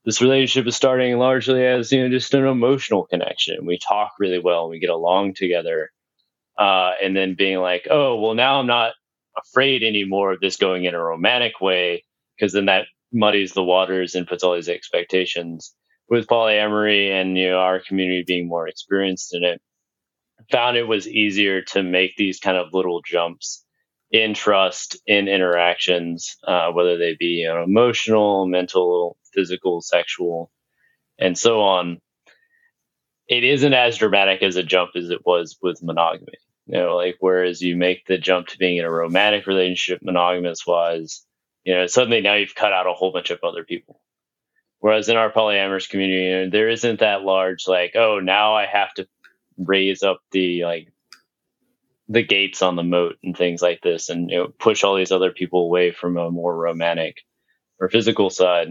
this 0.07 0.23
relationship 0.23 0.67
is 0.67 0.77
starting 0.77 1.19
largely 1.19 1.65
as 1.67 1.93
you 1.93 2.03
know 2.03 2.09
just 2.09 2.33
an 2.33 2.47
emotional 2.47 3.05
connection. 3.05 3.67
We 3.67 3.79
talk 3.79 4.13
really 4.19 4.39
well, 4.39 4.71
we 4.71 4.79
get 4.79 4.91
along 4.91 5.35
together, 5.35 5.93
uh, 6.61 6.93
and 7.03 7.17
then 7.17 7.37
being 7.37 7.59
like, 7.59 7.89
oh 7.91 8.21
well, 8.21 8.35
now 8.35 8.61
I'm 8.61 8.69
not 8.69 8.93
afraid 9.37 9.83
anymore 9.83 10.33
of 10.33 10.41
this 10.41 10.59
going 10.59 10.85
in 10.85 10.95
a 10.95 11.03
romantic 11.03 11.61
way 11.61 12.05
because 12.37 12.53
then 12.53 12.67
that 12.67 12.87
muddies 13.13 13.55
the 13.55 13.65
waters 13.65 14.15
and 14.15 14.29
puts 14.29 14.45
all 14.45 14.55
these 14.55 14.69
expectations. 14.69 15.75
With 16.11 16.27
polyamory 16.27 17.11
and 17.11 17.39
you 17.39 17.51
know 17.51 17.59
our 17.59 17.81
community 17.81 18.25
being 18.27 18.49
more 18.49 18.69
experienced 18.69 19.35
in 19.35 19.45
it, 19.45 19.63
found 20.51 20.77
it 20.77 20.89
was 20.89 21.09
easier 21.09 21.63
to 21.63 21.83
make 21.83 22.17
these 22.17 22.41
kind 22.41 22.57
of 22.57 22.75
little 22.75 23.03
jumps 23.03 23.65
in 24.11 24.35
trust 24.35 24.99
in 25.07 25.29
interactions, 25.29 26.37
uh, 26.47 26.73
whether 26.73 26.99
they 26.99 27.17
be 27.19 27.43
you 27.43 27.49
know, 27.49 27.63
emotional, 27.63 28.47
mental, 28.47 29.17
physical, 29.35 29.81
sexual, 29.81 30.51
and 31.19 31.39
so 31.39 31.63
on, 31.63 31.99
it 33.29 33.45
isn't 33.45 33.75
as 33.75 33.99
dramatic 33.99 34.43
as 34.43 34.57
a 34.57 34.65
jump 34.65 34.91
as 34.97 35.11
it 35.11 35.21
was 35.25 35.57
with 35.63 35.83
monogamy. 35.83 36.35
You 36.71 36.79
know, 36.79 36.97
like 36.97 37.17
whereas 37.19 37.61
you 37.61 37.77
make 37.77 38.07
the 38.07 38.17
jump 38.17 38.47
to 38.49 38.59
being 38.59 38.77
in 38.77 38.85
a 38.85 38.91
romantic 38.91 39.49
relationship, 39.49 40.03
monogamous 40.05 40.65
wise, 40.65 41.27
you 41.65 41.75
know, 41.75 41.89
suddenly 41.89 42.21
now 42.21 42.35
you've 42.35 42.55
cut 42.55 42.73
out 42.73 42.87
a 42.87 42.93
whole 42.93 43.11
bunch 43.11 43.31
of 43.31 43.41
other 43.43 43.65
people. 43.65 44.01
Whereas 44.79 45.09
in 45.09 45.17
our 45.17 45.33
polyamorous 45.33 45.89
community, 45.91 46.23
you 46.23 46.31
know, 46.31 46.51
there 46.51 46.69
isn't 46.69 47.01
that 47.01 47.23
large 47.23 47.67
like, 47.67 47.97
oh, 47.97 48.21
now 48.21 48.55
I 48.55 48.67
have 48.67 48.95
to 48.95 49.09
raise 49.59 50.05
up 50.05 50.21
the 50.31 50.63
like 50.63 50.93
the 52.09 52.23
gates 52.23 52.63
on 52.63 52.77
the 52.77 52.85
moat 52.85 53.17
and 53.25 53.37
things 53.37 53.61
like 53.61 53.81
this, 53.83 54.09
and 54.09 54.31
you 54.31 54.37
know, 54.37 54.47
push 54.47 54.85
all 54.85 54.95
these 54.95 55.13
other 55.13 55.33
people 55.33 55.65
away 55.65 55.91
from 55.91 56.17
a 56.17 56.31
more 56.31 56.57
romantic 56.57 57.17
or 57.81 57.89
physical 57.89 58.31
side. 58.31 58.69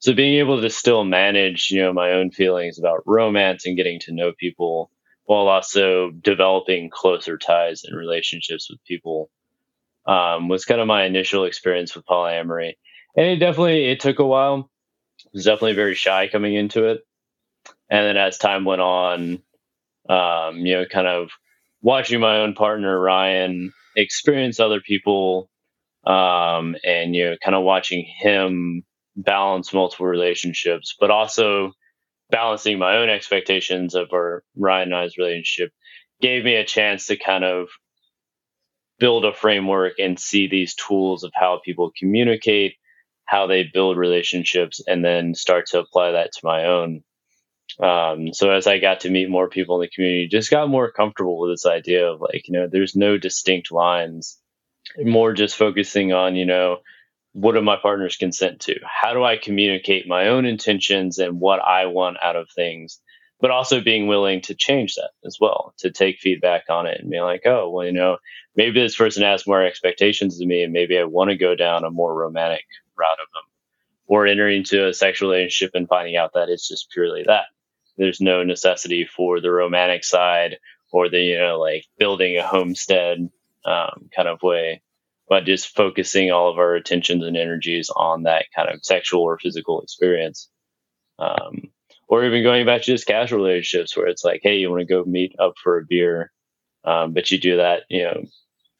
So 0.00 0.12
being 0.12 0.40
able 0.40 0.60
to 0.60 0.70
still 0.70 1.04
manage, 1.04 1.70
you 1.70 1.82
know, 1.82 1.92
my 1.92 2.14
own 2.14 2.32
feelings 2.32 2.80
about 2.80 3.06
romance 3.06 3.64
and 3.64 3.76
getting 3.76 4.00
to 4.00 4.12
know 4.12 4.32
people 4.36 4.90
while 5.24 5.48
also 5.48 6.10
developing 6.10 6.90
closer 6.90 7.38
ties 7.38 7.84
and 7.84 7.96
relationships 7.96 8.68
with 8.70 8.82
people 8.84 9.30
um, 10.06 10.48
was 10.48 10.64
kind 10.64 10.80
of 10.80 10.86
my 10.86 11.04
initial 11.04 11.44
experience 11.44 11.94
with 11.94 12.06
polyamory. 12.06 12.72
And 13.16 13.26
it 13.26 13.36
definitely 13.36 13.86
it 13.86 14.00
took 14.00 14.18
a 14.18 14.26
while. 14.26 14.70
I 15.24 15.28
was 15.34 15.44
definitely 15.44 15.74
very 15.74 15.94
shy 15.94 16.28
coming 16.28 16.54
into 16.54 16.86
it. 16.86 17.02
And 17.88 18.06
then 18.06 18.16
as 18.16 18.38
time 18.38 18.64
went 18.64 18.80
on, 18.80 19.42
um, 20.08 20.56
you 20.56 20.74
know, 20.74 20.84
kind 20.86 21.06
of 21.06 21.30
watching 21.82 22.20
my 22.20 22.38
own 22.38 22.54
partner 22.54 22.98
Ryan 22.98 23.72
experience 23.96 24.58
other 24.58 24.80
people, 24.80 25.48
um, 26.04 26.74
and 26.84 27.14
you 27.14 27.30
know, 27.30 27.36
kind 27.44 27.54
of 27.54 27.62
watching 27.62 28.04
him 28.04 28.82
balance 29.14 29.72
multiple 29.72 30.06
relationships, 30.06 30.96
but 30.98 31.10
also 31.10 31.72
balancing 32.32 32.78
my 32.78 32.96
own 32.96 33.10
expectations 33.10 33.94
of 33.94 34.08
our 34.12 34.42
Ryan 34.56 34.88
and 34.92 34.96
I's 34.96 35.18
relationship 35.18 35.70
gave 36.20 36.44
me 36.44 36.56
a 36.56 36.64
chance 36.64 37.06
to 37.06 37.16
kind 37.16 37.44
of 37.44 37.68
build 38.98 39.24
a 39.24 39.34
framework 39.34 39.98
and 39.98 40.18
see 40.18 40.48
these 40.48 40.74
tools 40.74 41.24
of 41.24 41.32
how 41.34 41.60
people 41.64 41.92
communicate, 41.96 42.74
how 43.26 43.46
they 43.46 43.64
build 43.64 43.96
relationships, 43.96 44.80
and 44.86 45.04
then 45.04 45.34
start 45.34 45.66
to 45.66 45.78
apply 45.78 46.12
that 46.12 46.32
to 46.32 46.40
my 46.42 46.64
own. 46.64 47.02
Um, 47.80 48.32
so 48.32 48.50
as 48.50 48.66
I 48.66 48.78
got 48.78 49.00
to 49.00 49.10
meet 49.10 49.30
more 49.30 49.48
people 49.48 49.76
in 49.76 49.82
the 49.82 49.90
community, 49.94 50.28
just 50.28 50.50
got 50.50 50.68
more 50.68 50.90
comfortable 50.90 51.38
with 51.38 51.52
this 51.52 51.66
idea 51.66 52.06
of 52.06 52.20
like, 52.20 52.48
you 52.48 52.52
know, 52.52 52.68
there's 52.70 52.96
no 52.96 53.18
distinct 53.18 53.72
lines, 53.72 54.38
more 54.98 55.32
just 55.32 55.56
focusing 55.56 56.12
on, 56.12 56.36
you 56.36 56.46
know, 56.46 56.78
what 57.32 57.54
do 57.54 57.62
my 57.62 57.76
partners 57.76 58.16
consent 58.16 58.60
to? 58.60 58.78
How 58.84 59.14
do 59.14 59.24
I 59.24 59.38
communicate 59.38 60.06
my 60.06 60.28
own 60.28 60.44
intentions 60.44 61.18
and 61.18 61.40
what 61.40 61.60
I 61.60 61.86
want 61.86 62.18
out 62.22 62.36
of 62.36 62.48
things? 62.54 63.00
But 63.40 63.50
also 63.50 63.80
being 63.80 64.06
willing 64.06 64.42
to 64.42 64.54
change 64.54 64.94
that 64.94 65.10
as 65.24 65.38
well, 65.40 65.74
to 65.78 65.90
take 65.90 66.20
feedback 66.20 66.64
on 66.70 66.86
it 66.86 67.00
and 67.00 67.10
be 67.10 67.20
like, 67.20 67.42
oh, 67.44 67.70
well, 67.70 67.86
you 67.86 67.92
know, 67.92 68.18
maybe 68.54 68.80
this 68.80 68.96
person 68.96 69.24
has 69.24 69.46
more 69.46 69.64
expectations 69.64 70.40
of 70.40 70.46
me 70.46 70.62
and 70.62 70.72
maybe 70.72 70.96
I 70.96 71.04
want 71.04 71.30
to 71.30 71.36
go 71.36 71.56
down 71.56 71.84
a 71.84 71.90
more 71.90 72.14
romantic 72.14 72.64
route 72.96 73.10
of 73.12 73.28
them. 73.32 73.42
Or 74.06 74.26
entering 74.26 74.58
into 74.58 74.86
a 74.86 74.92
sexual 74.92 75.30
relationship 75.30 75.74
and 75.74 75.88
finding 75.88 76.16
out 76.16 76.34
that 76.34 76.50
it's 76.50 76.68
just 76.68 76.90
purely 76.90 77.24
that. 77.26 77.46
There's 77.96 78.20
no 78.20 78.44
necessity 78.44 79.06
for 79.06 79.40
the 79.40 79.50
romantic 79.50 80.04
side 80.04 80.58
or 80.92 81.08
the, 81.08 81.20
you 81.20 81.38
know, 81.38 81.58
like 81.58 81.86
building 81.98 82.36
a 82.36 82.46
homestead 82.46 83.30
um, 83.64 84.10
kind 84.14 84.28
of 84.28 84.42
way 84.42 84.82
but 85.32 85.46
just 85.46 85.74
focusing 85.74 86.30
all 86.30 86.50
of 86.50 86.58
our 86.58 86.74
attentions 86.74 87.24
and 87.24 87.38
energies 87.38 87.88
on 87.88 88.24
that 88.24 88.44
kind 88.54 88.68
of 88.68 88.84
sexual 88.84 89.22
or 89.22 89.38
physical 89.38 89.80
experience. 89.80 90.50
Um, 91.18 91.72
or 92.06 92.22
even 92.26 92.42
going 92.42 92.66
back 92.66 92.82
to 92.82 92.92
just 92.92 93.06
casual 93.06 93.42
relationships 93.42 93.96
where 93.96 94.08
it's 94.08 94.24
like, 94.24 94.40
hey, 94.42 94.56
you 94.58 94.68
want 94.68 94.80
to 94.80 94.86
go 94.86 95.04
meet 95.06 95.34
up 95.38 95.54
for 95.64 95.78
a 95.78 95.86
beer, 95.88 96.30
um, 96.84 97.14
but 97.14 97.30
you 97.30 97.40
do 97.40 97.56
that, 97.56 97.84
you 97.88 98.02
know, 98.02 98.24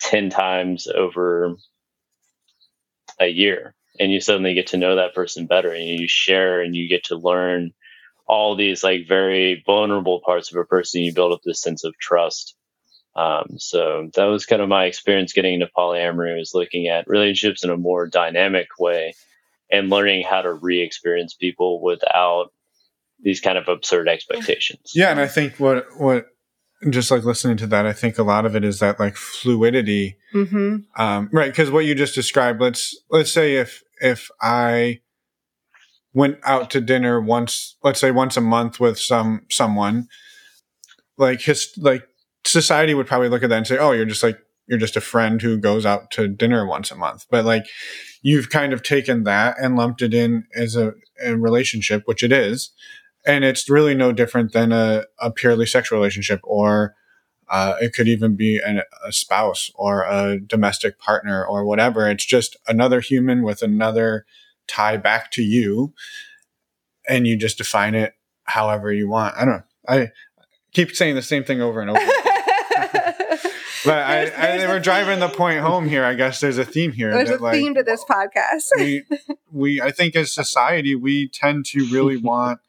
10 0.01 0.29
times 0.29 0.89
over 0.89 1.55
a 3.19 3.29
year 3.29 3.75
and 3.99 4.13
you 4.13 4.21
suddenly 4.21 4.53
get 4.53 4.67
to 4.67 4.77
know 4.77 4.97
that 4.97 5.15
person 5.15 5.47
better 5.47 5.73
and 5.73 5.83
you 5.87 6.07
share 6.07 6.61
and 6.61 6.77
you 6.77 6.87
get 6.87 7.05
to 7.05 7.17
learn 7.17 7.71
all 8.27 8.57
these 8.57 8.85
like 8.85 9.09
very 9.09 9.63
vulnerable 9.65 10.21
parts 10.23 10.53
of 10.53 10.59
a 10.59 10.67
person. 10.67 11.01
You 11.01 11.15
build 11.15 11.33
up 11.33 11.41
this 11.47 11.63
sense 11.63 11.83
of 11.83 11.95
trust 11.99 12.55
um, 13.15 13.59
so 13.59 14.11
that 14.15 14.25
was 14.25 14.47
kind 14.47 14.63
of 14.63 14.69
my 14.69 14.87
experience 14.87 15.33
getting 15.33 15.55
into 15.55 15.69
polyamory 15.77 16.37
was 16.39 16.55
looking 16.55 16.89
at 16.89 17.07
relationships 17.07 17.63
in 17.63 17.71
a 17.71 17.77
more 17.77 18.07
dynamic 18.07 18.69
way 18.79 19.15
and 19.71 19.91
learning 19.91 20.25
how 20.25 20.43
to 20.43 20.53
re-experience 20.53 21.35
people 21.35 21.83
without 21.83 22.53
these 23.21 23.41
kind 23.41 23.59
of 23.59 23.69
absurd 23.69 24.09
expectations. 24.09 24.93
Yeah, 24.95 25.11
and 25.11 25.21
I 25.21 25.29
think 25.29 25.59
what 25.59 25.87
what 25.99 26.27
just 26.91 27.11
like 27.11 27.25
listening 27.25 27.57
to 27.59 27.67
that, 27.69 27.87
I 27.87 27.93
think 27.93 28.19
a 28.19 28.23
lot 28.23 28.45
of 28.45 28.57
it 28.57 28.65
is 28.65 28.81
that 28.81 28.99
like 28.99 29.17
fluidity, 29.17 30.17
mm-hmm. 30.35 30.79
um, 31.01 31.29
right? 31.33 31.51
Because 31.51 31.71
what 31.71 31.85
you 31.85 31.95
just 31.95 32.15
described. 32.15 32.61
Let's 32.61 32.97
let's 33.11 33.31
say 33.31 33.57
if 33.57 33.83
if 34.01 34.31
I 34.41 35.01
went 36.15 36.39
out 36.45 36.71
to 36.71 36.81
dinner 36.81 37.21
once, 37.21 37.77
let's 37.83 38.01
say 38.01 38.11
once 38.11 38.37
a 38.37 38.41
month 38.41 38.81
with 38.81 38.99
some 38.99 39.47
someone, 39.49 40.09
like 41.17 41.43
his 41.43 41.73
like 41.77 42.09
society 42.53 42.95
would 42.95 43.07
probably 43.07 43.29
look 43.29 43.43
at 43.43 43.51
that 43.51 43.57
and 43.57 43.67
say, 43.67 43.79
"Oh, 43.79 43.93
you're 43.93 44.05
just 44.05 44.23
like 44.23 44.39
you're 44.67 44.79
just 44.79 44.97
a 44.97 45.01
friend 45.01 45.41
who 45.43 45.59
goes 45.59 45.85
out 45.85 46.11
to 46.13 46.29
dinner 46.29 46.67
once 46.67 46.91
a 46.91 46.97
month." 46.97 47.27
But 47.31 47.45
like 47.45 47.67
you've 48.23 48.51
kind 48.51 48.73
of 48.73 48.83
taken 48.83 49.25
that 49.25 49.57
and 49.59 49.77
lumped 49.77 50.03
it 50.03 50.15
in 50.15 50.45
as 50.55 50.77
a, 50.77 50.95
a 51.25 51.37
relationship, 51.37 52.03
which 52.07 52.23
it 52.23 52.33
is, 52.33 52.71
and 53.27 53.45
it's 53.45 53.69
really 53.69 53.95
no 53.95 54.13
different 54.13 54.53
than 54.53 54.73
a, 54.73 55.05
a 55.21 55.31
purely 55.31 55.67
sexual 55.67 55.99
relationship, 55.99 56.41
or 56.45 56.95
uh, 57.49 57.77
it 57.81 57.93
could 57.93 58.09
even 58.09 58.37
be 58.37 58.61
an, 58.65 58.83
a 59.05 59.13
spouse 59.13 59.71
or 59.75 60.05
a 60.05 60.39
domestic 60.39 60.99
partner 60.99 61.45
or 61.45 61.65
whatever. 61.65 62.09
It's 62.09 62.25
just 62.25 62.57
another 62.67 63.01
human 63.01 63.43
with 63.43 63.63
another 63.63 64.25
tie 64.67 64.97
back 64.97 65.31
to 65.33 65.43
you, 65.43 65.93
and 67.09 67.27
you 67.27 67.37
just 67.37 67.59
define 67.59 67.95
it 67.95 68.15
however 68.45 68.93
you 68.93 69.09
want. 69.09 69.37
I 69.37 69.45
don't 69.45 69.55
know. 69.55 69.63
I 69.89 70.09
keep 70.73 70.95
saying 70.95 71.15
the 71.15 71.23
same 71.23 71.45
thing 71.45 71.61
over 71.61 71.81
and 71.81 71.91
over. 71.91 72.01
But 73.85 73.99
I, 73.99 74.23
I, 74.23 74.57
they 74.59 74.67
were 74.67 74.81
driving 74.81 75.21
the 75.21 75.29
point 75.29 75.61
home 75.61 75.89
here. 75.89 76.05
I 76.05 76.15
guess 76.15 76.41
there's 76.41 76.59
a 76.59 76.65
theme 76.65 76.93
here. 76.93 77.13
There's 77.13 77.29
that, 77.29 77.41
a 77.41 77.43
like, 77.43 77.55
theme 77.55 77.75
to 77.75 77.83
this 77.83 78.05
podcast. 78.05 78.69
we, 78.77 79.05
we, 79.51 79.81
I 79.81 79.91
think 79.91 80.17
as 80.17 80.33
society, 80.33 80.95
we 80.95 81.29
tend 81.29 81.67
to 81.67 81.87
really 81.87 82.17
want 82.23 82.61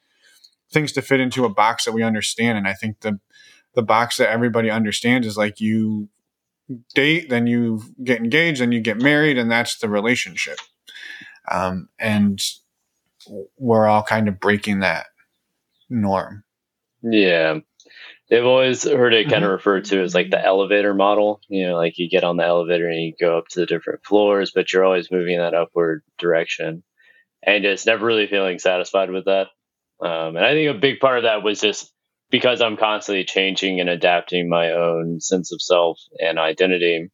things 0.72 0.91
to 0.93 1.01
fit 1.01 1.20
into 1.20 1.45
a 1.45 1.49
box 1.49 1.86
that 1.86 1.91
we 1.91 2.03
understand. 2.03 2.57
And 2.57 2.68
I 2.68 2.74
think 2.74 3.01
the, 3.01 3.20
the 3.76 3.84
box 3.84 4.18
that 4.18 4.30
everybody 4.30 4.70
understands 4.70 5.28
is 5.28 5.38
like 5.38 5.59
you 5.59 6.09
date, 6.95 7.30
then 7.30 7.47
you 7.47 7.84
get 8.03 8.20
engaged, 8.20 8.61
then 8.61 8.72
you 8.72 8.82
get 8.82 8.97
married, 8.97 9.38
and 9.38 9.51
that's 9.51 9.78
the 9.78 9.89
relationship. 9.89 10.57
Um, 11.51 11.89
and 11.99 12.41
we're 13.57 13.88
all 13.88 14.03
kind 14.03 14.28
of 14.28 14.39
breaking 14.39 14.80
that 14.80 15.07
norm. 15.89 16.43
Yeah. 17.01 17.59
They've 18.34 18.43
always 18.43 18.84
heard 18.84 19.13
it 19.13 19.29
kind 19.29 19.43
of 19.43 19.49
mm-hmm. 19.49 19.51
referred 19.51 19.86
to 19.86 20.01
as 20.01 20.15
like 20.15 20.31
the 20.31 20.43
elevator 20.43 20.95
model. 20.95 21.39
You 21.49 21.67
know, 21.67 21.75
like 21.75 21.99
you 21.99 22.09
get 22.09 22.23
on 22.23 22.36
the 22.36 22.43
elevator 22.43 22.89
and 22.89 22.99
you 22.99 23.13
go 23.19 23.38
up 23.38 23.47
to 23.49 23.59
the 23.59 23.67
different 23.67 24.03
floors, 24.03 24.51
but 24.55 24.73
you're 24.73 24.84
always 24.84 25.11
moving 25.11 25.36
in 25.36 25.39
that 25.39 25.53
upward 25.53 26.01
direction. 26.17 26.81
And 27.43 27.63
just 27.63 27.86
never 27.86 28.03
really 28.03 28.25
feeling 28.25 28.57
satisfied 28.57 29.11
with 29.11 29.25
that. 29.25 29.49
Um, 30.01 30.36
and 30.36 30.39
I 30.43 30.53
think 30.53 30.75
a 30.75 30.79
big 30.79 30.99
part 30.99 31.19
of 31.19 31.25
that 31.25 31.43
was 31.43 31.61
just 31.61 31.93
because 32.31 32.59
I'm 32.59 32.75
constantly 32.75 33.23
changing 33.23 33.79
and 33.79 33.88
adapting 33.88 34.49
my 34.49 34.71
own 34.71 35.21
sense 35.21 35.53
of 35.53 35.61
self 35.61 35.99
and 36.17 36.39
identity. 36.39 37.11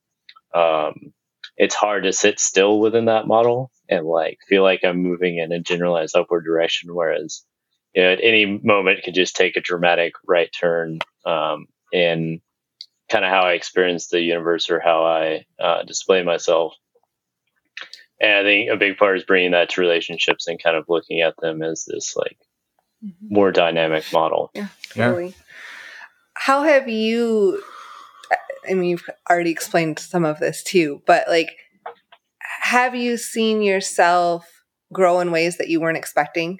Um, 0.55 1.11
it's 1.57 1.76
hard 1.76 2.03
to 2.03 2.13
sit 2.13 2.39
still 2.39 2.80
within 2.80 3.05
that 3.05 3.28
model 3.28 3.72
and 3.89 4.05
like 4.05 4.38
feel 4.47 4.63
like 4.63 4.86
I'm 4.86 5.03
moving 5.03 5.38
in 5.38 5.51
a 5.51 5.59
generalized 5.59 6.15
upward 6.15 6.45
direction. 6.45 6.95
Whereas 6.95 7.43
you 7.93 8.03
know, 8.03 8.11
at 8.11 8.19
any 8.21 8.45
moment 8.45 9.03
could 9.03 9.15
just 9.15 9.35
take 9.35 9.55
a 9.55 9.61
dramatic 9.61 10.13
right 10.27 10.49
turn 10.57 10.99
um, 11.25 11.67
in 11.91 12.41
kind 13.09 13.25
of 13.25 13.31
how 13.31 13.41
I 13.41 13.53
experience 13.53 14.07
the 14.07 14.21
universe 14.21 14.69
or 14.69 14.79
how 14.79 15.03
I 15.03 15.45
uh, 15.59 15.83
display 15.83 16.23
myself. 16.23 16.75
And 18.21 18.31
I 18.31 18.43
think 18.43 18.69
a 18.69 18.77
big 18.77 18.97
part 18.97 19.17
is 19.17 19.23
bringing 19.23 19.51
that 19.51 19.69
to 19.71 19.81
relationships 19.81 20.47
and 20.47 20.61
kind 20.61 20.75
of 20.75 20.85
looking 20.87 21.21
at 21.21 21.35
them 21.41 21.63
as 21.63 21.85
this 21.85 22.15
like 22.15 22.37
mm-hmm. 23.03 23.33
more 23.33 23.51
dynamic 23.51 24.05
model. 24.13 24.51
Yeah, 24.53 24.67
totally. 24.89 25.27
Yeah. 25.27 25.31
How 26.33 26.63
have 26.63 26.87
you? 26.87 27.63
I 28.69 28.73
mean, 28.73 28.89
you've 28.89 29.09
already 29.29 29.51
explained 29.51 29.99
some 29.99 30.25
of 30.25 30.39
this 30.39 30.61
too, 30.61 31.01
but 31.07 31.27
like, 31.27 31.55
have 32.61 32.93
you 32.93 33.17
seen 33.17 33.61
yourself 33.61 34.45
grow 34.93 35.21
in 35.21 35.31
ways 35.31 35.57
that 35.57 35.69
you 35.69 35.79
weren't 35.79 35.97
expecting? 35.97 36.59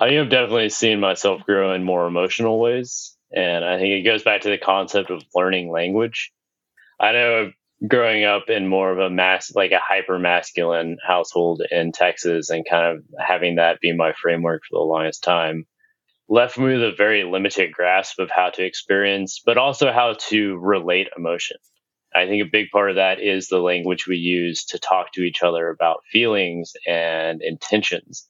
I 0.00 0.12
have 0.12 0.30
definitely 0.30 0.68
seen 0.68 1.00
myself 1.00 1.42
grow 1.44 1.72
in 1.72 1.82
more 1.82 2.06
emotional 2.06 2.60
ways. 2.60 3.16
And 3.34 3.64
I 3.64 3.78
think 3.78 3.94
it 3.94 4.08
goes 4.08 4.22
back 4.22 4.42
to 4.42 4.48
the 4.48 4.56
concept 4.56 5.10
of 5.10 5.24
learning 5.34 5.72
language. 5.72 6.32
I 7.00 7.12
know 7.12 7.52
growing 7.86 8.24
up 8.24 8.48
in 8.48 8.68
more 8.68 8.92
of 8.92 9.00
a 9.00 9.10
mass, 9.10 9.52
like 9.54 9.72
a 9.72 9.80
hyper 9.80 10.18
masculine 10.20 10.98
household 11.04 11.62
in 11.70 11.90
Texas 11.90 12.48
and 12.48 12.64
kind 12.68 12.96
of 12.96 13.04
having 13.18 13.56
that 13.56 13.80
be 13.80 13.92
my 13.92 14.12
framework 14.12 14.62
for 14.68 14.78
the 14.78 14.84
longest 14.84 15.24
time 15.24 15.66
left 16.28 16.58
me 16.58 16.74
with 16.74 16.82
a 16.82 16.94
very 16.96 17.24
limited 17.24 17.72
grasp 17.72 18.20
of 18.20 18.30
how 18.30 18.50
to 18.50 18.64
experience, 18.64 19.40
but 19.44 19.58
also 19.58 19.90
how 19.90 20.14
to 20.18 20.58
relate 20.58 21.08
emotion. 21.16 21.56
I 22.14 22.26
think 22.26 22.42
a 22.42 22.50
big 22.50 22.70
part 22.70 22.90
of 22.90 22.96
that 22.96 23.20
is 23.20 23.48
the 23.48 23.58
language 23.58 24.06
we 24.06 24.16
use 24.16 24.64
to 24.66 24.78
talk 24.78 25.12
to 25.12 25.22
each 25.22 25.42
other 25.42 25.68
about 25.68 26.04
feelings 26.12 26.72
and 26.86 27.42
intentions 27.42 28.28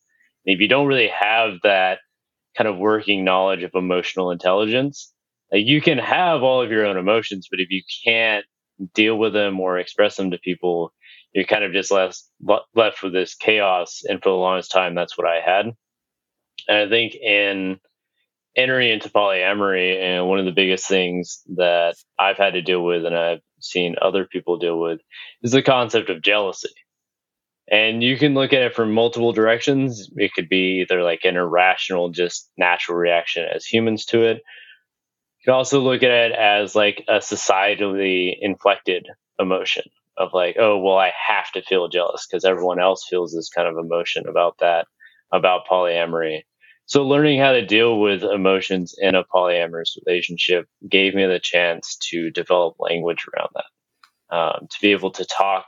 if 0.49 0.61
you 0.61 0.69
don't 0.69 0.87
really 0.87 1.09
have 1.09 1.55
that 1.63 1.99
kind 2.57 2.69
of 2.69 2.79
working 2.79 3.25
knowledge 3.25 3.63
of 3.63 3.71
emotional 3.75 4.31
intelligence, 4.31 5.13
like 5.53 5.67
you 5.67 5.81
can 5.81 5.99
have 5.99 6.43
all 6.43 6.63
of 6.63 6.71
your 6.71 6.87
own 6.87 6.97
emotions, 6.97 7.49
but 7.51 7.61
if 7.61 7.71
you 7.71 7.83
can't 8.05 8.45
deal 8.95 9.17
with 9.17 9.33
them 9.33 9.61
or 9.61 9.79
express 9.79 10.17
them 10.17 10.31
to 10.31 10.39
people, 10.39 10.93
you're 11.33 11.45
kind 11.45 11.65
of 11.65 11.73
just 11.73 11.91
left 11.91 12.23
left 12.75 13.03
with 13.03 13.13
this 13.13 13.35
chaos. 13.35 14.03
And 14.09 14.23
for 14.23 14.31
the 14.31 14.37
longest 14.37 14.71
time, 14.71 14.95
that's 14.95 15.19
what 15.19 15.27
I 15.27 15.41
had. 15.45 15.67
And 16.67 16.77
I 16.77 16.89
think 16.89 17.15
in 17.15 17.79
entering 18.57 18.91
into 18.91 19.11
polyamory, 19.11 20.01
and 20.01 20.27
one 20.27 20.39
of 20.39 20.45
the 20.47 20.53
biggest 20.53 20.89
things 20.89 21.43
that 21.57 21.95
I've 22.19 22.39
had 22.39 22.55
to 22.55 22.63
deal 22.63 22.83
with, 22.83 23.05
and 23.05 23.17
I've 23.17 23.41
seen 23.61 23.97
other 24.01 24.25
people 24.25 24.59
deal 24.59 24.81
with, 24.81 25.01
is 25.43 25.53
the 25.53 25.63
concept 25.63 26.11
of 26.11 26.23
jealousy. 26.23 26.71
And 27.71 28.03
you 28.03 28.17
can 28.17 28.35
look 28.35 28.53
at 28.53 28.63
it 28.63 28.75
from 28.75 28.93
multiple 28.93 29.33
directions. 29.33 30.11
It 30.17 30.33
could 30.33 30.49
be 30.49 30.81
either 30.81 31.03
like 31.03 31.25
an 31.25 31.37
irrational, 31.37 32.09
just 32.11 32.51
natural 32.57 32.97
reaction 32.97 33.45
as 33.45 33.67
humans 33.67 34.07
to 34.07 34.23
it. 34.23 34.37
You 35.41 35.45
can 35.45 35.55
also 35.55 35.81
look 35.81 36.03
at 36.03 36.11
it 36.11 36.33
as 36.33 36.75
like 36.75 37.05
a 37.09 37.19
societally 37.19 38.35
inflected 38.41 39.07
emotion 39.39 39.85
of 40.17 40.31
like, 40.33 40.57
oh, 40.59 40.79
well, 40.79 40.97
I 40.97 41.13
have 41.29 41.51
to 41.53 41.63
feel 41.63 41.89
jealous 41.89 42.27
because 42.27 42.45
everyone 42.45 42.81
else 42.81 43.07
feels 43.09 43.33
this 43.33 43.51
kind 43.51 43.69
of 43.69 43.77
emotion 43.77 44.27
about 44.27 44.57
that, 44.61 44.87
about 45.33 45.67
polyamory. 45.71 46.43
So 46.87 47.07
learning 47.07 47.39
how 47.39 47.53
to 47.53 47.67
deal 47.67 48.01
with 48.01 48.23
emotions 48.23 48.95
in 48.99 49.15
a 49.15 49.25
polyamorous 49.25 49.97
relationship 50.07 50.67
gave 50.89 51.15
me 51.15 51.27
the 51.27 51.39
chance 51.39 51.97
to 52.11 52.31
develop 52.31 52.77
language 52.81 53.27
around 53.37 53.51
that, 53.55 54.37
um, 54.37 54.69
to 54.71 54.77
be 54.81 54.93
able 54.93 55.11
to 55.13 55.27
talk 55.27 55.67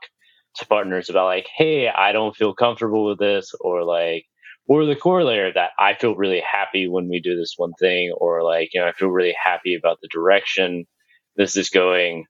to 0.56 0.66
partners 0.66 1.08
about 1.10 1.26
like, 1.26 1.46
hey, 1.54 1.88
I 1.88 2.12
don't 2.12 2.36
feel 2.36 2.54
comfortable 2.54 3.06
with 3.06 3.18
this, 3.18 3.52
or 3.60 3.84
like, 3.84 4.26
or 4.66 4.84
the 4.84 4.96
corollary 4.96 5.48
of 5.48 5.54
that, 5.54 5.70
I 5.78 5.94
feel 5.94 6.14
really 6.14 6.40
happy 6.40 6.86
when 6.88 7.08
we 7.08 7.20
do 7.20 7.36
this 7.36 7.54
one 7.56 7.72
thing, 7.80 8.12
or 8.16 8.42
like, 8.42 8.70
you 8.72 8.80
know, 8.80 8.86
I 8.86 8.92
feel 8.92 9.08
really 9.08 9.34
happy 9.42 9.74
about 9.74 9.98
the 10.00 10.08
direction 10.08 10.86
this 11.36 11.56
is 11.56 11.70
going. 11.70 12.26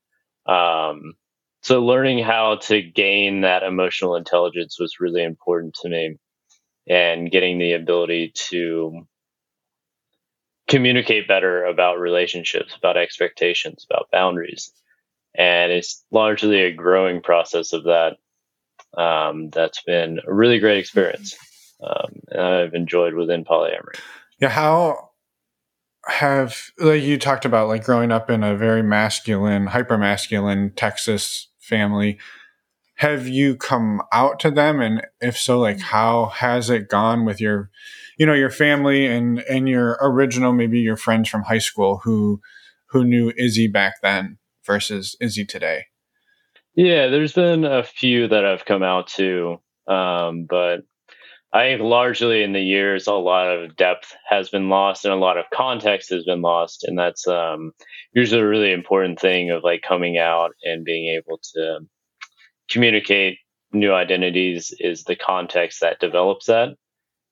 Um, 0.47 1.15
so 1.63 1.85
learning 1.85 2.25
how 2.25 2.57
to 2.57 2.81
gain 2.81 3.43
that 3.43 3.63
emotional 3.63 4.17
intelligence 4.17 4.79
was 4.81 5.01
really 5.01 5.23
important 5.23 5.75
to 5.83 5.89
me 5.89 6.17
and 6.89 7.31
getting 7.31 7.59
the 7.59 7.73
ability 7.73 8.33
to 8.49 9.07
communicate 10.69 11.29
better 11.29 11.65
about 11.65 11.99
relationships, 11.99 12.75
about 12.77 12.97
expectations, 12.97 13.87
about 13.91 14.09
boundaries. 14.11 14.73
And 15.35 15.73
it's 15.73 16.05
largely 16.11 16.63
a 16.63 16.73
growing 16.73 17.21
process 17.23 17.73
of 17.73 17.85
that. 17.85 18.17
Um, 18.97 19.51
that's 19.51 19.83
been 19.83 20.21
a 20.27 20.35
really 20.35 20.59
great 20.59 20.79
experience. 20.79 21.37
Um, 21.83 22.21
and 22.29 22.41
I've 22.41 22.75
enjoyed 22.75 23.15
within 23.15 23.45
polyamory. 23.45 23.99
Yeah. 24.41 24.49
How 24.49 25.11
have, 26.07 26.57
like 26.79 27.03
you 27.03 27.19
talked 27.19 27.45
about, 27.45 27.69
like 27.69 27.85
growing 27.85 28.11
up 28.11 28.31
in 28.31 28.43
a 28.43 28.57
very 28.57 28.83
masculine, 28.83 29.67
hyper 29.67 29.97
masculine 29.97 30.73
Texas 30.75 31.49
family 31.61 32.19
have 33.01 33.27
you 33.27 33.57
come 33.57 34.03
out 34.13 34.39
to 34.39 34.51
them 34.51 34.79
and 34.79 35.01
if 35.23 35.39
so 35.39 35.59
like 35.59 35.81
how 35.81 36.27
has 36.27 36.69
it 36.69 36.87
gone 36.87 37.25
with 37.25 37.41
your 37.41 37.71
you 38.19 38.27
know 38.27 38.35
your 38.35 38.51
family 38.51 39.07
and 39.07 39.39
and 39.49 39.71
your 39.71 39.97
original 40.03 40.53
maybe 40.53 40.81
your 40.81 40.99
friends 40.99 41.27
from 41.27 41.43
high 41.45 41.59
school 41.59 42.03
who 42.05 42.39
who 42.91 43.03
knew 43.03 43.33
izzy 43.39 43.67
back 43.67 43.95
then 44.03 44.37
versus 44.71 45.17
izzy 45.21 45.45
today 45.45 45.85
yeah 46.75 47.09
there's 47.09 47.33
been 47.33 47.65
a 47.65 47.83
few 47.83 48.29
that 48.29 48.45
i've 48.45 48.65
come 48.65 48.83
out 48.83 49.07
to 49.09 49.57
um, 49.89 50.47
but 50.49 50.81
i 51.53 51.65
think 51.65 51.81
largely 51.81 52.43
in 52.43 52.53
the 52.53 52.61
years 52.61 53.07
a 53.07 53.13
lot 53.13 53.49
of 53.49 53.75
depth 53.77 54.15
has 54.29 54.49
been 54.51 54.69
lost 54.69 55.05
and 55.05 55.13
a 55.13 55.17
lot 55.17 55.37
of 55.37 55.45
context 55.53 56.11
has 56.11 56.25
been 56.25 56.43
lost 56.43 56.85
and 56.85 56.99
that's 56.99 57.27
um, 57.27 57.73
usually 58.15 58.41
a 58.41 58.47
really 58.47 58.73
important 58.73 59.19
thing 59.19 59.51
of 59.51 59.65
like 59.65 59.83
coming 59.83 60.19
out 60.19 60.53
and 60.63 60.85
being 60.85 61.17
able 61.17 61.41
to 61.55 61.81
communicate 62.71 63.39
new 63.73 63.93
identities 63.93 64.75
is 64.79 65.05
the 65.05 65.17
context 65.17 65.81
that 65.81 66.01
develops 66.01 66.47
that. 66.47 66.71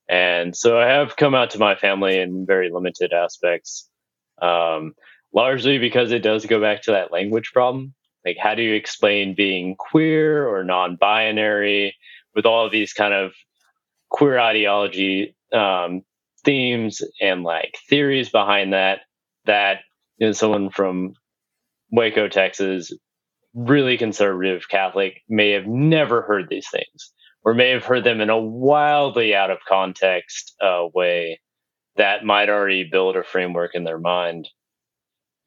And 0.07 0.55
so 0.55 0.79
I 0.79 0.87
have 0.87 1.15
come 1.15 1.35
out 1.35 1.51
to 1.51 1.59
my 1.59 1.75
family 1.75 2.19
in 2.19 2.45
very 2.45 2.69
limited 2.71 3.13
aspects, 3.13 3.87
um, 4.41 4.93
largely 5.33 5.77
because 5.77 6.11
it 6.11 6.23
does 6.23 6.45
go 6.45 6.59
back 6.59 6.83
to 6.83 6.91
that 6.91 7.11
language 7.11 7.51
problem. 7.53 7.93
Like, 8.25 8.37
how 8.41 8.55
do 8.55 8.61
you 8.61 8.73
explain 8.73 9.35
being 9.35 9.75
queer 9.75 10.47
or 10.47 10.63
non 10.63 10.97
binary 10.97 11.95
with 12.35 12.45
all 12.45 12.65
of 12.65 12.71
these 12.71 12.93
kind 12.93 13.13
of 13.13 13.33
queer 14.09 14.39
ideology 14.39 15.35
um, 15.53 16.03
themes 16.43 17.01
and 17.21 17.43
like 17.43 17.77
theories 17.89 18.29
behind 18.29 18.73
that? 18.73 19.01
That 19.45 19.79
you 20.17 20.27
know, 20.27 20.31
someone 20.33 20.69
from 20.69 21.13
Waco, 21.91 22.27
Texas, 22.27 22.93
really 23.53 23.97
conservative 23.97 24.69
Catholic 24.69 25.21
may 25.27 25.51
have 25.51 25.65
never 25.65 26.21
heard 26.21 26.47
these 26.49 26.67
things 26.69 27.11
or 27.43 27.53
may 27.53 27.69
have 27.69 27.85
heard 27.85 28.03
them 28.03 28.21
in 28.21 28.29
a 28.29 28.37
wildly 28.37 29.33
out 29.33 29.49
of 29.49 29.59
context 29.67 30.55
uh, 30.61 30.85
way 30.93 31.39
that 31.95 32.23
might 32.23 32.49
already 32.49 32.83
build 32.83 33.15
a 33.15 33.23
framework 33.23 33.75
in 33.75 33.83
their 33.83 33.99
mind. 33.99 34.47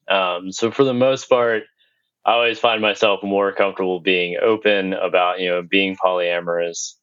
Um, 0.09 0.51
so 0.51 0.71
for 0.71 0.83
the 0.83 0.93
most 0.93 1.29
part, 1.29 1.63
I 2.25 2.33
always 2.33 2.59
find 2.59 2.81
myself 2.81 3.23
more 3.23 3.53
comfortable 3.53 3.99
being 3.99 4.37
open 4.41 4.93
about 4.93 5.39
you 5.39 5.49
know 5.49 5.61
being 5.61 5.97
polyamorous 5.97 6.93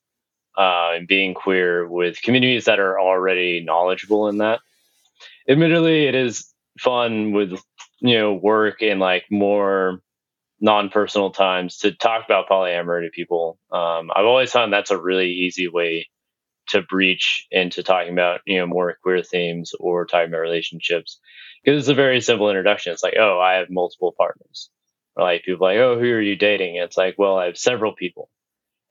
uh, 0.59 0.93
and 0.95 1.09
being 1.09 1.35
queer 1.35 1.89
with 1.89 2.23
communities 2.23 2.67
that 2.67 2.81
are 2.81 3.01
already 3.01 3.63
knowledgeable 3.65 4.29
in 4.29 4.39
that. 4.39 4.61
Admittedly, 5.49 6.07
it 6.07 6.15
is 6.15 6.53
fun 6.79 7.33
with 7.33 7.53
you 8.01 8.19
know 8.19 8.35
work 8.35 8.83
and 8.83 9.01
like 9.01 9.25
more 9.31 10.01
non-personal 10.61 11.31
times 11.31 11.79
to 11.79 11.93
talk 11.93 12.25
about 12.25 12.49
polyamory 12.49 13.05
to 13.05 13.11
people. 13.11 13.59
Um, 13.73 14.11
I've 14.15 14.27
always 14.27 14.53
found 14.53 14.73
that's 14.73 14.91
a 14.91 15.01
really 15.01 15.31
easy 15.31 15.69
way 15.69 16.09
to 16.71 16.83
breach 16.83 17.47
into 17.51 17.83
talking 17.83 18.13
about 18.13 18.41
you 18.47 18.59
know 18.59 18.67
more 18.67 18.97
queer 19.03 19.23
themes 19.23 19.73
or 19.81 20.07
talking 20.07 20.29
about 20.29 20.41
relationships 20.41 21.21
because 21.65 21.81
it's 21.81 21.89
a 21.91 21.95
very 21.95 22.21
simple 22.21 22.51
introduction. 22.51 22.93
It's 22.93 23.03
like, 23.03 23.17
oh, 23.19 23.41
I 23.41 23.55
have 23.55 23.71
multiple 23.71 24.15
partners, 24.17 24.71
or 25.17 25.25
like 25.25 25.45
people 25.45 25.67
like, 25.67 25.79
oh, 25.79 25.99
who 25.99 26.13
are 26.13 26.21
you 26.21 26.37
dating? 26.37 26.77
It's 26.77 26.97
like, 26.97 27.17
well, 27.19 27.39
I 27.39 27.47
have 27.47 27.59
several 27.59 27.95
people, 27.95 28.31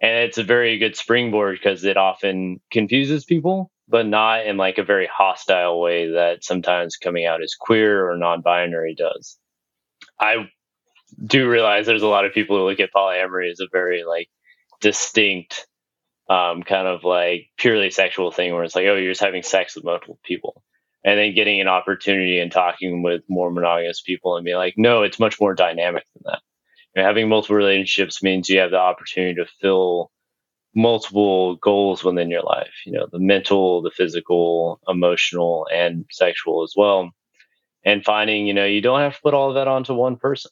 and 0.01 0.25
it's 0.25 0.38
a 0.39 0.43
very 0.43 0.77
good 0.80 0.95
springboard 0.95 1.59
because 1.59 1.84
it 1.86 1.97
often 1.97 2.61
confuses 2.71 3.25
people, 3.25 3.71
but 3.88 4.07
not 4.07 4.45
in 4.45 4.57
like 4.57 4.77
a 4.80 4.84
very 4.84 5.09
hostile 5.11 5.82
way 5.82 6.11
that 6.13 6.43
sometimes 6.43 6.97
coming 6.97 7.25
out 7.25 7.43
as 7.43 7.55
queer 7.59 8.09
or 8.09 8.17
non-binary 8.17 8.95
does. 8.95 9.38
I 10.19 10.49
do 11.25 11.49
realize 11.49 11.86
there's 11.88 12.03
a 12.03 12.07
lot 12.07 12.25
of 12.25 12.34
people 12.34 12.57
who 12.57 12.65
look 12.69 12.80
at 12.82 12.93
polyamory 12.95 13.51
as 13.51 13.59
a 13.61 13.67
very 13.71 14.03
like 14.05 14.30
distinct 14.82 15.67
um, 16.30 16.61
kind 16.61 16.88
of 16.88 17.03
like 17.03 17.49
purely 17.57 17.89
sexual 17.89 18.32
thing 18.32 18.53
where 18.53 18.63
it's 18.63 18.75
like, 18.75 18.86
oh, 18.86 18.95
you're 18.95 19.11
just 19.11 19.21
having 19.21 19.43
sex 19.43 19.75
with 19.75 19.84
multiple 19.84 20.19
people. 20.23 20.63
And 21.03 21.17
then 21.17 21.34
getting 21.34 21.59
an 21.59 21.67
opportunity 21.67 22.39
and 22.39 22.51
talking 22.51 23.01
with 23.01 23.23
more 23.27 23.49
monogamous 23.49 24.01
people 24.01 24.36
and 24.36 24.45
be 24.45 24.53
like, 24.55 24.75
no, 24.77 25.03
it's 25.03 25.19
much 25.19 25.39
more 25.39 25.55
dynamic 25.55 26.03
than 26.13 26.23
that. 26.25 26.41
You 26.95 27.01
know, 27.01 27.07
having 27.07 27.30
multiple 27.30 27.55
relationships 27.55 28.21
means 28.21 28.49
you 28.49 28.59
have 28.59 28.71
the 28.71 28.77
opportunity 28.77 29.36
to 29.36 29.45
fill 29.61 30.11
multiple 30.75 31.55
goals 31.55 32.03
within 32.03 32.30
your 32.30 32.43
life, 32.43 32.73
you 32.86 32.91
know, 32.91 33.07
the 33.11 33.19
mental, 33.19 33.82
the 33.82 33.91
physical, 33.91 34.80
emotional, 34.88 35.67
and 35.73 36.05
sexual 36.11 36.63
as 36.63 36.73
well. 36.75 37.09
And 37.86 38.03
finding, 38.03 38.45
you 38.45 38.53
know, 38.53 38.65
you 38.65 38.82
don't 38.82 38.99
have 38.99 39.15
to 39.15 39.21
put 39.21 39.34
all 39.34 39.49
of 39.49 39.55
that 39.55 39.67
onto 39.67 39.95
one 39.95 40.17
person. 40.17 40.51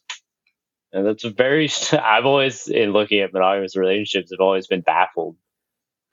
And 0.92 1.06
that's 1.06 1.24
a 1.24 1.30
very, 1.30 1.70
I've 1.92 2.26
always, 2.26 2.66
in 2.68 2.92
looking 2.92 3.20
at 3.20 3.32
monogamous 3.32 3.76
relationships, 3.76 4.32
I've 4.32 4.40
always 4.40 4.66
been 4.66 4.80
baffled 4.80 5.36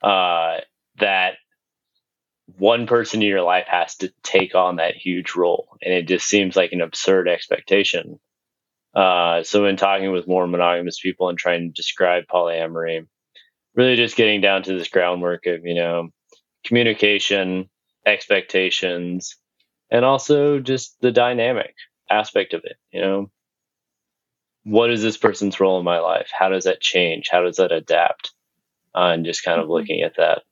uh, 0.02 0.58
that 0.98 1.34
one 2.58 2.86
person 2.86 3.22
in 3.22 3.28
your 3.28 3.42
life 3.42 3.66
has 3.68 3.96
to 3.96 4.12
take 4.22 4.54
on 4.54 4.76
that 4.76 4.94
huge 4.94 5.34
role. 5.34 5.68
And 5.82 5.92
it 5.92 6.06
just 6.08 6.26
seems 6.26 6.56
like 6.56 6.72
an 6.72 6.80
absurd 6.80 7.28
expectation. 7.28 8.20
Uh, 8.94 9.42
so, 9.42 9.66
in 9.66 9.76
talking 9.76 10.12
with 10.12 10.28
more 10.28 10.46
monogamous 10.46 10.98
people 11.00 11.28
and 11.28 11.38
trying 11.38 11.68
to 11.68 11.74
describe 11.74 12.24
polyamory, 12.32 13.06
really 13.74 13.96
just 13.96 14.16
getting 14.16 14.40
down 14.40 14.62
to 14.64 14.76
this 14.76 14.88
groundwork 14.88 15.46
of, 15.46 15.64
you 15.64 15.74
know, 15.74 16.08
communication, 16.64 17.68
expectations, 18.06 19.36
and 19.90 20.04
also 20.04 20.60
just 20.60 20.96
the 21.00 21.12
dynamic 21.12 21.74
aspect 22.10 22.54
of 22.54 22.62
it. 22.64 22.76
You 22.92 23.00
know, 23.02 23.30
what 24.64 24.90
is 24.90 25.02
this 25.02 25.16
person's 25.16 25.60
role 25.60 25.78
in 25.78 25.84
my 25.84 26.00
life? 26.00 26.30
How 26.36 26.48
does 26.48 26.64
that 26.64 26.80
change? 26.80 27.28
How 27.30 27.42
does 27.42 27.56
that 27.56 27.72
adapt? 27.72 28.32
Uh, 28.96 29.12
and 29.12 29.26
just 29.26 29.44
kind 29.44 29.60
of 29.60 29.64
mm-hmm. 29.64 29.72
looking 29.74 30.02
at 30.02 30.16
that. 30.16 30.42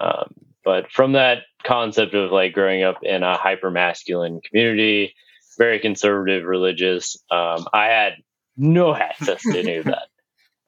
Um, 0.00 0.32
but 0.64 0.90
from 0.90 1.12
that 1.12 1.42
concept 1.64 2.14
of 2.14 2.30
like 2.30 2.52
growing 2.52 2.82
up 2.82 3.02
in 3.02 3.22
a 3.22 3.36
hyper 3.36 3.70
masculine 3.70 4.40
community, 4.40 5.14
very 5.58 5.78
conservative, 5.78 6.44
religious, 6.44 7.16
um, 7.30 7.66
I 7.72 7.86
had 7.86 8.14
no 8.56 8.94
access 8.94 9.42
to 9.42 9.58
any 9.58 9.76
of 9.76 9.86
that. 9.86 10.08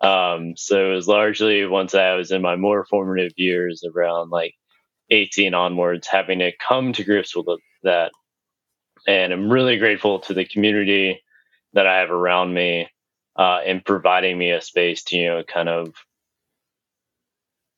Um, 0.06 0.56
so 0.56 0.92
it 0.92 0.94
was 0.94 1.08
largely 1.08 1.64
once 1.64 1.94
I 1.94 2.14
was 2.14 2.30
in 2.30 2.42
my 2.42 2.56
more 2.56 2.84
formative 2.84 3.32
years 3.36 3.82
around 3.84 4.30
like 4.30 4.54
18 5.10 5.54
onwards, 5.54 6.06
having 6.06 6.40
to 6.40 6.52
come 6.56 6.92
to 6.92 7.04
grips 7.04 7.34
with 7.34 7.46
that. 7.82 8.12
And 9.06 9.32
I'm 9.32 9.50
really 9.50 9.78
grateful 9.78 10.18
to 10.20 10.34
the 10.34 10.44
community 10.44 11.22
that 11.72 11.86
I 11.86 12.00
have 12.00 12.10
around 12.10 12.52
me 12.52 12.88
uh, 13.36 13.60
and 13.64 13.84
providing 13.84 14.36
me 14.36 14.50
a 14.50 14.60
space 14.60 15.04
to, 15.04 15.16
you 15.16 15.26
know, 15.28 15.42
kind 15.44 15.68
of 15.68 15.94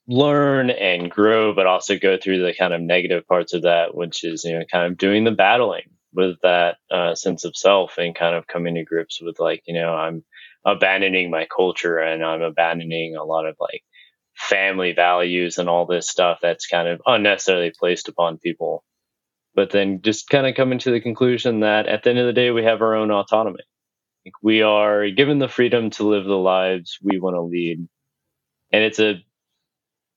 learn 0.09 0.71
and 0.71 1.11
grow, 1.11 1.55
but 1.55 1.67
also 1.67 1.99
go 1.99 2.17
through 2.17 2.43
the 2.45 2.55
kind 2.55 2.73
of 2.73 2.81
negative 2.81 3.27
parts 3.29 3.53
of 3.53 3.63
that, 3.63 3.95
which 3.95 4.25
is, 4.25 4.43
you 4.45 4.59
know, 4.59 4.65
kind 4.71 4.91
of 4.91 4.99
doing 4.99 5.25
the 5.25 5.31
battling 5.31 5.91
with 6.15 6.37
that 6.43 6.79
uh, 6.91 7.15
sense 7.15 7.45
of 7.45 7.55
self 7.55 7.99
and 7.99 8.15
kind 8.15 8.35
of 8.35 8.47
coming 8.47 8.75
to 8.75 8.85
grips 8.85 9.21
with 9.21 9.39
like, 9.39 9.63
you 9.67 9.75
know, 9.75 9.93
I'm 9.93 10.25
abandoning 10.65 11.31
my 11.31 11.47
culture 11.55 11.99
and 11.99 12.25
I'm 12.25 12.41
abandoning 12.43 13.17
a 13.17 13.25
lot 13.25 13.47
of 13.47 13.57
like 13.61 13.83
family 14.35 14.93
values 14.93 15.59
and 15.59 15.69
all 15.69 15.85
this 15.85 16.09
stuff 16.09 16.39
that's 16.41 16.67
kind 16.67 16.89
of 16.89 17.03
unnecessarily 17.07 17.73
placed 17.79 18.09
upon 18.09 18.39
people. 18.39 18.85
But 19.55 19.71
then 19.71 20.01
just 20.01 20.31
kind 20.31 20.47
of 20.47 20.55
coming 20.55 20.79
to 20.81 20.91
the 20.91 21.01
conclusion 21.01 21.61
that 21.61 21.87
at 21.87 22.03
the 22.03 22.11
end 22.11 22.19
of 22.19 22.27
the 22.27 22.33
day, 22.33 22.51
we 22.51 22.65
have 22.65 22.81
our 22.81 22.95
own 22.95 23.11
autonomy. 23.11 23.65
Like 24.25 24.35
we 24.43 24.63
are 24.63 25.11
given 25.11 25.39
the 25.39 25.49
freedom 25.49 25.91
to 25.91 26.09
live 26.09 26.25
the 26.25 26.37
lives 26.37 26.99
we 27.03 27.19
want 27.19 27.35
to 27.35 27.43
lead. 27.43 27.87
And 28.73 28.85
it's 28.85 29.01
a 29.01 29.23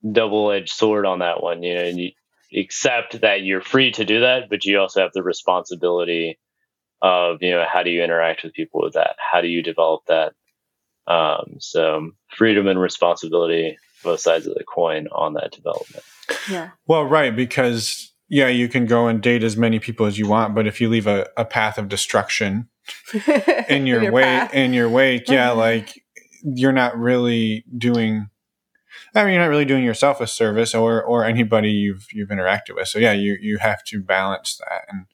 double 0.09 0.51
edged 0.51 0.73
sword 0.73 1.05
on 1.05 1.19
that 1.19 1.41
one. 1.41 1.63
You 1.63 1.75
know, 1.75 1.83
you 1.83 2.11
accept 2.55 3.21
that 3.21 3.43
you're 3.43 3.61
free 3.61 3.91
to 3.91 4.05
do 4.05 4.21
that, 4.21 4.49
but 4.49 4.65
you 4.65 4.79
also 4.79 5.01
have 5.01 5.13
the 5.13 5.23
responsibility 5.23 6.39
of, 7.01 7.41
you 7.41 7.51
know, 7.51 7.65
how 7.71 7.83
do 7.83 7.89
you 7.89 8.03
interact 8.03 8.43
with 8.43 8.53
people 8.53 8.81
with 8.81 8.93
that? 8.93 9.15
How 9.19 9.41
do 9.41 9.47
you 9.47 9.63
develop 9.63 10.01
that? 10.07 10.33
Um, 11.07 11.57
so 11.59 12.11
freedom 12.29 12.67
and 12.67 12.79
responsibility, 12.79 13.77
both 14.03 14.19
sides 14.19 14.47
of 14.47 14.53
the 14.53 14.63
coin 14.63 15.07
on 15.11 15.33
that 15.33 15.51
development. 15.51 16.03
Yeah. 16.49 16.69
Well, 16.87 17.05
right, 17.05 17.35
because 17.35 18.13
yeah, 18.29 18.47
you 18.47 18.69
can 18.69 18.85
go 18.85 19.07
and 19.07 19.21
date 19.21 19.43
as 19.43 19.57
many 19.57 19.79
people 19.79 20.05
as 20.05 20.17
you 20.17 20.27
want, 20.27 20.55
but 20.55 20.67
if 20.67 20.79
you 20.79 20.89
leave 20.89 21.07
a, 21.07 21.27
a 21.35 21.43
path 21.43 21.77
of 21.77 21.89
destruction 21.89 22.69
in 23.67 23.85
your, 23.85 24.03
your 24.03 24.11
way 24.11 24.23
path. 24.23 24.53
in 24.53 24.73
your 24.73 24.89
wake, 24.89 25.29
yeah, 25.29 25.51
like 25.51 26.01
you're 26.43 26.71
not 26.71 26.97
really 26.97 27.65
doing 27.77 28.29
I 29.15 29.23
mean, 29.23 29.33
you're 29.33 29.43
not 29.43 29.49
really 29.49 29.65
doing 29.65 29.83
yourself 29.83 30.21
a 30.21 30.27
service 30.27 30.73
or 30.73 31.03
or 31.03 31.25
anybody 31.25 31.71
you've 31.71 32.07
you've 32.11 32.29
interacted 32.29 32.75
with. 32.75 32.87
So 32.87 32.99
yeah, 32.99 33.13
you 33.13 33.37
you 33.39 33.57
have 33.57 33.83
to 33.85 34.01
balance 34.01 34.57
that, 34.57 34.85
and 34.89 35.05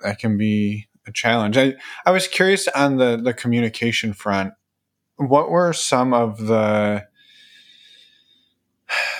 that 0.00 0.18
can 0.18 0.36
be 0.36 0.88
a 1.06 1.12
challenge. 1.12 1.56
I 1.56 1.74
I 2.06 2.10
was 2.10 2.28
curious 2.28 2.68
on 2.68 2.96
the 2.96 3.16
the 3.16 3.34
communication 3.34 4.12
front. 4.12 4.54
What 5.16 5.50
were 5.50 5.72
some 5.72 6.14
of 6.14 6.46
the 6.46 7.06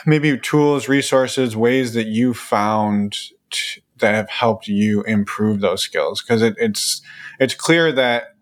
maybe 0.06 0.38
tools, 0.38 0.88
resources, 0.88 1.56
ways 1.56 1.94
that 1.94 2.06
you 2.06 2.34
found 2.34 3.16
t- 3.50 3.82
that 3.98 4.14
have 4.14 4.30
helped 4.30 4.68
you 4.68 5.02
improve 5.02 5.60
those 5.60 5.82
skills? 5.82 6.22
Because 6.22 6.42
it, 6.42 6.54
it's 6.58 7.02
it's 7.40 7.54
clear 7.54 7.92
that 7.92 8.34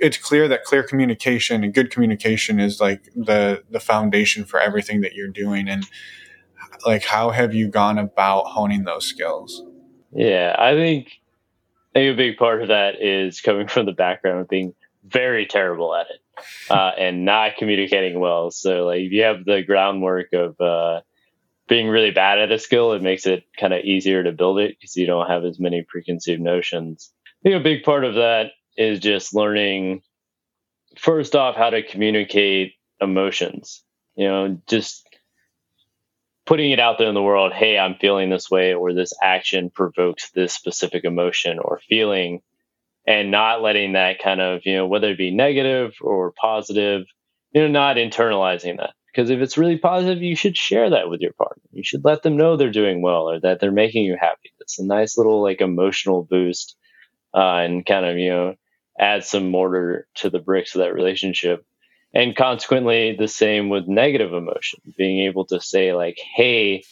it's 0.00 0.16
clear 0.16 0.48
that 0.48 0.64
clear 0.64 0.82
communication 0.82 1.64
and 1.64 1.74
good 1.74 1.90
communication 1.90 2.60
is 2.60 2.80
like 2.80 3.04
the 3.14 3.62
the 3.70 3.80
foundation 3.80 4.44
for 4.44 4.60
everything 4.60 5.00
that 5.02 5.14
you're 5.14 5.28
doing. 5.28 5.68
And 5.68 5.84
like 6.86 7.04
how 7.04 7.30
have 7.30 7.54
you 7.54 7.68
gone 7.68 7.98
about 7.98 8.46
honing 8.46 8.84
those 8.84 9.06
skills? 9.06 9.64
Yeah 10.12 10.54
i 10.58 10.72
think 10.72 11.08
i 11.94 12.00
think 12.00 12.14
a 12.14 12.16
big 12.16 12.36
part 12.36 12.62
of 12.62 12.68
that 12.68 13.02
is 13.02 13.40
coming 13.40 13.68
from 13.68 13.86
the 13.86 13.92
background 13.92 14.40
of 14.40 14.48
being 14.48 14.74
very 15.04 15.46
terrible 15.46 15.94
at 15.94 16.06
it 16.10 16.20
uh, 16.70 16.92
and 16.98 17.24
not 17.24 17.56
communicating 17.56 18.20
well. 18.20 18.50
So 18.50 18.86
like 18.86 19.00
if 19.00 19.12
you 19.12 19.22
have 19.22 19.44
the 19.44 19.62
groundwork 19.62 20.32
of 20.32 20.60
uh, 20.60 21.00
being 21.68 21.88
really 21.88 22.10
bad 22.10 22.38
at 22.38 22.52
a 22.52 22.58
skill 22.58 22.92
it 22.92 23.02
makes 23.02 23.26
it 23.26 23.44
kind 23.58 23.72
of 23.72 23.84
easier 23.84 24.22
to 24.22 24.32
build 24.32 24.58
it 24.58 24.76
because 24.78 24.96
you 24.96 25.06
don't 25.06 25.28
have 25.28 25.44
as 25.44 25.58
many 25.60 25.84
preconceived 25.86 26.40
notions. 26.40 27.12
I 27.26 27.50
think 27.50 27.60
a 27.60 27.64
big 27.64 27.84
part 27.84 28.04
of 28.04 28.14
that 28.14 28.52
is 28.78 29.00
just 29.00 29.34
learning 29.34 30.00
first 30.96 31.34
off 31.34 31.56
how 31.56 31.68
to 31.68 31.82
communicate 31.82 32.72
emotions. 33.00 33.84
You 34.16 34.28
know, 34.28 34.62
just 34.68 35.06
putting 36.46 36.70
it 36.70 36.80
out 36.80 36.96
there 36.96 37.08
in 37.08 37.14
the 37.14 37.22
world, 37.22 37.52
hey, 37.52 37.78
I'm 37.78 37.96
feeling 37.96 38.30
this 38.30 38.50
way, 38.50 38.72
or 38.72 38.94
this 38.94 39.12
action 39.22 39.68
provokes 39.68 40.30
this 40.30 40.54
specific 40.54 41.04
emotion 41.04 41.58
or 41.58 41.80
feeling, 41.88 42.40
and 43.06 43.30
not 43.30 43.62
letting 43.62 43.92
that 43.92 44.18
kind 44.18 44.40
of, 44.40 44.62
you 44.64 44.76
know, 44.76 44.86
whether 44.86 45.10
it 45.10 45.18
be 45.18 45.30
negative 45.30 45.92
or 46.00 46.32
positive, 46.40 47.02
you 47.52 47.60
know, 47.60 47.68
not 47.68 47.96
internalizing 47.96 48.78
that. 48.78 48.94
Because 49.12 49.30
if 49.30 49.40
it's 49.40 49.58
really 49.58 49.78
positive, 49.78 50.22
you 50.22 50.36
should 50.36 50.56
share 50.56 50.90
that 50.90 51.10
with 51.10 51.20
your 51.20 51.32
partner. 51.32 51.62
You 51.72 51.82
should 51.82 52.04
let 52.04 52.22
them 52.22 52.36
know 52.36 52.56
they're 52.56 52.70
doing 52.70 53.02
well 53.02 53.28
or 53.28 53.40
that 53.40 53.60
they're 53.60 53.72
making 53.72 54.04
you 54.04 54.16
happy. 54.18 54.52
It's 54.60 54.78
a 54.78 54.84
nice 54.84 55.18
little 55.18 55.42
like 55.42 55.60
emotional 55.60 56.26
boost 56.30 56.76
uh, 57.34 57.56
and 57.56 57.84
kind 57.84 58.06
of, 58.06 58.16
you 58.16 58.30
know, 58.30 58.54
add 58.98 59.24
some 59.24 59.50
mortar 59.50 60.06
to 60.16 60.30
the 60.30 60.38
bricks 60.38 60.74
of 60.74 60.80
that 60.80 60.94
relationship. 60.94 61.64
And 62.14 62.34
consequently, 62.34 63.16
the 63.18 63.28
same 63.28 63.68
with 63.68 63.86
negative 63.86 64.32
emotion, 64.32 64.80
being 64.96 65.20
able 65.26 65.44
to 65.46 65.60
say, 65.60 65.92
like, 65.92 66.18
hey, 66.18 66.84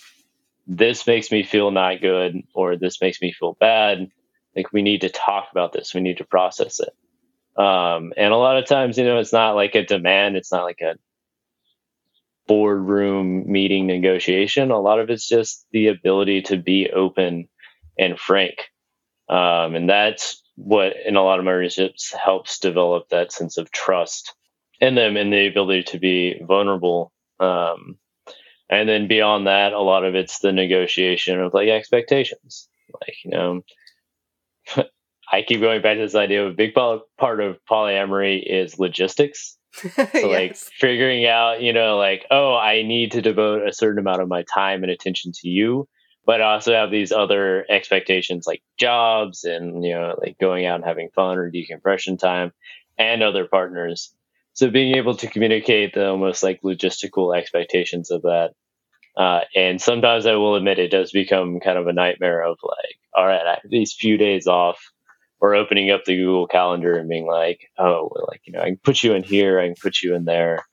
this 0.66 1.07
makes 1.07 1.30
me 1.30 1.42
feel 1.42 1.70
not 1.70 2.00
good, 2.00 2.42
or 2.54 2.76
this 2.76 3.00
makes 3.00 3.20
me 3.22 3.32
feel 3.32 3.57
bad. 3.59 4.11
Like, 4.54 4.72
we 4.72 4.82
need 4.82 5.02
to 5.02 5.09
talk 5.09 5.48
about 5.50 5.72
this, 5.72 5.94
we 5.94 6.00
need 6.00 6.18
to 6.18 6.24
process 6.24 6.80
it. 6.80 6.90
Um, 7.61 8.12
and 8.16 8.32
a 8.32 8.36
lot 8.36 8.59
of 8.59 8.66
times, 8.66 8.98
you 8.98 9.04
know, 9.04 9.18
it's 9.18 9.32
not 9.32 9.54
like 9.54 9.74
a 9.74 9.84
demand, 9.84 10.36
it's 10.36 10.52
not 10.52 10.64
like 10.64 10.80
a 10.82 10.96
boardroom 12.46 13.50
meeting 13.50 13.86
negotiation. 13.86 14.70
A 14.70 14.78
lot 14.78 15.00
of 15.00 15.11
it's 15.11 15.26
just 15.26 15.66
the 15.72 15.88
ability 15.88 16.42
to 16.42 16.57
be 16.57 16.90
open 16.90 17.48
and 17.98 18.18
frank. 18.18 18.70
Um, 19.28 19.74
and 19.74 19.88
that's 19.88 20.42
what 20.57 20.94
in 21.04 21.16
a 21.16 21.22
lot 21.22 21.38
of 21.38 21.44
my 21.44 21.52
relationships 21.52 22.12
helps 22.12 22.59
develop 22.59 23.09
that 23.11 23.32
sense 23.32 23.59
of 23.59 23.70
trust 23.70 24.34
in 24.80 24.94
them 24.94 25.16
and 25.16 25.32
the 25.32 25.46
ability 25.46 25.84
to 25.84 25.98
be 25.98 26.40
vulnerable. 26.42 27.12
Um, 27.38 27.98
and 28.68 28.88
then 28.88 29.07
beyond 29.07 29.46
that, 29.46 29.72
a 29.72 29.80
lot 29.80 30.04
of 30.04 30.14
it's 30.14 30.40
the 30.40 30.52
negotiation 30.52 31.40
of 31.40 31.54
like 31.54 31.68
expectations. 31.68 32.68
Like, 33.00 33.16
you 33.24 33.30
know, 33.30 33.61
I 35.32 35.42
keep 35.42 35.61
going 35.61 35.82
back 35.82 35.96
to 35.96 36.02
this 36.02 36.14
idea 36.14 36.44
of 36.44 36.52
a 36.52 36.57
big 36.57 36.74
part 36.74 37.40
of 37.40 37.59
polyamory 37.70 38.42
is 38.44 38.78
logistics. 38.78 39.57
So 39.76 39.92
yes. 39.98 40.24
like 40.24 40.57
figuring 40.57 41.26
out, 41.26 41.61
you 41.61 41.70
know, 41.70 41.98
like, 41.98 42.24
oh, 42.30 42.54
I 42.54 42.82
need 42.82 43.12
to 43.12 43.20
devote 43.20 43.68
a 43.68 43.74
certain 43.74 43.98
amount 43.98 44.22
of 44.22 44.28
my 44.28 44.42
time 44.54 44.82
and 44.82 44.90
attention 44.90 45.32
to 45.42 45.48
you 45.48 45.86
but 46.26 46.42
I 46.42 46.54
also 46.54 46.74
have 46.74 46.90
these 46.90 47.12
other 47.12 47.64
expectations 47.70 48.46
like 48.46 48.62
jobs 48.78 49.44
and 49.44 49.84
you 49.84 49.94
know 49.94 50.16
like 50.20 50.38
going 50.38 50.66
out 50.66 50.76
and 50.76 50.84
having 50.84 51.10
fun 51.14 51.38
or 51.38 51.50
decompression 51.50 52.16
time 52.18 52.52
and 52.98 53.22
other 53.22 53.46
partners. 53.46 54.12
So 54.54 54.70
being 54.70 54.96
able 54.96 55.16
to 55.16 55.28
communicate 55.28 55.94
the 55.94 56.08
almost 56.08 56.42
like 56.42 56.62
logistical 56.62 57.36
expectations 57.36 58.10
of 58.10 58.22
that 58.22 58.52
uh, 59.16 59.40
and 59.54 59.80
sometimes 59.80 60.26
i 60.26 60.34
will 60.34 60.56
admit 60.56 60.78
it 60.78 60.90
does 60.90 61.10
become 61.10 61.60
kind 61.60 61.78
of 61.78 61.86
a 61.86 61.92
nightmare 61.92 62.42
of 62.42 62.58
like 62.62 62.96
all 63.14 63.26
right 63.26 63.46
i 63.46 63.58
these 63.68 63.94
few 63.94 64.18
days 64.18 64.46
off 64.46 64.78
or 65.40 65.54
opening 65.54 65.90
up 65.90 66.04
the 66.04 66.16
google 66.16 66.46
calendar 66.46 66.96
and 66.98 67.08
being 67.08 67.26
like 67.26 67.70
oh 67.78 68.10
well, 68.14 68.26
like 68.28 68.42
you 68.44 68.52
know 68.52 68.60
i 68.60 68.66
can 68.66 68.76
put 68.76 69.02
you 69.02 69.14
in 69.14 69.22
here 69.22 69.58
i 69.60 69.66
can 69.66 69.76
put 69.80 70.02
you 70.02 70.14
in 70.14 70.24
there. 70.24 70.64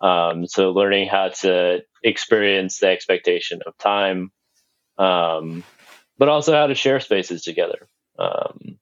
Um, 0.00 0.46
so 0.46 0.72
learning 0.72 1.08
how 1.08 1.28
to 1.40 1.82
experience 2.02 2.78
the 2.78 2.88
expectation 2.88 3.60
of 3.66 3.76
time 3.78 4.32
um, 4.98 5.64
but 6.18 6.28
also 6.28 6.52
how 6.52 6.66
to 6.66 6.74
share 6.74 7.00
spaces 7.00 7.42
together. 7.42 7.88
Um, 8.18 8.78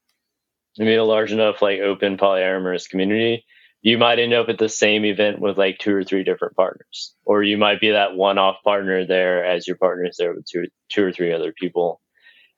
I 0.80 0.84
mean, 0.84 0.98
a 0.98 1.04
large 1.04 1.32
enough 1.32 1.62
like 1.62 1.80
open 1.80 2.16
polyamorous 2.16 2.88
community, 2.88 3.44
you 3.82 3.98
might 3.98 4.18
end 4.18 4.32
up 4.32 4.48
at 4.48 4.58
the 4.58 4.68
same 4.68 5.04
event 5.04 5.40
with 5.40 5.58
like 5.58 5.78
two 5.78 5.94
or 5.94 6.04
three 6.04 6.24
different 6.24 6.56
partners, 6.56 7.14
or 7.24 7.42
you 7.42 7.58
might 7.58 7.80
be 7.80 7.90
that 7.90 8.14
one-off 8.14 8.56
partner 8.64 9.04
there 9.04 9.44
as 9.44 9.66
your 9.66 9.76
partner 9.76 10.06
is 10.06 10.16
there 10.16 10.34
with 10.34 10.46
two, 10.46 10.66
two 10.88 11.04
or 11.04 11.12
three 11.12 11.32
other 11.32 11.52
people, 11.52 12.00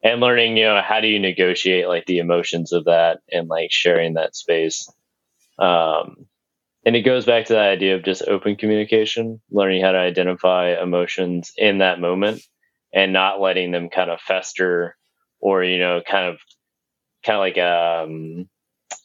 and 0.02 0.20
learning, 0.20 0.57
you 0.57 0.64
know, 0.64 0.80
how 0.82 1.00
do 1.00 1.09
you 1.09 1.18
negotiate 1.18 1.88
like 1.88 2.07
the 2.07 2.18
emotions 2.18 2.72
of 2.72 2.84
that 2.84 3.20
and 3.32 3.48
like 3.48 3.70
sharing 3.70 4.14
that 4.14 4.36
space. 4.36 4.88
Um, 5.59 6.26
and 6.84 6.94
it 6.94 7.02
goes 7.02 7.24
back 7.24 7.46
to 7.46 7.55
that 7.55 7.70
idea 7.70 7.94
of 7.96 8.05
just 8.05 8.22
open 8.28 8.57
communication, 8.57 9.40
learning 9.50 9.82
how 9.82 9.92
to 9.92 9.98
identify 9.98 10.80
emotions 10.80 11.52
in 11.57 11.78
that 11.78 12.00
moment 12.00 12.42
and 12.95 13.12
not 13.12 13.40
letting 13.40 13.72
them 13.72 13.90
kind 13.90 14.11
of 14.11 14.20
fester 14.20 14.97
or 15.40 15.64
you 15.64 15.78
know 15.78 16.01
kind 16.07 16.26
of 16.26 16.38
kind 17.24 17.36
of 17.36 17.40
like 17.40 17.59
um 17.59 18.49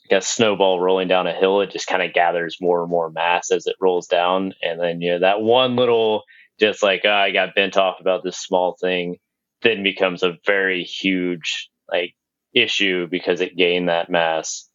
like 0.10 0.22
a 0.22 0.26
snowball 0.26 0.80
rolling 0.80 1.08
down 1.08 1.28
a 1.28 1.34
hill 1.34 1.62
it 1.62 1.72
just 1.72 1.88
kind 1.88 2.04
of 2.04 2.14
gathers 2.14 2.58
more 2.62 2.82
and 2.82 2.90
more 2.90 3.10
mass 3.10 3.52
as 3.52 3.66
it 3.68 3.76
rolls 3.82 4.08
down. 4.08 4.54
And 4.62 4.80
then 4.80 5.02
you 5.02 5.12
know 5.12 5.20
that 5.20 5.42
one 5.42 5.76
little 5.76 6.24
just 6.60 6.84
like 6.84 7.02
oh, 7.06 7.12
i 7.12 7.32
got 7.32 7.56
bent 7.56 7.78
off 7.78 8.00
about 8.00 8.24
this 8.24 8.38
small 8.38 8.78
thing 8.80 9.18
then 9.62 9.84
becomes 9.84 10.24
a 10.24 10.38
very 10.46 10.84
huge 10.84 11.70
like 11.92 12.14
issue 12.54 13.08
because 13.08 13.42
it 13.42 13.58
gained 13.58 13.90
that 13.90 14.10
mass. 14.10 14.70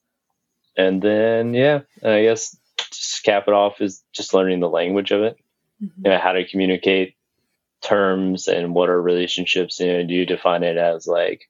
And 0.77 1.01
then 1.01 1.55
yeah 1.55 1.81
i 2.05 2.23
guess 2.23 2.57
just 2.91 3.23
cap 3.23 3.45
it 3.47 3.55
off 3.55 3.81
is 3.81 4.03
just 4.13 4.35
learning 4.35 4.61
the 4.61 4.69
language 4.69 5.11
of 5.13 5.23
it. 5.23 5.37
Mm-hmm. 5.83 6.07
you 6.07 6.11
know, 6.13 6.19
how 6.19 6.33
to 6.33 6.47
communicate 6.47 7.14
terms 7.85 8.49
and 8.49 8.75
what 8.75 8.89
are 8.89 9.01
relationships 9.01 9.79
you 9.79 9.87
know 9.87 10.05
do 10.07 10.15
you 10.15 10.25
define 10.27 10.63
it 10.63 10.77
as 10.77 11.07
like 11.07 11.43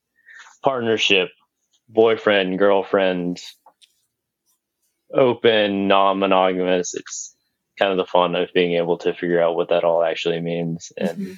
partnership 0.62 1.28
boyfriend 1.88 2.58
girlfriend 2.58 3.40
open 5.12 5.86
non-monogamous 5.86 6.94
it's 6.94 7.36
kind 7.78 7.92
of 7.92 7.96
the 7.96 8.10
fun 8.10 8.34
of 8.34 8.48
being 8.52 8.74
able 8.74 8.98
to 8.98 9.14
figure 9.14 9.40
out 9.40 9.54
what 9.54 9.68
that 9.68 9.84
all 9.84 10.02
actually 10.02 10.40
means 10.40 10.92
and 10.96 11.18
mm-hmm. 11.18 11.32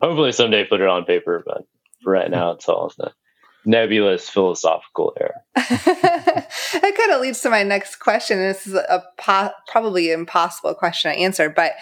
hopefully 0.00 0.32
someday 0.32 0.64
put 0.64 0.80
it 0.80 0.88
on 0.88 1.04
paper 1.04 1.42
but 1.46 1.62
for 2.02 2.12
right 2.12 2.30
now 2.30 2.50
it's 2.50 2.68
all 2.68 2.92
the 2.98 3.10
nebulous 3.64 4.28
philosophical 4.28 5.14
air 5.20 5.44
that 5.54 6.94
kind 6.96 7.12
of 7.12 7.20
leads 7.20 7.40
to 7.40 7.50
my 7.50 7.62
next 7.62 7.96
question 7.96 8.38
this 8.38 8.66
is 8.66 8.74
a 8.74 9.02
po- 9.18 9.52
probably 9.68 10.10
impossible 10.10 10.74
question 10.74 11.12
to 11.12 11.18
answer 11.18 11.48
but 11.48 11.72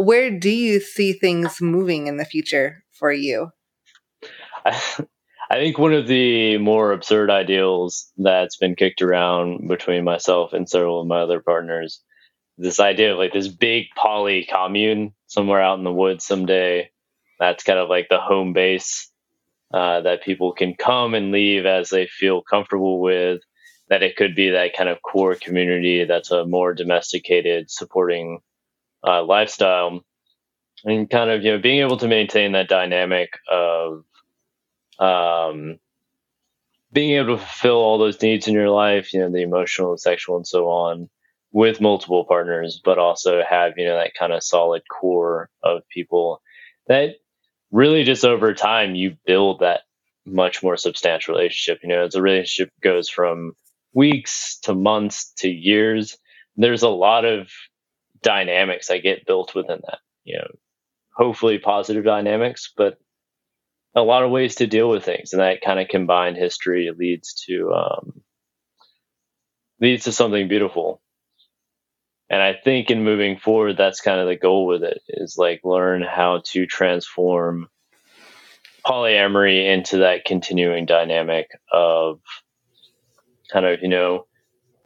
where 0.00 0.30
do 0.30 0.50
you 0.50 0.80
see 0.80 1.12
things 1.12 1.60
moving 1.60 2.06
in 2.06 2.16
the 2.16 2.24
future 2.24 2.82
for 2.90 3.12
you? 3.12 3.50
I, 4.64 5.04
think 5.50 5.78
one 5.78 5.92
of 5.92 6.06
the 6.06 6.56
more 6.56 6.92
absurd 6.92 7.30
ideals 7.30 8.10
that's 8.16 8.56
been 8.56 8.76
kicked 8.76 9.02
around 9.02 9.68
between 9.68 10.04
myself 10.04 10.54
and 10.54 10.68
several 10.68 11.00
of 11.02 11.06
my 11.06 11.20
other 11.20 11.40
partners 11.40 12.02
this 12.56 12.78
idea 12.78 13.12
of 13.12 13.18
like 13.18 13.32
this 13.32 13.48
big 13.48 13.86
poly 13.96 14.46
commune 14.50 15.14
somewhere 15.26 15.62
out 15.62 15.78
in 15.78 15.84
the 15.84 15.92
woods 15.92 16.26
someday 16.26 16.90
that's 17.38 17.64
kind 17.64 17.78
of 17.78 17.88
like 17.88 18.08
the 18.10 18.20
home 18.20 18.52
base 18.52 19.10
uh, 19.72 20.02
that 20.02 20.22
people 20.22 20.52
can 20.52 20.74
come 20.74 21.14
and 21.14 21.32
leave 21.32 21.64
as 21.64 21.88
they 21.88 22.06
feel 22.06 22.42
comfortable 22.42 23.00
with 23.00 23.40
that 23.88 24.02
it 24.02 24.16
could 24.16 24.34
be 24.34 24.50
that 24.50 24.76
kind 24.76 24.90
of 24.90 25.00
core 25.02 25.34
community 25.34 26.04
that's 26.04 26.30
a 26.30 26.44
more 26.44 26.74
domesticated 26.74 27.70
supporting 27.70 28.40
uh, 29.06 29.22
lifestyle 29.24 30.00
and 30.84 31.08
kind 31.10 31.30
of 31.30 31.42
you 31.42 31.52
know 31.52 31.58
being 31.58 31.80
able 31.80 31.96
to 31.96 32.08
maintain 32.08 32.52
that 32.52 32.68
dynamic 32.68 33.38
of 33.50 34.04
um, 34.98 35.78
being 36.92 37.12
able 37.12 37.36
to 37.36 37.42
fulfill 37.42 37.76
all 37.76 37.98
those 37.98 38.20
needs 38.22 38.48
in 38.48 38.54
your 38.54 38.70
life 38.70 39.12
you 39.12 39.20
know 39.20 39.30
the 39.30 39.42
emotional 39.42 39.90
and 39.90 40.00
sexual 40.00 40.36
and 40.36 40.46
so 40.46 40.68
on 40.68 41.08
with 41.52 41.80
multiple 41.80 42.24
partners 42.24 42.80
but 42.84 42.98
also 42.98 43.42
have 43.48 43.74
you 43.76 43.86
know 43.86 43.96
that 43.96 44.14
kind 44.18 44.32
of 44.32 44.42
solid 44.42 44.82
core 44.88 45.50
of 45.62 45.82
people 45.88 46.40
that 46.86 47.16
really 47.70 48.04
just 48.04 48.24
over 48.24 48.54
time 48.54 48.94
you 48.94 49.16
build 49.26 49.60
that 49.60 49.82
much 50.26 50.62
more 50.62 50.76
substantial 50.76 51.34
relationship. 51.34 51.80
You 51.82 51.88
know 51.88 52.04
as 52.04 52.14
a 52.14 52.22
relationship 52.22 52.72
goes 52.82 53.08
from 53.08 53.52
weeks 53.94 54.58
to 54.62 54.74
months 54.74 55.32
to 55.38 55.48
years 55.48 56.16
there's 56.56 56.82
a 56.82 56.88
lot 56.88 57.24
of 57.24 57.48
dynamics 58.22 58.88
that 58.88 59.02
get 59.02 59.26
built 59.26 59.54
within 59.54 59.80
that. 59.86 59.98
You 60.24 60.38
know, 60.38 60.50
hopefully 61.14 61.58
positive 61.58 62.04
dynamics, 62.04 62.72
but 62.76 62.98
a 63.94 64.02
lot 64.02 64.22
of 64.22 64.30
ways 64.30 64.56
to 64.56 64.66
deal 64.66 64.88
with 64.88 65.04
things, 65.04 65.32
and 65.32 65.40
that 65.40 65.62
kind 65.62 65.80
of 65.80 65.88
combined 65.88 66.36
history 66.36 66.90
leads 66.96 67.34
to 67.46 67.72
um, 67.72 68.22
leads 69.80 70.04
to 70.04 70.12
something 70.12 70.48
beautiful. 70.48 71.00
And 72.28 72.40
I 72.40 72.54
think 72.54 72.90
in 72.90 73.02
moving 73.02 73.38
forward, 73.38 73.76
that's 73.76 74.00
kind 74.00 74.20
of 74.20 74.28
the 74.28 74.36
goal 74.36 74.66
with 74.66 74.84
it 74.84 75.02
is 75.08 75.36
like 75.36 75.62
learn 75.64 76.02
how 76.02 76.42
to 76.46 76.64
transform 76.64 77.68
polyamory 78.86 79.72
into 79.72 79.98
that 79.98 80.24
continuing 80.24 80.86
dynamic 80.86 81.48
of 81.72 82.20
kind 83.52 83.66
of 83.66 83.82
you 83.82 83.88
know 83.88 84.26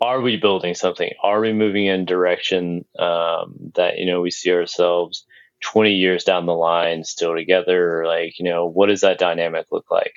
are 0.01 0.21
we 0.21 0.37
building 0.37 0.75
something? 0.75 1.11
Are 1.23 1.41
we 1.41 1.53
moving 1.53 1.87
in 1.87 2.05
direction 2.05 2.85
um, 2.99 3.73
that 3.75 3.99
you 3.99 4.07
know 4.07 4.21
we 4.21 4.31
see 4.31 4.53
ourselves 4.53 5.25
20 5.63 5.95
years 5.95 6.25
down 6.25 6.47
the 6.47 6.55
line 6.55 7.05
still 7.05 7.35
together? 7.35 8.01
Or 8.01 8.07
like 8.07 8.39
you 8.39 8.45
know, 8.45 8.67
what 8.67 8.87
does 8.87 9.03
that 9.03 9.19
dynamic 9.19 9.67
look 9.71 9.91
like? 9.91 10.15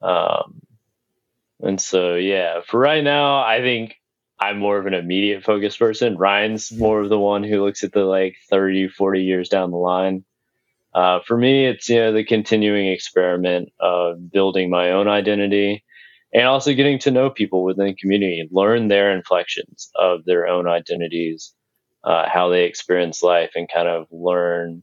Um, 0.00 0.62
and 1.60 1.80
so 1.80 2.14
yeah, 2.14 2.60
for 2.66 2.80
right 2.80 3.04
now, 3.04 3.42
I 3.42 3.60
think 3.60 3.96
I'm 4.38 4.58
more 4.58 4.78
of 4.78 4.86
an 4.86 4.94
immediate 4.94 5.44
focus 5.44 5.76
person. 5.76 6.16
Ryan's 6.16 6.72
more 6.72 7.00
of 7.00 7.08
the 7.08 7.18
one 7.18 7.44
who 7.44 7.64
looks 7.64 7.84
at 7.84 7.92
the 7.92 8.04
like 8.04 8.36
30, 8.50 8.88
40 8.88 9.22
years 9.22 9.48
down 9.48 9.70
the 9.70 9.76
line. 9.76 10.24
Uh, 10.92 11.20
for 11.26 11.36
me, 11.36 11.66
it's 11.66 11.88
you 11.88 11.96
know 11.96 12.12
the 12.12 12.24
continuing 12.24 12.88
experiment 12.88 13.70
of 13.80 14.30
building 14.30 14.68
my 14.68 14.90
own 14.90 15.08
identity 15.08 15.84
and 16.32 16.46
also 16.46 16.74
getting 16.74 16.98
to 17.00 17.10
know 17.10 17.30
people 17.30 17.64
within 17.64 17.86
the 17.86 17.94
community, 17.94 18.48
learn 18.50 18.88
their 18.88 19.12
inflections 19.12 19.90
of 19.94 20.24
their 20.24 20.46
own 20.46 20.66
identities, 20.66 21.52
uh, 22.04 22.28
how 22.28 22.48
they 22.48 22.64
experience 22.64 23.22
life, 23.22 23.52
and 23.54 23.68
kind 23.72 23.88
of 23.88 24.06
learn 24.10 24.82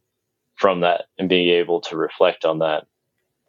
from 0.56 0.82
that 0.82 1.06
and 1.18 1.30
being 1.30 1.50
able 1.50 1.82
to 1.82 1.98
reflect 1.98 2.46
on 2.46 2.60
that. 2.60 2.86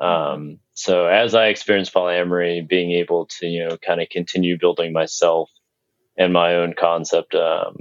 Um, 0.01 0.61
so 0.73 1.07
as 1.07 1.35
I 1.35 1.49
experience 1.49 1.91
polyamory, 1.91 2.67
being 2.67 2.93
able 2.93 3.27
to 3.39 3.47
you 3.47 3.69
know 3.69 3.77
kind 3.77 4.01
of 4.01 4.09
continue 4.09 4.59
building 4.59 4.93
myself 4.93 5.51
and 6.17 6.33
my 6.33 6.55
own 6.55 6.75
concept 6.79 7.35
um, 7.35 7.77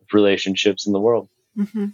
of 0.00 0.06
relationships 0.12 0.86
in 0.86 0.92
the 0.92 1.00
world. 1.00 1.28
Mm-hmm. 1.56 1.86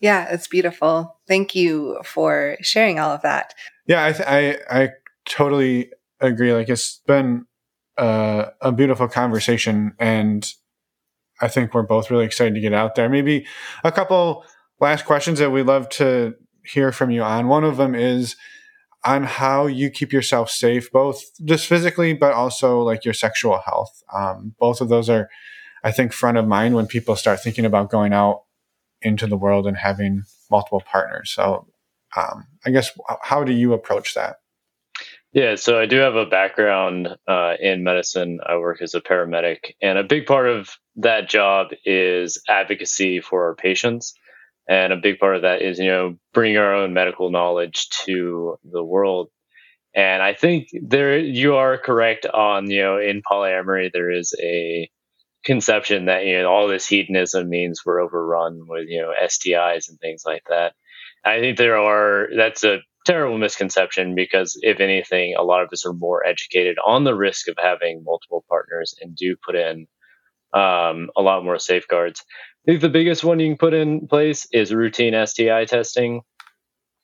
Yeah, 0.00 0.28
it's 0.30 0.46
beautiful. 0.46 1.16
Thank 1.26 1.54
you 1.54 1.98
for 2.04 2.56
sharing 2.60 2.98
all 2.98 3.10
of 3.10 3.22
that. 3.22 3.54
Yeah, 3.86 4.04
I 4.04 4.12
th- 4.12 4.28
I, 4.28 4.82
I 4.84 4.90
totally 5.24 5.90
agree. 6.20 6.52
Like 6.52 6.68
it's 6.68 7.00
been 7.06 7.46
uh, 7.96 8.46
a 8.60 8.72
beautiful 8.72 9.08
conversation, 9.08 9.94
and 9.98 10.46
I 11.40 11.48
think 11.48 11.74
we're 11.74 11.82
both 11.82 12.10
really 12.10 12.24
excited 12.24 12.54
to 12.54 12.60
get 12.60 12.72
out 12.72 12.94
there. 12.94 13.08
Maybe 13.08 13.46
a 13.84 13.92
couple 13.92 14.44
last 14.80 15.04
questions 15.04 15.38
that 15.38 15.50
we'd 15.50 15.62
love 15.62 15.88
to 15.90 16.34
hear 16.64 16.92
from 16.92 17.10
you 17.10 17.22
on. 17.22 17.48
One 17.48 17.64
of 17.64 17.76
them 17.76 17.94
is 17.94 18.36
on 19.04 19.22
how 19.22 19.66
you 19.66 19.88
keep 19.88 20.12
yourself 20.12 20.50
safe, 20.50 20.90
both 20.90 21.22
just 21.44 21.66
physically, 21.66 22.12
but 22.12 22.32
also 22.32 22.80
like 22.80 23.04
your 23.04 23.14
sexual 23.14 23.60
health. 23.64 24.02
Um, 24.12 24.54
both 24.58 24.80
of 24.80 24.88
those 24.88 25.08
are, 25.08 25.28
I 25.84 25.92
think, 25.92 26.12
front 26.12 26.38
of 26.38 26.46
mind 26.46 26.74
when 26.74 26.86
people 26.86 27.14
start 27.14 27.40
thinking 27.40 27.64
about 27.64 27.90
going 27.90 28.12
out 28.12 28.42
into 29.00 29.26
the 29.26 29.36
world 29.36 29.66
and 29.66 29.76
having 29.76 30.24
multiple 30.50 30.82
partners. 30.84 31.30
So, 31.30 31.68
um, 32.16 32.46
I 32.64 32.70
guess, 32.70 32.90
how 33.22 33.44
do 33.44 33.52
you 33.52 33.72
approach 33.72 34.14
that? 34.14 34.36
Yeah, 35.36 35.56
so 35.56 35.78
I 35.78 35.84
do 35.84 35.98
have 35.98 36.16
a 36.16 36.24
background 36.24 37.08
uh, 37.28 37.56
in 37.60 37.84
medicine. 37.84 38.40
I 38.46 38.56
work 38.56 38.80
as 38.80 38.94
a 38.94 39.02
paramedic, 39.02 39.74
and 39.82 39.98
a 39.98 40.02
big 40.02 40.24
part 40.24 40.48
of 40.48 40.70
that 40.96 41.28
job 41.28 41.72
is 41.84 42.40
advocacy 42.48 43.20
for 43.20 43.44
our 43.44 43.54
patients. 43.54 44.14
And 44.66 44.94
a 44.94 44.96
big 44.96 45.18
part 45.18 45.36
of 45.36 45.42
that 45.42 45.60
is, 45.60 45.78
you 45.78 45.88
know, 45.88 46.16
bringing 46.32 46.56
our 46.56 46.74
own 46.74 46.94
medical 46.94 47.30
knowledge 47.30 47.90
to 48.06 48.56
the 48.64 48.82
world. 48.82 49.28
And 49.94 50.22
I 50.22 50.34
think 50.34 50.68
there, 50.72 51.18
you 51.18 51.56
are 51.56 51.78
correct 51.78 52.26
on, 52.26 52.70
you 52.70 52.82
know, 52.82 52.98
in 52.98 53.22
polyamory, 53.22 53.92
there 53.92 54.10
is 54.10 54.34
a 54.42 54.90
conception 55.44 56.06
that, 56.06 56.26
you 56.26 56.40
know, 56.40 56.50
all 56.50 56.68
this 56.68 56.86
hedonism 56.86 57.48
means 57.50 57.82
we're 57.86 58.00
overrun 58.02 58.62
with, 58.68 58.88
you 58.88 59.02
know, 59.02 59.12
STIs 59.22 59.90
and 59.90 60.00
things 60.00 60.22
like 60.26 60.44
that. 60.48 60.74
I 61.24 61.40
think 61.40 61.58
there 61.58 61.78
are, 61.78 62.28
that's 62.36 62.64
a 62.64 62.78
terrible 63.06 63.38
misconception 63.38 64.14
because 64.14 64.58
if 64.62 64.80
anything 64.80 65.34
a 65.38 65.42
lot 65.42 65.62
of 65.62 65.68
us 65.72 65.86
are 65.86 65.92
more 65.92 66.26
educated 66.26 66.76
on 66.84 67.04
the 67.04 67.14
risk 67.14 67.48
of 67.48 67.56
having 67.56 68.02
multiple 68.04 68.44
partners 68.48 68.94
and 69.00 69.14
do 69.14 69.36
put 69.36 69.54
in 69.54 69.86
um, 70.52 71.10
a 71.16 71.22
lot 71.22 71.44
more 71.44 71.58
safeguards. 71.58 72.24
I 72.66 72.72
think 72.72 72.80
the 72.80 72.88
biggest 72.88 73.22
one 73.22 73.38
you 73.38 73.48
can 73.48 73.58
put 73.58 73.74
in 73.74 74.08
place 74.08 74.46
is 74.52 74.74
routine 74.74 75.14
sti 75.26 75.64
testing. 75.66 76.22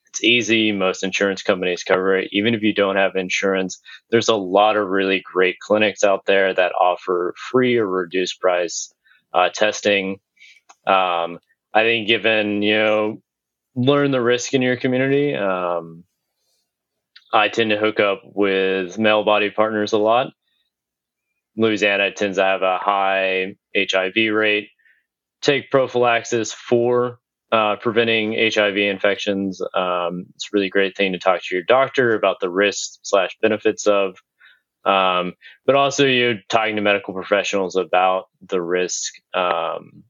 It's 0.07 0.23
easy. 0.23 0.71
Most 0.71 1.03
insurance 1.03 1.41
companies 1.41 1.83
cover 1.83 2.17
it. 2.17 2.29
Even 2.33 2.53
if 2.53 2.61
you 2.61 2.73
don't 2.73 2.97
have 2.97 3.15
insurance 3.15 3.79
there's 4.09 4.29
a 4.29 4.35
lot 4.35 4.75
of 4.75 4.89
really 4.89 5.23
great 5.33 5.55
clinics 5.59 6.03
out 6.03 6.25
there 6.25 6.53
that 6.53 6.73
offer 6.73 7.33
free 7.51 7.77
or 7.77 7.87
reduced 7.87 8.41
price 8.41 8.93
uh, 9.33 9.49
testing. 9.49 10.19
Um, 10.85 11.39
i 11.73 11.81
think 11.81 12.07
given 12.07 12.61
you 12.61 12.77
know 12.77 13.21
learn 13.75 14.11
the 14.11 14.21
risk 14.21 14.53
in 14.53 14.61
your 14.61 14.77
community. 14.77 15.33
Um, 15.35 16.03
I 17.33 17.49
tend 17.49 17.71
to 17.71 17.77
hook 17.77 17.99
up 17.99 18.21
with 18.23 18.97
male 18.99 19.23
body 19.23 19.49
partners 19.49 19.93
a 19.93 19.97
lot. 19.97 20.33
Louisiana 21.57 22.11
tends 22.11 22.37
to 22.37 22.43
have 22.43 22.61
a 22.61 22.77
high 22.77 23.55
HIV 23.75 24.33
rate. 24.33 24.69
Take 25.41 25.71
prophylaxis 25.71 26.53
for 26.53 27.19
uh, 27.51 27.75
preventing 27.75 28.33
HIV 28.33 28.77
infections. 28.77 29.61
Um, 29.61 30.25
it's 30.35 30.45
a 30.45 30.53
really 30.53 30.69
great 30.69 30.97
thing 30.97 31.13
to 31.13 31.19
talk 31.19 31.41
to 31.43 31.55
your 31.55 31.63
doctor 31.63 32.15
about 32.15 32.39
the 32.39 32.49
risks 32.49 32.99
slash 33.03 33.37
benefits 33.41 33.87
of. 33.87 34.17
Um, 34.85 35.33
but 35.65 35.75
also, 35.75 36.05
you're 36.05 36.39
talking 36.49 36.75
to 36.75 36.81
medical 36.81 37.13
professionals 37.13 37.75
about 37.75 38.25
the 38.41 38.61
risk 38.61 39.13
um, 39.33 40.03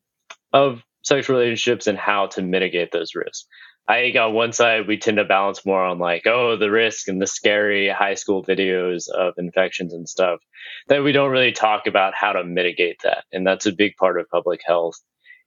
of 0.52 0.82
sexual 1.04 1.38
relationships 1.38 1.88
and 1.88 1.98
how 1.98 2.28
to 2.28 2.42
mitigate 2.42 2.92
those 2.92 3.16
risks. 3.16 3.46
I 3.88 3.96
think 3.96 4.16
on 4.16 4.34
one 4.34 4.54
side 4.54 4.88
we 4.88 4.98
tend 4.98 5.18
to 5.18 5.26
balance 5.26 5.66
more 5.66 5.84
on 5.84 6.00
like, 6.00 6.26
oh, 6.26 6.56
the 6.56 6.72
risk 6.72 7.10
and 7.10 7.22
the 7.22 7.28
scary 7.28 7.90
high 7.90 8.14
school 8.14 8.44
videos 8.44 9.10
of 9.10 9.34
infections 9.38 9.94
and 9.94 10.08
stuff 10.08 10.40
that 10.88 11.04
we 11.04 11.12
don't 11.12 11.32
really 11.32 11.52
talk 11.52 11.86
about 11.86 12.14
how 12.16 12.32
to 12.32 12.46
mitigate 12.46 13.02
that. 13.04 13.26
And 13.34 13.46
that's 13.46 13.66
a 13.66 13.74
big 13.74 13.96
part 13.98 14.20
of 14.20 14.30
public 14.30 14.62
health 14.66 14.96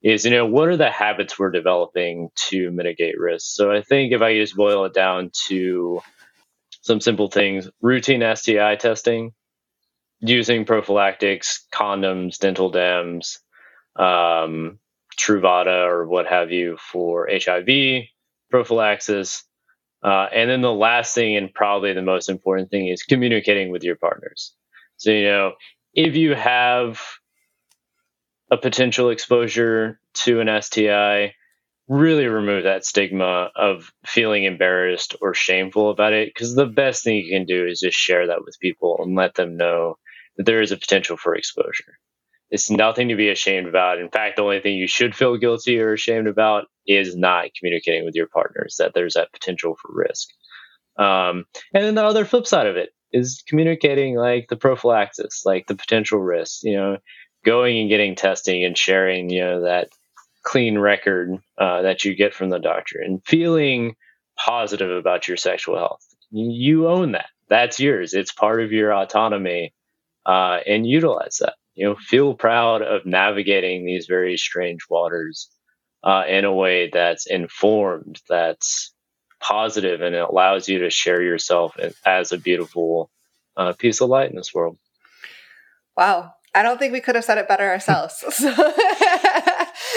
is 0.03 0.25
you 0.25 0.31
know 0.31 0.47
what 0.47 0.69
are 0.69 0.77
the 0.77 0.91
habits 0.91 1.39
we're 1.39 1.51
developing 1.51 2.29
to 2.37 2.71
mitigate 2.71 3.19
risk 3.19 3.47
so 3.47 3.73
i 3.73 3.83
think 3.83 4.13
if 4.13 4.23
i 4.23 4.35
just 4.35 4.57
boil 4.57 4.85
it 4.85 4.95
down 4.95 5.31
to 5.49 6.01
some 6.83 7.01
simple 7.01 7.29
things 7.29 7.69
routine 7.81 8.23
sti 8.37 8.77
testing 8.77 9.33
using 10.21 10.65
prophylactics 10.65 11.67
condoms 11.73 12.39
dental 12.39 12.71
dams 12.71 13.39
um, 13.97 14.79
truvada 15.17 15.87
or 15.87 16.07
what 16.07 16.27
have 16.27 16.51
you 16.51 16.77
for 16.79 17.29
hiv 17.31 17.69
prophylaxis 18.51 19.45
uh, 20.03 20.27
and 20.33 20.49
then 20.49 20.61
the 20.61 20.73
last 20.73 21.15
thing 21.15 21.37
and 21.37 21.53
probably 21.53 21.93
the 21.93 22.03
most 22.03 22.29
important 22.29 22.71
thing 22.71 22.89
is 22.89 23.03
communicating 23.03 23.71
with 23.71 23.83
your 23.83 23.97
partners 23.97 24.55
so 24.97 25.11
you 25.11 25.25
know 25.25 25.53
if 25.95 26.15
you 26.17 26.35
have 26.35 27.01
a 28.51 28.57
potential 28.57 29.11
exposure 29.11 30.01
to 30.15 30.41
an 30.41 30.63
STI, 30.63 31.35
really 31.89 32.27
remove 32.27 32.65
that 32.65 32.85
stigma 32.85 33.51
of 33.57 33.93
feeling 34.05 34.45
embarrassed 34.45 35.17
or 35.21 35.35
shameful 35.35 35.91
about 35.91 36.13
it. 36.13 36.29
Because 36.29 36.55
the 36.55 36.67
best 36.67 37.03
thing 37.03 37.17
you 37.17 37.31
can 37.31 37.47
do 37.47 37.67
is 37.67 37.81
just 37.81 37.97
share 37.97 38.27
that 38.27 38.45
with 38.45 38.59
people 38.61 38.99
and 39.03 39.17
let 39.17 39.35
them 39.35 39.57
know 39.57 39.99
that 40.37 40.47
there 40.47 40.63
is 40.63 40.73
a 40.73 40.77
potential 40.77 41.17
for 41.17 41.35
exposure. 41.35 41.99
It's 42.51 42.71
nothing 42.71 43.09
to 43.09 43.17
be 43.17 43.29
ashamed 43.29 43.67
about. 43.67 43.99
In 43.99 44.09
fact, 44.09 44.37
the 44.37 44.43
only 44.43 44.61
thing 44.61 44.77
you 44.77 44.87
should 44.87 45.17
feel 45.17 45.37
guilty 45.37 45.81
or 45.81 45.93
ashamed 45.93 46.29
about 46.29 46.67
is 46.87 47.17
not 47.17 47.49
communicating 47.59 48.05
with 48.05 48.15
your 48.15 48.29
partners 48.29 48.77
that 48.79 48.95
there's 48.95 49.15
that 49.15 49.33
potential 49.33 49.77
for 49.81 49.91
risk. 49.93 50.29
Um, 50.99 51.45
and 51.75 51.85
then 51.85 51.95
the 51.97 52.05
other 52.05 52.25
flip 52.25 52.47
side 52.47 52.67
of 52.67 52.77
it 52.77 52.91
is 53.13 53.43
communicating 53.47 54.17
like 54.17 54.47
the 54.49 54.57
prophylaxis, 54.57 55.43
like 55.45 55.67
the 55.67 55.75
potential 55.75 56.21
risks. 56.21 56.63
You 56.63 56.77
know, 56.77 56.97
going 57.45 57.79
and 57.79 57.89
getting 57.89 58.15
testing 58.15 58.65
and 58.65 58.79
sharing, 58.79 59.31
you 59.31 59.41
know, 59.41 59.63
that 59.63 59.89
clean 60.43 60.79
record 60.79 61.39
uh, 61.59 61.83
that 61.83 62.05
you 62.05 62.15
get 62.15 62.33
from 62.33 62.51
the 62.51 62.59
doctor 62.59 63.01
and 63.01 63.21
feeling 63.27 63.97
positive 64.37 64.91
about 64.91 65.27
your 65.27 65.37
sexual 65.37 65.77
health. 65.77 66.05
You 66.31 66.89
own 66.89 67.13
that. 67.13 67.27
That's 67.49 67.81
yours. 67.81 68.15
It's 68.15 68.33
part 68.33 68.63
of 68.63 68.73
your 68.73 68.93
autonomy, 68.93 69.73
uh, 70.25 70.59
and 70.67 70.87
utilize 70.87 71.39
that. 71.41 71.55
You 71.77 71.87
know, 71.87 71.95
feel 71.95 72.35
proud 72.35 72.83
of 72.83 73.07
navigating 73.07 73.85
these 73.85 74.07
very 74.09 74.37
strange 74.37 74.81
waters 74.91 75.49
uh, 76.03 76.25
in 76.27 76.45
a 76.45 76.53
way 76.53 76.91
that's 76.93 77.27
informed, 77.27 78.21
that's 78.29 78.93
positive, 79.41 80.01
and 80.01 80.15
it 80.15 80.23
allows 80.23 80.69
you 80.69 80.79
to 80.81 80.91
share 80.91 81.23
yourself 81.23 81.77
as 82.05 82.33
a 82.33 82.39
beautiful 82.39 83.11
uh, 83.57 83.73
piece 83.75 84.01
of 84.01 84.09
light 84.09 84.31
in 84.31 84.37
this 84.37 84.55
world. 84.55 84.79
Wow, 85.97 86.33
I 86.55 86.63
don't 86.63 86.79
think 86.79 86.93
we 86.93 87.01
could 87.01 87.15
have 87.15 87.25
said 87.25 87.39
it 87.39 87.49
better 87.49 87.69
ourselves. 87.69 88.25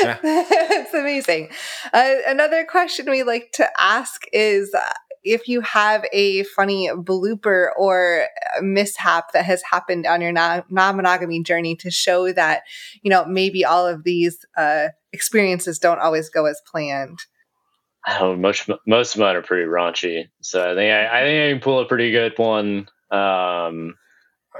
it's 0.01 0.93
amazing. 0.93 1.49
Uh, 1.93 2.15
another 2.27 2.65
question 2.65 3.09
we 3.09 3.23
like 3.23 3.51
to 3.53 3.69
ask 3.79 4.23
is 4.33 4.73
uh, 4.73 4.93
if 5.23 5.47
you 5.47 5.61
have 5.61 6.05
a 6.11 6.43
funny 6.43 6.89
blooper 6.89 7.69
or 7.77 8.27
mishap 8.61 9.31
that 9.33 9.45
has 9.45 9.61
happened 9.69 10.05
on 10.05 10.21
your 10.21 10.31
non 10.31 10.63
monogamy 10.69 11.43
journey 11.43 11.75
to 11.77 11.91
show 11.91 12.31
that, 12.33 12.63
you 13.01 13.09
know, 13.09 13.25
maybe 13.25 13.65
all 13.65 13.85
of 13.87 14.03
these 14.03 14.45
uh, 14.57 14.87
experiences 15.11 15.79
don't 15.79 15.99
always 15.99 16.29
go 16.29 16.45
as 16.45 16.61
planned. 16.69 17.19
Oh, 18.07 18.35
most 18.35 18.69
most 18.87 19.15
of 19.15 19.21
mine 19.21 19.35
are 19.35 19.41
pretty 19.41 19.65
raunchy, 19.65 20.29
so 20.41 20.71
I 20.71 20.75
think 20.75 20.91
I, 20.91 21.19
I 21.19 21.23
think 21.23 21.43
I 21.43 21.51
can 21.53 21.61
pull 21.61 21.79
a 21.79 21.85
pretty 21.85 22.11
good 22.11 22.37
one. 22.37 22.87
Um, 23.11 23.95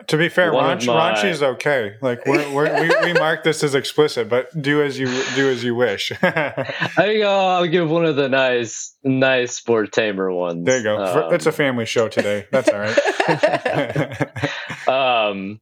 to 0.08 0.18
be 0.18 0.30
fair, 0.30 0.52
raunch, 0.52 0.86
my... 0.86 1.14
raunchy 1.14 1.30
is 1.30 1.42
okay. 1.42 1.96
Like 2.02 2.26
we're, 2.26 2.54
we're, 2.54 2.82
we 2.82 3.08
we 3.08 3.14
mark 3.14 3.44
this 3.44 3.64
as 3.64 3.76
explicit, 3.76 4.30
but 4.30 4.50
do 4.62 4.82
as 4.82 4.98
you 4.98 5.08
do 5.36 5.50
as 5.50 5.64
you 5.64 5.76
wish. 5.76 6.12
I 6.22 6.64
think 6.96 7.24
I'll 7.24 7.68
give 7.68 7.90
one 7.90 8.06
of 8.06 8.16
the 8.16 8.30
nice 8.30 8.96
nice 9.04 9.56
sport 9.56 9.92
tamer 9.92 10.32
ones. 10.32 10.66
There 10.66 10.78
you 10.78 10.84
go. 10.84 11.04
Um, 11.04 11.34
it's 11.34 11.46
a 11.46 11.52
family 11.52 11.86
show 11.86 12.08
today. 12.08 12.48
That's 12.52 12.70
all 12.70 12.80
right. 12.80 14.88
um, 14.88 15.60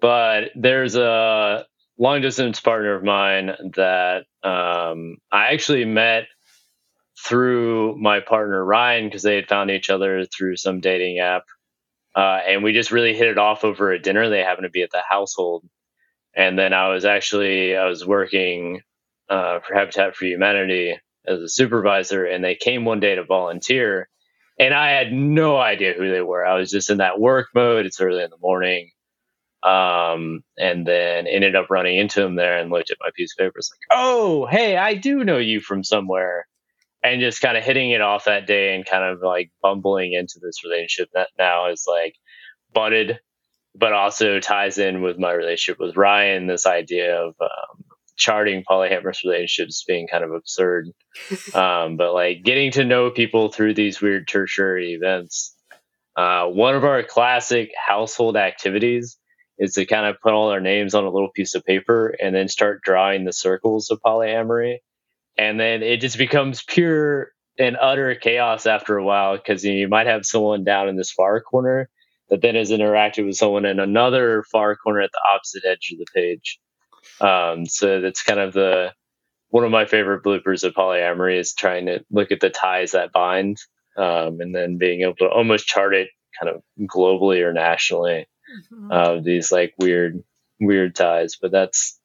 but 0.00 0.50
there's 0.54 0.96
a 0.96 1.66
long 1.98 2.20
distance 2.20 2.60
partner 2.60 2.94
of 2.94 3.04
mine 3.04 3.52
that 3.74 4.24
um, 4.42 5.16
I 5.32 5.52
actually 5.52 5.84
met 5.84 6.24
through 7.24 7.96
my 7.98 8.20
partner 8.20 8.64
Ryan 8.64 9.06
because 9.06 9.22
they 9.22 9.36
had 9.36 9.48
found 9.48 9.70
each 9.70 9.90
other 9.90 10.26
through 10.26 10.56
some 10.56 10.80
dating 10.80 11.18
app 11.18 11.44
uh, 12.16 12.40
and 12.48 12.64
we 12.64 12.72
just 12.72 12.90
really 12.90 13.14
hit 13.14 13.28
it 13.28 13.38
off 13.38 13.62
over 13.62 13.92
a 13.92 14.00
dinner. 14.00 14.28
They 14.28 14.40
happened 14.40 14.64
to 14.64 14.70
be 14.70 14.82
at 14.82 14.90
the 14.90 15.02
household, 15.08 15.64
and 16.34 16.58
then 16.58 16.72
I 16.72 16.88
was 16.88 17.04
actually 17.04 17.76
I 17.76 17.84
was 17.86 18.06
working 18.06 18.80
uh, 19.28 19.60
for 19.60 19.74
Habitat 19.74 20.16
for 20.16 20.24
Humanity 20.24 20.98
as 21.26 21.40
a 21.40 21.48
supervisor, 21.48 22.24
and 22.24 22.42
they 22.42 22.54
came 22.54 22.86
one 22.86 23.00
day 23.00 23.16
to 23.16 23.24
volunteer, 23.24 24.08
and 24.58 24.72
I 24.72 24.92
had 24.92 25.12
no 25.12 25.58
idea 25.58 25.92
who 25.92 26.10
they 26.10 26.22
were. 26.22 26.44
I 26.44 26.58
was 26.58 26.70
just 26.70 26.88
in 26.88 26.98
that 26.98 27.20
work 27.20 27.48
mode. 27.54 27.84
It's 27.84 28.00
early 28.00 28.24
in 28.24 28.30
the 28.30 28.38
morning, 28.40 28.92
um, 29.62 30.40
and 30.56 30.86
then 30.86 31.26
ended 31.26 31.54
up 31.54 31.68
running 31.68 31.98
into 31.98 32.20
them 32.22 32.36
there 32.36 32.58
and 32.58 32.70
looked 32.70 32.90
at 32.90 32.98
my 32.98 33.10
piece 33.14 33.34
of 33.34 33.44
paper. 33.44 33.58
It's 33.58 33.70
like, 33.70 33.98
oh, 33.98 34.46
hey, 34.46 34.78
I 34.78 34.94
do 34.94 35.22
know 35.22 35.38
you 35.38 35.60
from 35.60 35.84
somewhere 35.84 36.46
and 37.06 37.20
just 37.20 37.40
kind 37.40 37.56
of 37.56 37.64
hitting 37.64 37.90
it 37.90 38.00
off 38.00 38.26
that 38.26 38.46
day 38.46 38.74
and 38.74 38.86
kind 38.86 39.04
of 39.04 39.20
like 39.22 39.50
bumbling 39.62 40.12
into 40.12 40.38
this 40.42 40.64
relationship 40.64 41.08
that 41.14 41.28
now 41.38 41.70
is 41.70 41.84
like 41.88 42.14
butted 42.72 43.18
but 43.78 43.92
also 43.92 44.40
ties 44.40 44.78
in 44.78 45.02
with 45.02 45.18
my 45.18 45.32
relationship 45.32 45.78
with 45.78 45.96
Ryan. 45.96 46.46
This 46.46 46.66
idea 46.66 47.22
of 47.22 47.34
um, 47.40 47.84
charting 48.16 48.64
polyamorous 48.68 49.22
relationships 49.24 49.84
being 49.86 50.08
kind 50.08 50.24
of 50.24 50.32
absurd, 50.32 50.88
um, 51.54 51.96
but 51.96 52.14
like 52.14 52.42
getting 52.42 52.72
to 52.72 52.84
know 52.84 53.10
people 53.10 53.50
through 53.50 53.74
these 53.74 54.00
weird 54.00 54.26
tertiary 54.26 54.92
events. 54.92 55.54
Uh, 56.16 56.46
one 56.46 56.74
of 56.74 56.84
our 56.84 57.02
classic 57.02 57.72
household 57.76 58.36
activities 58.36 59.18
is 59.58 59.74
to 59.74 59.84
kind 59.84 60.06
of 60.06 60.16
put 60.22 60.32
all 60.32 60.50
our 60.50 60.60
names 60.60 60.94
on 60.94 61.04
a 61.04 61.10
little 61.10 61.30
piece 61.34 61.54
of 61.54 61.64
paper 61.64 62.14
and 62.22 62.34
then 62.34 62.48
start 62.48 62.80
drawing 62.82 63.24
the 63.24 63.32
circles 63.32 63.90
of 63.90 64.00
polyamory 64.04 64.78
and 65.38 65.58
then 65.60 65.82
it 65.82 66.00
just 66.00 66.18
becomes 66.18 66.62
pure 66.62 67.32
and 67.58 67.76
utter 67.80 68.14
chaos 68.14 68.66
after 68.66 68.96
a 68.96 69.04
while 69.04 69.36
because 69.36 69.64
you, 69.64 69.88
might 69.88 70.06
have 70.06 70.26
someone 70.26 70.64
down 70.64 70.88
in 70.88 70.96
this 70.96 71.10
far 71.10 71.40
corner 71.40 71.88
that 72.28 72.42
then 72.42 72.54
has 72.54 72.70
interacted 72.70 73.24
with 73.24 73.36
someone 73.36 73.64
in 73.64 73.78
another 73.78 74.44
far 74.50 74.76
corner 74.76 75.00
at 75.00 75.10
the 75.12 75.20
opposite 75.32 75.64
edge 75.64 75.92
of 75.92 75.98
the 75.98 76.06
page. 76.14 76.58
Um, 77.20 77.66
so 77.66 78.00
that's 78.00 78.22
kind 78.22 78.40
of 78.40 78.52
the 78.52 78.92
one 79.50 79.64
of 79.64 79.70
my 79.70 79.86
favorite 79.86 80.24
bloopers 80.24 80.64
of 80.64 80.74
polyamory 80.74 81.38
is 81.38 81.54
trying 81.54 81.86
to 81.86 82.04
look 82.10 82.32
at 82.32 82.40
the 82.40 82.50
ties 82.50 82.92
that 82.92 83.12
bind, 83.12 83.58
um, 83.96 84.40
and 84.40 84.54
then 84.54 84.76
being 84.76 85.02
able 85.02 85.14
to 85.16 85.28
almost 85.28 85.66
chart 85.66 85.94
it 85.94 86.08
kind 86.38 86.54
of 86.54 86.62
globally 86.88 87.42
or 87.42 87.52
nationally. 87.52 88.26
Mm-hmm. 88.72 88.92
Uh, 88.92 89.20
these 89.22 89.52
like 89.52 89.74
weird, 89.78 90.22
weird 90.60 90.94
ties, 90.94 91.36
but 91.40 91.52
that's 91.52 91.95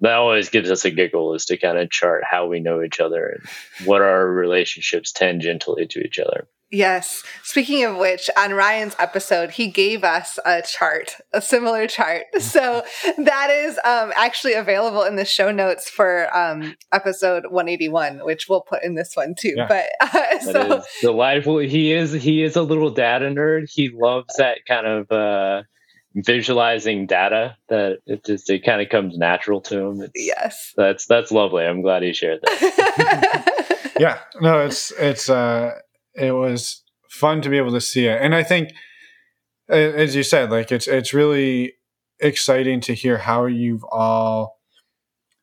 that 0.00 0.14
always 0.14 0.48
gives 0.48 0.70
us 0.70 0.84
a 0.84 0.90
giggle 0.90 1.34
is 1.34 1.46
to 1.46 1.56
kind 1.56 1.78
of 1.78 1.90
chart 1.90 2.22
how 2.28 2.46
we 2.46 2.60
know 2.60 2.82
each 2.82 3.00
other 3.00 3.26
and 3.26 3.86
what 3.86 4.02
our 4.02 4.26
relationships 4.26 5.12
tangentially 5.12 5.88
to 5.90 6.00
each 6.00 6.18
other. 6.18 6.46
Yes. 6.70 7.24
Speaking 7.42 7.84
of 7.84 7.96
which, 7.96 8.28
on 8.36 8.52
Ryan's 8.52 8.94
episode, 8.98 9.52
he 9.52 9.68
gave 9.68 10.04
us 10.04 10.38
a 10.44 10.60
chart, 10.60 11.16
a 11.32 11.40
similar 11.40 11.86
chart. 11.86 12.24
So 12.48 12.82
that 13.18 13.50
is 13.50 13.78
um, 13.84 14.12
actually 14.16 14.54
available 14.54 15.02
in 15.02 15.16
the 15.16 15.24
show 15.24 15.52
notes 15.52 15.88
for 15.88 16.34
um, 16.34 16.76
episode 16.92 17.44
181, 17.44 18.24
which 18.24 18.46
we'll 18.48 18.62
put 18.62 18.82
in 18.82 18.94
this 18.94 19.12
one 19.14 19.34
too. 19.38 19.54
Yeah. 19.56 19.66
But 19.68 19.86
uh, 20.14 20.38
so 20.40 20.82
delightful. 21.00 21.58
He 21.58 21.92
is 21.92 22.12
he 22.12 22.42
is 22.42 22.56
a 22.56 22.62
little 22.62 22.90
data 22.90 23.26
nerd. 23.26 23.70
He 23.70 23.90
loves 23.90 24.34
that 24.38 24.58
kind 24.66 24.86
of. 24.86 25.12
Uh, 25.12 25.62
visualizing 26.14 27.06
data 27.06 27.56
that 27.68 27.98
it 28.06 28.24
just 28.24 28.48
it 28.50 28.64
kind 28.64 28.80
of 28.80 28.88
comes 28.88 29.16
natural 29.16 29.60
to 29.62 29.78
him. 29.78 30.02
It's, 30.02 30.12
yes, 30.14 30.72
that's 30.76 31.06
that's 31.06 31.30
lovely. 31.30 31.64
I'm 31.64 31.82
glad 31.82 32.02
he 32.02 32.12
shared 32.12 32.40
that. 32.42 33.92
yeah, 33.98 34.20
no, 34.40 34.64
it's 34.64 34.90
it's 34.92 35.28
uh, 35.28 35.72
it 36.14 36.32
was 36.32 36.82
fun 37.08 37.42
to 37.42 37.48
be 37.48 37.58
able 37.58 37.72
to 37.72 37.80
see 37.80 38.06
it, 38.06 38.20
and 38.20 38.34
I 38.34 38.42
think, 38.42 38.72
as 39.68 40.14
you 40.16 40.22
said, 40.22 40.50
like 40.50 40.72
it's 40.72 40.88
it's 40.88 41.14
really 41.14 41.74
exciting 42.20 42.80
to 42.80 42.94
hear 42.94 43.18
how 43.18 43.46
you've 43.46 43.84
all 43.84 44.58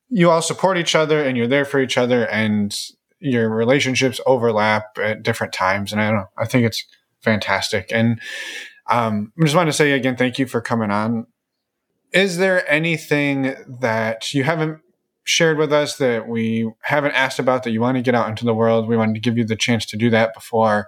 you 0.09 0.29
all 0.29 0.41
support 0.41 0.77
each 0.77 0.95
other 0.95 1.23
and 1.23 1.37
you're 1.37 1.47
there 1.47 1.65
for 1.65 1.79
each 1.79 1.97
other 1.97 2.27
and 2.27 2.77
your 3.19 3.49
relationships 3.49 4.19
overlap 4.25 4.97
at 5.01 5.23
different 5.23 5.53
times 5.53 5.91
and 5.91 6.01
i 6.01 6.09
don't 6.09 6.17
know 6.17 6.29
i 6.37 6.45
think 6.45 6.65
it's 6.65 6.85
fantastic 7.21 7.89
and 7.91 8.19
um, 8.87 9.33
I 9.39 9.43
just 9.43 9.55
want 9.55 9.67
to 9.67 9.73
say 9.73 9.91
again, 9.91 10.15
thank 10.15 10.39
you 10.39 10.45
for 10.45 10.61
coming 10.61 10.91
on. 10.91 11.27
Is 12.11 12.37
there 12.37 12.69
anything 12.71 13.55
that 13.81 14.33
you 14.33 14.43
haven't 14.43 14.79
shared 15.23 15.57
with 15.57 15.73
us 15.73 15.97
that 15.97 16.27
we 16.27 16.71
haven't 16.81 17.13
asked 17.13 17.39
about 17.39 17.63
that 17.63 17.71
you 17.71 17.81
want 17.81 17.97
to 17.97 18.03
get 18.03 18.15
out 18.15 18.29
into 18.29 18.45
the 18.45 18.53
world? 18.53 18.87
We 18.87 18.95
wanted 18.95 19.15
to 19.15 19.21
give 19.21 19.37
you 19.37 19.43
the 19.43 19.55
chance 19.55 19.85
to 19.87 19.97
do 19.97 20.09
that 20.11 20.33
before 20.33 20.87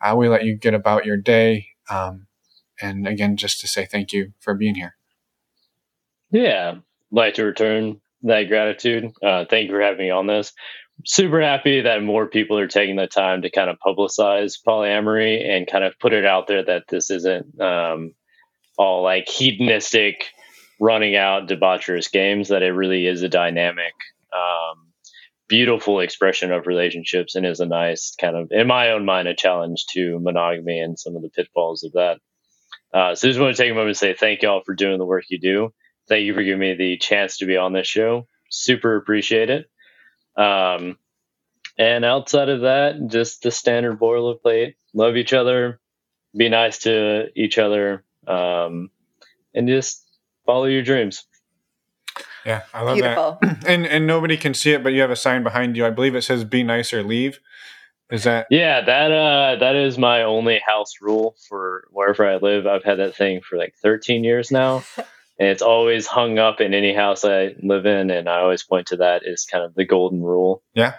uh, 0.00 0.14
we 0.16 0.28
let 0.28 0.44
you 0.44 0.56
get 0.56 0.74
about 0.74 1.06
your 1.06 1.16
day. 1.16 1.68
Um, 1.88 2.26
and 2.80 3.06
again, 3.06 3.36
just 3.36 3.60
to 3.60 3.68
say 3.68 3.86
thank 3.86 4.12
you 4.12 4.32
for 4.40 4.54
being 4.54 4.74
here. 4.74 4.96
Yeah, 6.30 6.74
like 7.10 7.34
to 7.34 7.44
return 7.44 8.00
that 8.22 8.48
gratitude. 8.48 9.12
Uh, 9.22 9.44
thank 9.48 9.68
you 9.68 9.74
for 9.74 9.80
having 9.80 10.00
me 10.00 10.10
on 10.10 10.26
this. 10.26 10.52
Super 11.08 11.40
happy 11.40 11.82
that 11.82 12.02
more 12.02 12.26
people 12.26 12.58
are 12.58 12.66
taking 12.66 12.96
the 12.96 13.06
time 13.06 13.42
to 13.42 13.50
kind 13.50 13.70
of 13.70 13.78
publicize 13.78 14.58
polyamory 14.66 15.48
and 15.48 15.66
kind 15.66 15.84
of 15.84 15.96
put 16.00 16.12
it 16.12 16.26
out 16.26 16.48
there 16.48 16.64
that 16.64 16.84
this 16.88 17.10
isn't 17.10 17.60
um, 17.60 18.12
all 18.76 19.04
like 19.04 19.28
hedonistic, 19.28 20.24
running 20.80 21.14
out 21.14 21.48
debaucherous 21.48 22.10
games. 22.10 22.48
That 22.48 22.64
it 22.64 22.72
really 22.72 23.06
is 23.06 23.22
a 23.22 23.28
dynamic, 23.28 23.92
um, 24.34 24.92
beautiful 25.48 26.00
expression 26.00 26.52
of 26.52 26.66
relationships 26.66 27.36
and 27.36 27.46
is 27.46 27.60
a 27.60 27.66
nice 27.66 28.16
kind 28.20 28.36
of, 28.36 28.48
in 28.50 28.66
my 28.66 28.90
own 28.90 29.04
mind, 29.04 29.28
a 29.28 29.34
challenge 29.36 29.86
to 29.92 30.18
monogamy 30.18 30.80
and 30.80 30.98
some 30.98 31.14
of 31.14 31.22
the 31.22 31.30
pitfalls 31.30 31.84
of 31.84 31.92
that. 31.92 32.18
Uh, 32.92 33.14
so 33.14 33.28
just 33.28 33.38
want 33.38 33.54
to 33.54 33.62
take 33.62 33.70
a 33.70 33.74
moment 33.74 33.94
to 33.94 33.98
say 33.98 34.12
thank 34.12 34.42
y'all 34.42 34.62
for 34.66 34.74
doing 34.74 34.98
the 34.98 35.06
work 35.06 35.24
you 35.28 35.38
do. 35.38 35.72
Thank 36.08 36.24
you 36.24 36.34
for 36.34 36.42
giving 36.42 36.60
me 36.60 36.74
the 36.74 36.96
chance 36.98 37.38
to 37.38 37.46
be 37.46 37.56
on 37.56 37.72
this 37.72 37.86
show. 37.86 38.26
Super 38.50 38.96
appreciate 38.96 39.50
it. 39.50 39.66
Um, 40.36 40.98
and 41.78 42.04
outside 42.04 42.48
of 42.48 42.62
that, 42.62 43.08
just 43.08 43.42
the 43.42 43.50
standard 43.50 43.98
boilerplate: 43.98 44.74
love 44.94 45.16
each 45.16 45.32
other, 45.32 45.80
be 46.36 46.48
nice 46.48 46.78
to 46.80 47.28
each 47.34 47.58
other, 47.58 48.04
um, 48.26 48.90
and 49.54 49.68
just 49.68 50.06
follow 50.44 50.64
your 50.66 50.82
dreams. 50.82 51.24
Yeah, 52.44 52.62
I 52.72 52.82
love 52.82 52.94
Beautiful. 52.94 53.38
that. 53.40 53.62
And 53.66 53.86
and 53.86 54.06
nobody 54.06 54.36
can 54.36 54.54
see 54.54 54.72
it, 54.72 54.82
but 54.82 54.92
you 54.92 55.00
have 55.00 55.10
a 55.10 55.16
sign 55.16 55.42
behind 55.42 55.76
you. 55.76 55.84
I 55.84 55.90
believe 55.90 56.14
it 56.14 56.22
says 56.22 56.44
"Be 56.44 56.62
nice 56.62 56.92
or 56.92 57.02
leave." 57.02 57.40
Is 58.10 58.22
that? 58.22 58.46
Yeah, 58.50 58.82
that 58.82 59.10
uh, 59.10 59.56
that 59.58 59.74
is 59.74 59.98
my 59.98 60.22
only 60.22 60.60
house 60.64 60.94
rule 61.00 61.34
for 61.48 61.88
wherever 61.90 62.24
I 62.24 62.36
live. 62.36 62.66
I've 62.66 62.84
had 62.84 63.00
that 63.00 63.16
thing 63.16 63.40
for 63.40 63.58
like 63.58 63.74
13 63.82 64.22
years 64.22 64.52
now, 64.52 64.84
and 65.38 65.48
it's 65.48 65.62
always 65.62 66.06
hung 66.06 66.38
up 66.38 66.60
in 66.60 66.74
any 66.74 66.94
house 66.94 67.24
I 67.24 67.54
live 67.62 67.86
in. 67.86 68.10
And 68.10 68.28
I 68.28 68.40
always 68.40 68.62
point 68.62 68.88
to 68.88 68.96
that 68.98 69.26
as 69.26 69.44
kind 69.44 69.64
of 69.64 69.74
the 69.74 69.84
golden 69.84 70.22
rule. 70.22 70.62
Yeah, 70.74 70.94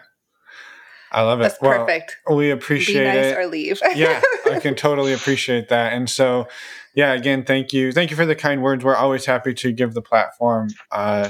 I 1.12 1.22
love 1.24 1.40
it. 1.40 1.44
That's 1.44 1.62
well, 1.62 1.80
perfect. 1.80 2.18
We 2.32 2.52
appreciate 2.52 3.04
Be 3.04 3.18
nice 3.18 3.26
it. 3.26 3.38
or 3.38 3.48
leave. 3.48 3.82
yeah, 3.96 4.22
I 4.46 4.60
can 4.60 4.76
totally 4.76 5.14
appreciate 5.14 5.70
that. 5.70 5.94
And 5.94 6.10
so, 6.10 6.48
yeah, 6.96 7.14
again, 7.14 7.44
thank 7.44 7.74
you, 7.74 7.92
thank 7.92 8.12
you 8.12 8.18
for 8.18 8.26
the 8.26 8.36
kind 8.36 8.62
words. 8.62 8.84
We're 8.84 8.96
always 8.96 9.26
happy 9.26 9.54
to 9.56 9.72
give 9.72 9.94
the 9.94 10.02
platform 10.02 10.70
uh, 10.92 11.30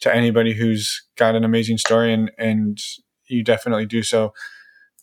to 0.00 0.14
anybody 0.14 0.54
who's 0.54 1.06
got 1.16 1.34
an 1.34 1.44
amazing 1.44 1.78
story, 1.78 2.12
and 2.12 2.30
and 2.38 2.78
you 3.26 3.42
definitely 3.42 3.86
do 3.86 4.02
so 4.02 4.32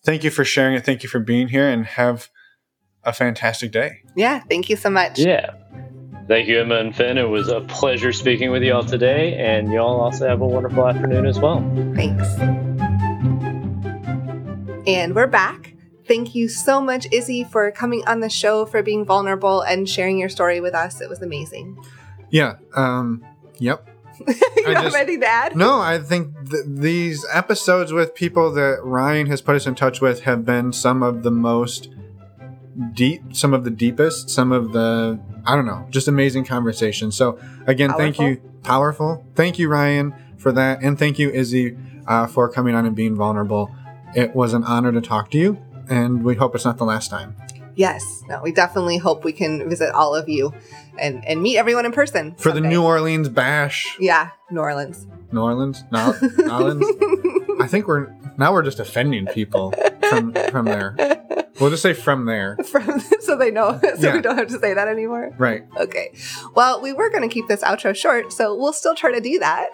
thank 0.04 0.24
you 0.24 0.32
for 0.32 0.44
sharing 0.44 0.76
it. 0.76 0.86
Thank 0.86 1.04
you 1.04 1.10
for 1.10 1.20
being 1.20 1.50
here 1.50 1.70
and 1.70 1.86
have 1.86 2.30
a 3.04 3.14
fantastic 3.14 3.72
day. 3.72 4.04
Yeah, 4.16 4.42
thank 4.50 4.70
you 4.70 4.76
so 4.76 4.90
much. 4.90 5.20
Yeah. 5.20 5.52
Thank 6.28 6.48
you, 6.48 6.62
Emma 6.62 6.76
and 6.76 6.96
Finn. 6.96 7.18
It 7.18 7.30
was 7.30 7.50
a 7.50 7.62
pleasure 7.62 8.14
speaking 8.14 8.52
with 8.52 8.64
you 8.64 8.74
all 8.74 8.84
today, 8.84 9.36
and 9.36 9.72
y'all 9.72 10.00
also 10.00 10.28
have 10.28 10.42
a 10.42 10.48
wonderful 10.48 10.88
afternoon 10.88 11.26
as 11.26 11.40
well. 11.40 11.60
Thanks. 11.96 12.28
And 14.88 15.14
we're 15.16 15.28
back. 15.28 15.74
Thank 16.08 16.36
you 16.36 16.50
so 16.50 16.82
much, 16.82 17.08
Izzy, 17.12 17.44
for 17.44 17.72
coming 17.72 18.04
on 18.08 18.20
the 18.20 18.30
show, 18.30 18.66
for 18.66 18.82
being 18.84 19.06
vulnerable 19.06 19.62
and 19.62 19.88
sharing 19.88 20.18
your 20.18 20.30
story 20.30 20.60
with 20.60 20.74
us. 20.74 21.02
It 21.02 21.10
was 21.10 21.22
amazing. 21.22 21.78
Yeah. 22.30 22.56
Um, 22.76 23.26
yep. 23.60 23.88
you 24.28 24.36
I 24.68 24.82
have 24.82 24.94
anything 24.96 25.22
to 25.22 25.28
add? 25.28 25.56
No, 25.56 25.80
I 25.80 26.00
think 26.00 26.50
th- 26.50 26.64
these 26.68 27.26
episodes 27.32 27.92
with 27.92 28.14
people 28.14 28.52
that 28.52 28.80
Ryan 28.84 29.28
has 29.28 29.42
put 29.42 29.56
us 29.56 29.66
in 29.66 29.76
touch 29.76 30.02
with 30.02 30.22
have 30.22 30.46
been 30.46 30.74
some 30.74 31.02
of 31.02 31.24
the 31.24 31.32
most 31.32 31.90
deep, 32.94 33.36
some 33.36 33.54
of 33.54 33.64
the 33.64 33.72
deepest, 33.72 34.30
some 34.30 34.52
of 34.52 34.74
the 34.74 35.20
I 35.46 35.56
don't 35.56 35.66
know, 35.66 35.86
just 35.90 36.08
amazing 36.08 36.46
conversation. 36.46 37.12
So 37.12 37.40
again, 37.68 37.90
Powerful. 37.90 38.04
thank 38.06 38.20
you, 38.20 38.42
powerful. 38.64 39.26
Thank 39.36 39.60
you, 39.60 39.68
Ryan, 39.70 40.14
for 40.38 40.52
that, 40.52 40.82
and 40.82 40.98
thank 40.98 41.20
you, 41.20 41.30
Izzy, 41.30 41.78
uh, 42.08 42.28
for 42.28 42.50
coming 42.50 42.76
on 42.76 42.86
and 42.86 42.96
being 42.96 43.16
vulnerable. 43.16 43.72
It 44.16 44.36
was 44.36 44.54
an 44.54 44.64
honor 44.64 44.92
to 44.92 45.02
talk 45.02 45.32
to 45.32 45.38
you, 45.38 45.58
and 45.90 46.24
we 46.24 46.36
hope 46.36 46.54
it's 46.56 46.66
not 46.66 46.78
the 46.78 46.86
last 46.86 47.10
time. 47.10 47.36
Yes, 47.76 48.24
no, 48.28 48.42
we 48.44 48.52
definitely 48.52 48.98
hope 48.98 49.24
we 49.24 49.32
can 49.32 49.70
visit 49.70 49.94
all 49.94 50.14
of 50.14 50.28
you 50.28 50.54
and 51.00 51.26
and 51.26 51.42
meet 51.42 51.58
everyone 51.58 51.86
in 51.86 51.94
person 51.94 52.36
for 52.36 52.50
someday. 52.50 52.62
the 52.62 52.68
New 52.68 52.84
Orleans 52.84 53.30
Bash. 53.30 53.96
Yeah, 54.00 54.32
New 54.52 54.60
Orleans. 54.60 55.08
New 55.32 55.42
Orleans, 55.42 55.86
no, 55.92 56.14
Orleans. 56.52 56.86
I 57.62 57.68
think 57.68 57.88
we're 57.88 58.14
now 58.38 58.52
we're 58.52 58.64
just 58.64 58.82
offending 58.82 59.26
people 59.28 59.74
from 60.10 60.34
from 60.52 60.66
there. 60.66 60.96
We'll 61.62 61.70
just 61.70 61.82
say 61.84 61.94
from 61.94 62.26
there. 62.26 62.58
From 62.66 63.00
so 63.32 63.38
they 63.38 63.52
know, 63.52 63.80
so 63.96 64.08
yeah. 64.08 64.14
we 64.14 64.22
don't 64.22 64.38
have 64.38 64.50
to 64.50 64.60
say 64.60 64.74
that 64.74 64.88
anymore. 64.88 65.34
Right. 65.38 65.64
Okay. 65.78 66.14
Well, 66.54 66.82
we 66.82 66.92
were 66.92 67.10
going 67.10 67.28
to 67.28 67.34
keep 67.34 67.48
this 67.48 67.64
outro 67.64 67.96
short, 67.96 68.34
so 68.34 68.56
we'll 68.56 68.74
still 68.74 68.96
try 68.96 69.12
to 69.12 69.22
do 69.22 69.40
that. 69.40 69.70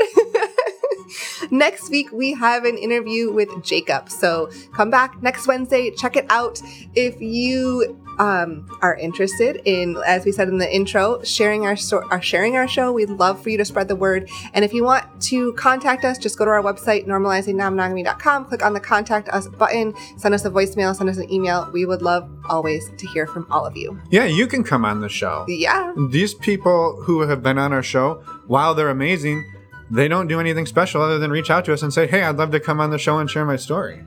next 1.51 1.89
week, 1.89 2.11
we 2.11 2.33
have 2.33 2.65
an 2.65 2.77
interview 2.77 3.31
with 3.31 3.49
Jacob. 3.63 4.09
So 4.09 4.51
come 4.73 4.91
back 4.91 5.21
next 5.23 5.47
Wednesday, 5.47 5.91
check 5.91 6.15
it 6.15 6.25
out. 6.29 6.61
If 6.93 7.19
you 7.19 7.99
um, 8.19 8.67
are 8.81 8.95
interested 8.95 9.61
in, 9.65 9.97
as 10.05 10.25
we 10.25 10.31
said 10.31 10.47
in 10.47 10.57
the 10.57 10.75
intro, 10.75 11.21
sharing 11.23 11.65
our, 11.65 11.75
so- 11.75 12.07
our 12.09 12.21
sharing 12.21 12.55
our 12.55 12.67
show, 12.67 12.91
we'd 12.91 13.09
love 13.09 13.41
for 13.41 13.49
you 13.49 13.57
to 13.57 13.65
spread 13.65 13.87
the 13.87 13.95
word. 13.95 14.29
And 14.53 14.63
if 14.65 14.73
you 14.73 14.83
want 14.83 15.05
to 15.23 15.53
contact 15.53 16.03
us, 16.05 16.17
just 16.17 16.37
go 16.37 16.45
to 16.45 16.51
our 16.51 16.61
website, 16.63 17.05
normalizingnonmonogamy.com, 17.05 18.45
click 18.45 18.63
on 18.63 18.73
the 18.73 18.79
contact 18.79 19.29
us 19.29 19.47
button, 19.47 19.93
send 20.17 20.33
us 20.33 20.45
a 20.45 20.49
voicemail, 20.49 20.95
send 20.95 21.09
us 21.09 21.17
an 21.17 21.31
email. 21.31 21.69
We 21.71 21.85
would 21.85 22.01
love 22.01 22.29
always 22.49 22.89
to 22.97 23.07
hear 23.07 23.27
from 23.27 23.47
all 23.51 23.65
of 23.65 23.75
you. 23.75 23.99
Yeah, 24.09 24.25
you 24.25 24.47
can 24.47 24.63
come 24.63 24.85
on 24.85 25.01
the 25.01 25.09
show. 25.09 25.45
Yeah. 25.47 25.93
These 26.09 26.33
people 26.33 27.01
who 27.03 27.21
have 27.21 27.43
been 27.43 27.57
on 27.57 27.73
our 27.73 27.83
show, 27.83 28.23
while 28.47 28.73
they're 28.73 28.89
amazing, 28.89 29.45
they 29.89 30.07
don't 30.07 30.27
do 30.27 30.39
anything 30.39 30.65
special 30.65 31.01
other 31.01 31.17
than 31.17 31.31
reach 31.31 31.49
out 31.49 31.65
to 31.65 31.73
us 31.73 31.81
and 31.81 31.93
say, 31.93 32.07
"Hey, 32.07 32.21
I'd 32.21 32.35
love 32.35 32.51
to 32.51 32.59
come 32.59 32.79
on 32.81 32.89
the 32.89 32.97
show 32.97 33.19
and 33.19 33.29
share 33.29 33.45
my 33.45 33.55
story." 33.55 34.03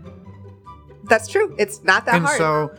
That's 1.10 1.28
true. 1.28 1.54
It's 1.58 1.82
not 1.84 2.06
that 2.06 2.14
and 2.14 2.24
hard. 2.24 2.38
so 2.38 2.70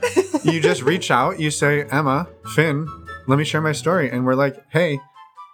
you 0.52 0.60
just 0.60 0.82
reach 0.82 1.12
out, 1.12 1.40
you 1.40 1.52
say, 1.52 1.84
"Emma, 1.84 2.28
Finn, 2.56 2.88
let 3.28 3.38
me 3.38 3.44
share 3.44 3.62
my 3.62 3.74
story," 3.74 4.10
and 4.10 4.26
we're 4.26 4.36
like, 4.36 4.56
"Hey." 4.72 5.00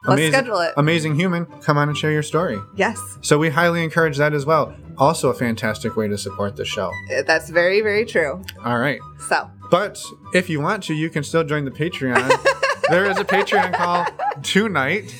Let's 0.05 0.19
amazing, 0.19 0.32
schedule 0.34 0.59
it. 0.59 0.73
Amazing 0.78 1.15
human, 1.15 1.45
come 1.61 1.78
on 1.78 1.89
and 1.89 1.97
share 1.97 2.11
your 2.11 2.23
story. 2.23 2.59
Yes. 2.75 2.99
So 3.21 3.38
we 3.39 3.49
highly 3.49 3.84
encourage 3.84 4.17
that 4.17 4.32
as 4.34 4.45
well. 4.45 4.73
Also, 4.97 5.30
a 5.30 5.34
fantastic 5.34 5.97
way 5.97 6.07
to 6.07 6.17
support 6.17 6.55
the 6.55 6.63
show. 6.63 6.91
Uh, 7.11 7.23
that's 7.23 7.49
very, 7.49 7.82
very 7.82 8.05
true. 8.05 8.41
All 8.63 8.78
right. 8.78 9.01
So. 9.28 9.49
But 9.69 9.99
if 10.34 10.49
you 10.49 10.61
want 10.61 10.84
to, 10.84 10.93
you 10.93 11.09
can 11.09 11.23
still 11.23 11.43
join 11.43 11.65
the 11.65 11.71
Patreon. 11.71 12.30
there 12.89 13.09
is 13.09 13.17
a 13.17 13.25
Patreon 13.25 13.73
call 13.73 14.05
tonight. 14.41 15.13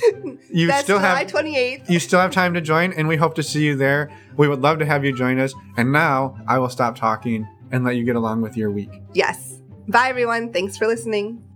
You 0.52 0.68
That's 0.68 0.84
still 0.84 0.98
July 0.98 1.20
have 1.20 1.28
28th. 1.28 1.90
You 1.90 2.00
still 2.00 2.20
have 2.20 2.32
time 2.32 2.54
to 2.54 2.62
join, 2.62 2.94
and 2.94 3.08
we 3.08 3.16
hope 3.16 3.36
to 3.36 3.44
see 3.44 3.66
you 3.66 3.76
there. 3.76 4.12
We 4.38 4.48
would 4.48 4.62
love 4.62 4.80
to 4.80 4.86
have 4.86 5.04
you 5.04 5.16
join 5.16 5.40
us. 5.40 5.54
And 5.78 5.92
now 5.92 6.38
I 6.48 6.60
will 6.60 6.70
stop 6.70 6.96
talking 6.96 7.48
and 7.72 7.84
let 7.84 7.96
you 7.96 8.04
get 8.04 8.16
along 8.16 8.42
with 8.42 8.56
your 8.56 8.72
week. 8.72 8.90
Yes. 9.14 9.62
Bye, 9.88 10.10
everyone. 10.10 10.54
Thanks 10.54 10.78
for 10.78 10.88
listening. 10.88 11.47